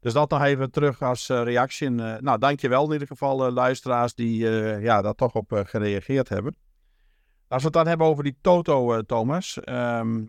Dus 0.00 0.12
dat 0.12 0.30
nog 0.30 0.42
even 0.42 0.70
terug 0.70 1.02
als 1.02 1.28
reactie. 1.28 1.86
En, 1.86 2.24
nou, 2.24 2.38
dankjewel 2.38 2.86
in 2.86 2.92
ieder 2.92 3.06
geval 3.06 3.52
luisteraars 3.52 4.14
die 4.14 4.48
ja, 4.80 5.02
daar 5.02 5.14
toch 5.14 5.34
op 5.34 5.62
gereageerd 5.66 6.28
hebben. 6.28 6.56
Als 7.48 7.60
we 7.60 7.68
het 7.68 7.76
dan 7.76 7.86
hebben 7.86 8.06
over 8.06 8.24
die 8.24 8.36
Toto, 8.40 9.02
Thomas. 9.02 9.60
ehm, 9.60 10.24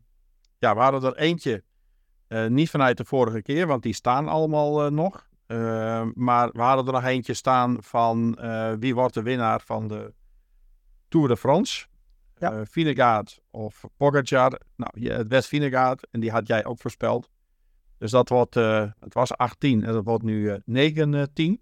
ja, 0.58 0.76
we 0.76 0.82
hadden 0.82 1.04
er 1.04 1.18
eentje 1.18 1.64
niet 2.48 2.70
vanuit 2.70 2.98
de 2.98 3.06
vorige 3.06 3.42
keer, 3.42 3.68
want 3.68 3.84
die 3.84 3.94
staan 3.94 4.28
allemaal 4.28 4.92
nog. 4.92 5.28
Maar 6.14 6.50
we 6.52 6.62
hadden 6.62 6.86
er 6.86 6.92
nog 6.92 7.04
eentje 7.04 7.34
staan 7.34 7.78
van 7.84 8.38
wie 8.80 8.96
wordt 8.96 9.14
de 9.14 9.22
winnaar 9.22 9.62
van 9.62 9.88
de 9.88 10.14
Tour 11.08 11.28
de 11.28 11.38
France. 11.38 11.86
Ja. 12.38 12.66
Uh, 12.74 13.20
of 13.52 13.84
Pogacar. 13.98 14.60
Nou, 14.76 15.10
het 15.10 15.28
werd 15.28 15.46
Vinegaard 15.46 16.08
en 16.12 16.20
die 16.20 16.32
had 16.32 16.48
jij 16.48 16.66
ook 16.66 16.80
voorspeld. 16.80 17.30
Dus 17.98 18.12
dat 18.12 18.30
wordt, 18.30 18.56
uh, 18.56 18.86
het 19.00 19.14
was 19.14 19.38
18 19.38 19.84
en 19.84 19.94
dat 19.94 20.04
wordt 20.04 20.24
nu 20.24 20.42
uh, 20.42 20.56
19. 20.66 21.62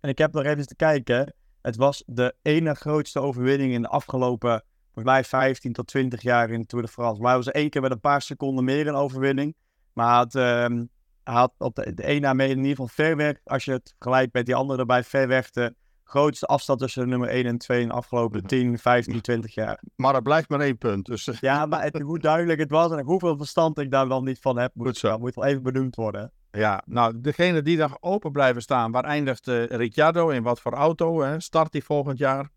En 0.00 0.08
ik 0.08 0.18
heb 0.18 0.32
nog 0.32 0.44
even 0.44 0.66
te 0.66 0.76
kijken. 0.76 1.34
Het 1.62 1.76
was 1.76 2.02
de 2.06 2.34
ene 2.42 2.74
grootste 2.74 3.20
overwinning 3.20 3.72
in 3.72 3.82
de 3.82 3.88
afgelopen, 3.88 4.64
volgens 4.84 5.04
mij 5.04 5.24
15 5.24 5.72
tot 5.72 5.86
20 5.86 6.22
jaar 6.22 6.50
in 6.50 6.60
de 6.60 6.66
Tour 6.66 6.84
de 6.84 6.90
France. 6.90 7.22
Maar 7.22 7.36
was 7.36 7.50
één 7.50 7.70
keer 7.70 7.80
met 7.80 7.90
een 7.90 8.00
paar 8.00 8.22
seconden 8.22 8.64
meer 8.64 8.86
een 8.86 8.94
overwinning. 8.94 9.56
Maar 9.92 10.26
hij 10.30 10.88
had, 11.22 11.52
op 11.58 11.74
de, 11.74 11.94
de 11.94 12.04
ene 12.04 12.34
na 12.34 12.44
in 12.44 12.56
ieder 12.56 12.70
geval 12.70 12.88
ver 12.88 13.16
weg, 13.16 13.36
als 13.44 13.64
je 13.64 13.72
het 13.72 13.94
vergelijkt 13.98 14.32
met 14.32 14.46
die 14.46 14.54
andere 14.54 14.78
erbij, 14.78 15.04
ver 15.04 15.28
weg 15.28 15.50
de 15.50 15.74
grootste 16.12 16.46
afstand 16.46 16.80
tussen 16.80 17.08
nummer 17.08 17.28
1 17.28 17.46
en 17.46 17.58
2 17.58 17.80
in 17.80 17.88
de 17.88 17.94
afgelopen 17.94 18.46
10, 18.46 18.78
15, 18.78 19.20
20 19.20 19.54
jaar. 19.54 19.82
Maar 19.96 20.14
er 20.14 20.22
blijft 20.22 20.48
maar 20.48 20.60
één 20.60 20.78
punt. 20.78 21.06
Dus... 21.06 21.28
Eh. 21.28 21.34
Ja, 21.40 21.66
maar 21.66 21.82
het, 21.82 22.00
hoe 22.00 22.18
duidelijk 22.18 22.60
het 22.60 22.70
was 22.70 22.92
en 22.92 23.04
hoeveel 23.04 23.36
verstand 23.36 23.78
ik 23.78 23.90
daar 23.90 24.08
dan 24.08 24.24
niet 24.24 24.38
van 24.40 24.58
heb, 24.58 24.74
moet, 24.74 24.96
zo. 24.96 25.18
moet 25.18 25.34
wel 25.34 25.44
even 25.44 25.62
benoemd 25.62 25.96
worden. 25.96 26.32
Ja, 26.50 26.82
nou, 26.86 27.20
degene 27.20 27.62
die 27.62 27.76
nog 27.76 27.96
open 28.00 28.32
blijven 28.32 28.62
staan, 28.62 28.92
waar 28.92 29.04
eindigt 29.04 29.46
uh, 29.46 29.64
Ricciardo 29.64 30.28
in 30.28 30.42
wat 30.42 30.60
voor 30.60 30.72
auto? 30.72 31.20
Hè? 31.22 31.40
Start 31.40 31.72
hij 31.72 31.82
volgend 31.82 32.18
jaar? 32.18 32.48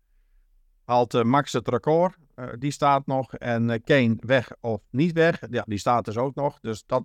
Haalt 0.84 1.14
uh, 1.14 1.22
Max 1.22 1.52
het 1.52 1.68
record? 1.68 2.16
Uh, 2.36 2.46
die 2.58 2.70
staat 2.70 3.06
nog. 3.06 3.34
En 3.34 3.82
Kane 3.84 4.16
weg 4.18 4.52
of 4.60 4.80
niet 4.90 5.12
weg? 5.12 5.42
Ja, 5.50 5.64
die 5.66 5.78
staat 5.78 6.04
dus 6.04 6.16
ook 6.16 6.34
nog. 6.34 6.58
Dus 6.60 6.84
dat 6.86 7.04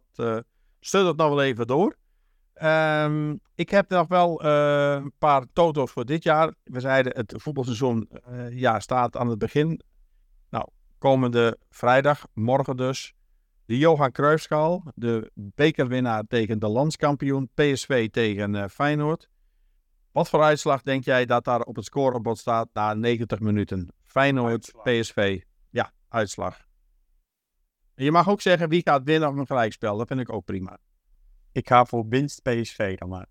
uh, 0.82 1.08
het 1.08 1.18
nog 1.18 1.30
wel 1.30 1.42
even 1.42 1.68
door. 1.68 1.96
Um, 2.64 3.40
ik 3.56 3.70
heb 3.70 3.90
nog 3.90 4.08
wel 4.08 4.46
uh, 4.46 4.94
een 4.94 5.14
paar 5.18 5.46
toto's 5.54 5.92
voor 5.92 6.06
dit 6.06 6.24
jaar. 6.24 6.54
We 6.64 6.80
zeiden 6.80 7.16
het 7.16 7.34
voetbalseizoen 7.38 8.10
uh, 8.30 8.60
ja, 8.60 8.80
staat 8.80 9.18
aan 9.18 9.28
het 9.28 9.40
begin. 9.40 9.82
Nou, 10.50 10.68
komende 10.98 11.58
vrijdag, 11.70 12.28
morgen 12.34 12.78
dus. 12.78 13.14
De 13.66 13.78
Johan 13.78 14.12
Cruijffschaal, 14.12 14.84
de 14.96 15.32
bekerwinnaar 15.34 16.24
tegen 16.28 16.60
de 16.60 16.68
landskampioen 16.68 17.50
PSV 17.54 18.10
tegen 18.10 18.54
uh, 18.54 18.66
Feyenoord. 18.68 19.30
Wat 20.12 20.30
voor 20.30 20.42
uitslag 20.42 20.82
denk 20.82 21.04
jij 21.04 21.26
dat 21.26 21.44
daar 21.44 21.62
op 21.62 21.76
het 21.76 21.86
scorebord 21.86 22.38
staat 22.38 22.70
na 22.74 22.94
90 22.94 23.40
minuten? 23.40 23.94
Feyenoord, 24.04 24.72
PSV. 24.84 25.42
Ja, 25.70 25.92
uitslag. 26.08 26.71
En 27.96 28.04
je 28.04 28.12
mag 28.12 28.30
ook 28.30 28.42
zeggen 28.42 28.70
wie 28.70 28.82
gaat 28.82 29.04
winnen 29.04 29.30
op 29.30 29.38
een 29.38 29.46
gelijkspel. 29.46 29.98
Dat 29.98 30.08
vind 30.08 30.20
ik 30.20 30.34
ook 30.34 30.46
prima. 30.46 30.78
Ik 31.52 31.68
ga 31.68 31.86
voor 31.86 32.08
winst 32.08 32.42
PSV 32.42 32.98
dan 32.98 33.10
maar. 33.10 33.28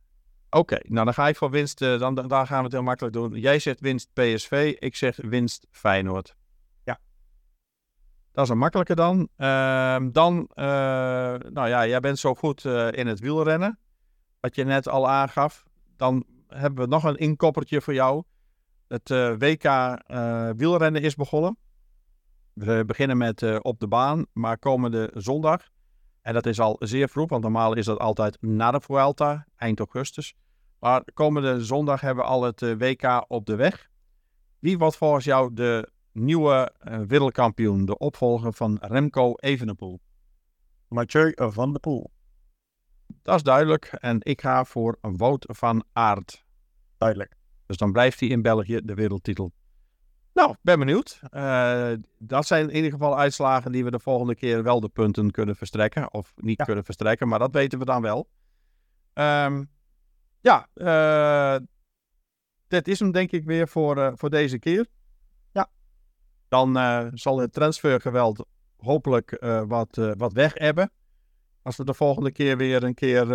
Oké, 0.51 0.79
nou 0.83 1.05
dan 1.05 1.15
ga 1.15 1.29
ik 1.29 1.37
voor 1.37 1.51
winst, 1.51 1.81
uh, 1.81 1.99
dan, 1.99 2.15
dan 2.15 2.47
gaan 2.47 2.59
we 2.59 2.65
het 2.65 2.73
heel 2.73 2.83
makkelijk 2.83 3.15
doen. 3.15 3.33
Jij 3.33 3.59
zegt 3.59 3.81
winst 3.81 4.13
PSV, 4.13 4.77
ik 4.79 4.97
zeg 4.97 5.17
winst 5.17 5.67
Feyenoord. 5.71 6.37
Ja. 6.85 6.99
Dat 8.33 8.45
is 8.45 8.51
een 8.51 8.59
makkelijke 8.59 8.95
dan. 8.95 9.29
Uh, 9.37 9.97
dan, 10.13 10.51
uh, 10.55 10.65
nou 11.35 11.69
ja, 11.69 11.87
jij 11.87 12.01
bent 12.01 12.19
zo 12.19 12.35
goed 12.35 12.65
uh, 12.65 12.93
in 12.93 13.07
het 13.07 13.21
wielrennen, 13.21 13.79
wat 14.41 14.55
je 14.55 14.65
net 14.65 14.89
al 14.89 15.09
aangaf. 15.09 15.65
Dan 15.97 16.25
hebben 16.49 16.85
we 16.85 16.91
nog 16.91 17.05
een 17.05 17.17
inkoppertje 17.17 17.81
voor 17.81 17.95
jou. 17.95 18.23
Het 18.89 19.09
WK 19.39 19.97
wielrennen 20.57 21.03
is 21.03 21.15
begonnen. 21.15 21.57
We 22.61 22.85
beginnen 22.87 23.17
met 23.17 23.61
op 23.63 23.81
de 23.81 23.89
baan, 23.89 24.27
maar 24.33 24.59
komende 24.59 25.11
zondag 25.15 25.69
en 26.23 26.35
dat 26.35 26.47
is 26.47 26.61
al 26.61 26.77
zeer 26.79 27.09
vroeg, 27.09 27.29
want 27.29 27.43
normaal 27.43 27.75
is 27.75 27.85
dat 27.85 27.99
altijd 27.99 28.43
na 28.43 28.71
de 28.71 28.81
Vuelta, 28.81 29.47
eind 29.57 29.79
augustus. 29.79 30.35
Maar 30.79 31.05
komende 31.15 31.65
zondag 31.65 32.01
hebben 32.01 32.25
we 32.25 32.31
al 32.31 32.43
het 32.43 32.63
eh, 32.63 32.75
WK 32.79 33.25
op 33.29 33.47
de 33.47 33.55
weg. 33.55 33.91
Wie 34.59 34.79
wordt 34.79 34.97
volgens 34.97 35.25
jou 35.25 35.55
de 35.55 35.91
nieuwe 36.13 36.73
uh, 36.83 37.01
wereldkampioen, 37.01 37.85
de 37.85 37.99
opvolger 37.99 38.53
van 38.53 38.79
Remco 38.81 39.35
Evenepoel? 39.35 40.01
Mathieu 40.89 41.33
van 41.37 41.71
der 41.71 41.81
Poel. 41.81 42.11
Dat 43.23 43.37
is 43.37 43.43
duidelijk. 43.43 43.85
En 43.85 44.17
ik 44.21 44.41
ga 44.41 44.65
voor 44.65 44.99
Wout 45.01 45.45
van 45.49 45.85
Aert. 45.93 46.45
Duidelijk. 46.99 47.37
Dus 47.67 47.77
dan 47.77 47.93
blijft 47.93 48.21
hij 48.21 48.29
in 48.29 48.43
België 48.43 48.81
de 48.85 48.95
wereldtitel 48.95 49.53
nou, 50.33 50.55
ben 50.63 50.79
benieuwd. 50.79 51.21
Uh, 51.31 51.93
dat 52.19 52.47
zijn 52.47 52.69
in 52.69 52.77
ieder 52.77 52.91
geval 52.91 53.19
uitslagen 53.19 53.73
die 53.73 53.85
we 53.85 53.91
de 53.91 53.99
volgende 53.99 54.35
keer 54.35 54.63
wel 54.63 54.81
de 54.81 54.89
punten 54.89 55.31
kunnen 55.31 55.57
verstrekken. 55.57 56.15
Of 56.15 56.33
niet 56.37 56.63
kunnen 56.63 56.85
verstrekken, 56.85 57.29
maar 57.29 57.39
dat 57.39 57.53
weten 57.53 57.79
we 57.79 57.85
dan 57.85 58.03
wel. 58.03 58.29
Um, 59.15 59.71
ja, 60.41 60.69
uh, 60.75 61.67
dit 62.69 62.89
is 62.89 62.99
hem 62.99 63.13
denk 63.13 63.31
ik 63.31 63.45
weer 63.45 63.69
voor, 63.69 63.97
uh, 63.97 64.13
voor 64.15 64.31
deze 64.31 64.59
keer. 64.59 64.87
Ja. 65.53 65.71
Dan 66.49 66.79
zal 67.15 67.39
het 67.39 67.53
transfergeweld 67.53 68.45
hopelijk 68.77 69.37
wat, 69.67 70.01
wat 70.17 70.33
weg 70.33 70.53
hebben. 70.55 70.91
Als 71.63 71.77
we 71.77 71.85
de 71.85 71.95
volgende 71.95 72.33
keer 72.33 72.57
weer 72.57 72.83
een 72.83 72.95
keer, 72.95 73.27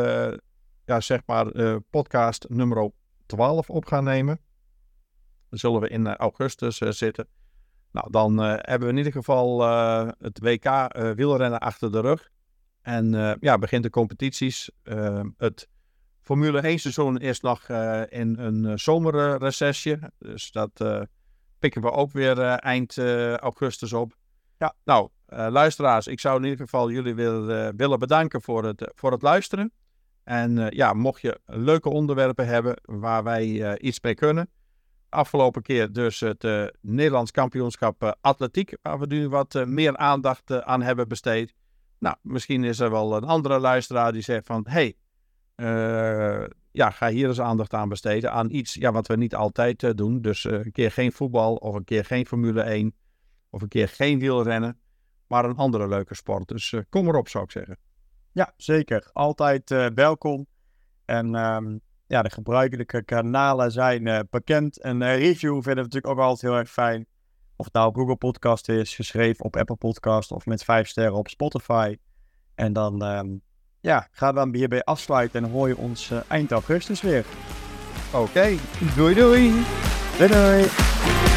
ja, 0.86 1.00
zeg 1.00 1.22
maar, 1.26 1.80
podcast 1.90 2.50
nummer 2.50 2.92
12 3.26 3.70
op 3.70 3.86
gaan 3.86 4.04
nemen 4.04 4.45
zullen 5.58 5.82
we 5.82 5.90
in 5.90 6.08
eh, 6.08 6.16
augustus 6.16 6.80
eh, 6.80 6.90
zitten. 6.90 7.28
Nou, 7.92 8.12
dan 8.12 8.44
eh, 8.44 8.48
hebben 8.48 8.88
we 8.88 8.94
in 8.94 8.98
ieder 8.98 9.12
geval 9.12 9.62
het 10.20 10.40
WK 10.40 10.66
wielrennen 11.16 11.60
achter 11.60 11.92
de 11.92 12.00
rug. 12.00 12.30
En 12.82 13.38
ja, 13.40 13.58
begint 13.58 13.84
de 13.84 13.90
competities. 13.90 14.72
het 15.38 15.68
Formule 16.22 16.60
1 16.60 16.80
seizoen 16.80 17.18
is 17.18 17.40
nog 17.40 17.70
in 18.10 18.38
een 18.40 18.80
zomerrecessie. 18.80 19.98
Dus 20.20 20.52
dat 20.52 20.72
pikken 21.60 21.82
we 21.82 21.92
ook 21.92 22.12
weer 22.12 22.40
eind 22.40 22.98
augustus 23.40 23.94
op. 23.94 24.16
Ja. 24.58 24.76
Nou, 24.84 25.10
luisteraars, 25.28 26.08
ik 26.08 26.20
zou 26.20 26.38
in 26.38 26.44
ieder 26.44 26.60
geval 26.60 26.92
jullie 26.92 27.16
willen, 27.16 27.76
willen 27.76 28.00
bedanken 28.00 28.42
voor 28.42 28.64
het, 28.64 28.92
voor 28.96 29.12
het 29.12 29.22
luisteren. 29.22 29.72
En 30.24 30.68
ja, 30.70 30.94
mocht 30.94 31.22
je 31.22 31.40
leuke 31.46 31.90
onderwerpen 31.90 32.48
hebben 32.48 32.76
waar 32.82 33.24
wij 33.24 33.78
iets 33.80 34.02
mee 34.02 34.16
kunnen, 34.16 34.50
Afgelopen 35.16 35.62
keer 35.62 35.92
dus 35.92 36.20
het 36.20 36.44
uh, 36.44 36.66
Nederlands 36.82 37.32
kampioenschap 37.32 38.04
uh, 38.04 38.12
atletiek, 38.22 38.78
waar 38.82 39.00
we 39.00 39.06
nu 39.06 39.30
wat 39.30 39.56
uh, 39.56 39.66
meer 39.66 39.98
aandacht 39.98 40.64
aan 40.64 40.82
hebben 40.82 41.08
besteed. 41.08 41.54
Nou, 42.00 42.16
misschien 42.22 42.64
is 42.64 42.80
er 42.80 42.92
wel 42.92 43.16
een 43.16 43.24
andere 43.24 43.60
luisteraar 43.60 44.12
die 44.12 44.22
zegt 44.22 44.46
van, 44.46 44.66
hey, 44.70 44.96
ja, 46.72 46.90
ga 46.90 47.10
hier 47.10 47.28
eens 47.28 47.42
aandacht 47.42 47.74
aan 47.74 47.90
besteden. 47.90 48.32
Aan 48.32 48.50
iets 48.50 48.74
ja, 48.74 48.92
wat 48.92 49.08
we 49.08 49.16
niet 49.16 49.36
altijd 49.36 49.98
doen. 49.98 50.22
Dus 50.22 50.44
een 50.44 50.72
keer 50.72 50.92
geen 50.92 51.12
voetbal 51.12 51.56
of 51.56 51.76
een 51.76 51.84
keer 51.84 52.06
geen 52.06 52.26
Formule 52.26 52.62
1 52.62 52.96
of 53.50 53.62
een 53.62 53.68
keer 53.68 53.88
geen 53.88 54.20
wielrennen. 54.20 54.80
Maar 55.28 55.46
een 55.46 55.56
andere 55.56 55.88
leuke 55.88 56.16
sport. 56.16 56.48
Dus 56.48 56.76
kom 56.90 57.08
erop, 57.08 57.28
zou 57.28 57.44
ik 57.44 57.52
zeggen. 57.52 57.78
Ja, 58.32 58.54
zeker. 58.58 59.10
Altijd 59.14 59.70
welkom. 59.94 60.48
En 61.06 61.36
um, 61.36 61.82
ja, 62.08 62.22
de 62.22 62.30
gebruikelijke 62.30 63.04
kanalen 63.04 63.72
zijn 63.72 64.08
uh, 64.08 64.20
bekend. 64.30 64.84
Een 64.84 65.02
uh, 65.02 65.18
review 65.18 65.54
vinden 65.54 65.76
we 65.76 65.82
natuurlijk 65.82 66.08
ook 66.08 66.20
altijd 66.20 66.42
heel 66.42 66.60
erg 66.60 66.72
fijn. 66.72 67.06
Of 67.56 67.66
het 67.66 67.74
nou 67.74 67.88
op 67.88 67.96
Google 67.96 68.16
Podcast 68.16 68.70
is, 68.70 68.96
geschreven 68.96 69.46
op 69.46 69.56
Apple 69.56 69.76
Podcast 69.76 70.32
of 70.32 70.46
met 70.46 70.64
vijf 70.64 70.88
sterren 70.88 71.18
op 71.18 71.28
Spotify. 71.28 71.98
En 72.56 72.74
dan 72.74 73.04
um, 73.04 73.42
ja, 73.80 74.08
gaan 74.12 74.34
we 74.34 74.40
dan 74.40 74.56
hierbij 74.56 74.84
afsluiten 74.84 75.44
en 75.44 75.52
hoor 75.52 75.68
je 75.68 75.78
ons 75.78 76.12
uh, 76.12 76.20
eind 76.28 76.52
augustus 76.52 77.02
weer. 77.02 77.26
Oké, 78.14 78.24
okay. 78.24 78.60
doei 78.96 79.16
doei. 79.16 79.66
Doei 80.18 80.30
doei. 80.30 81.35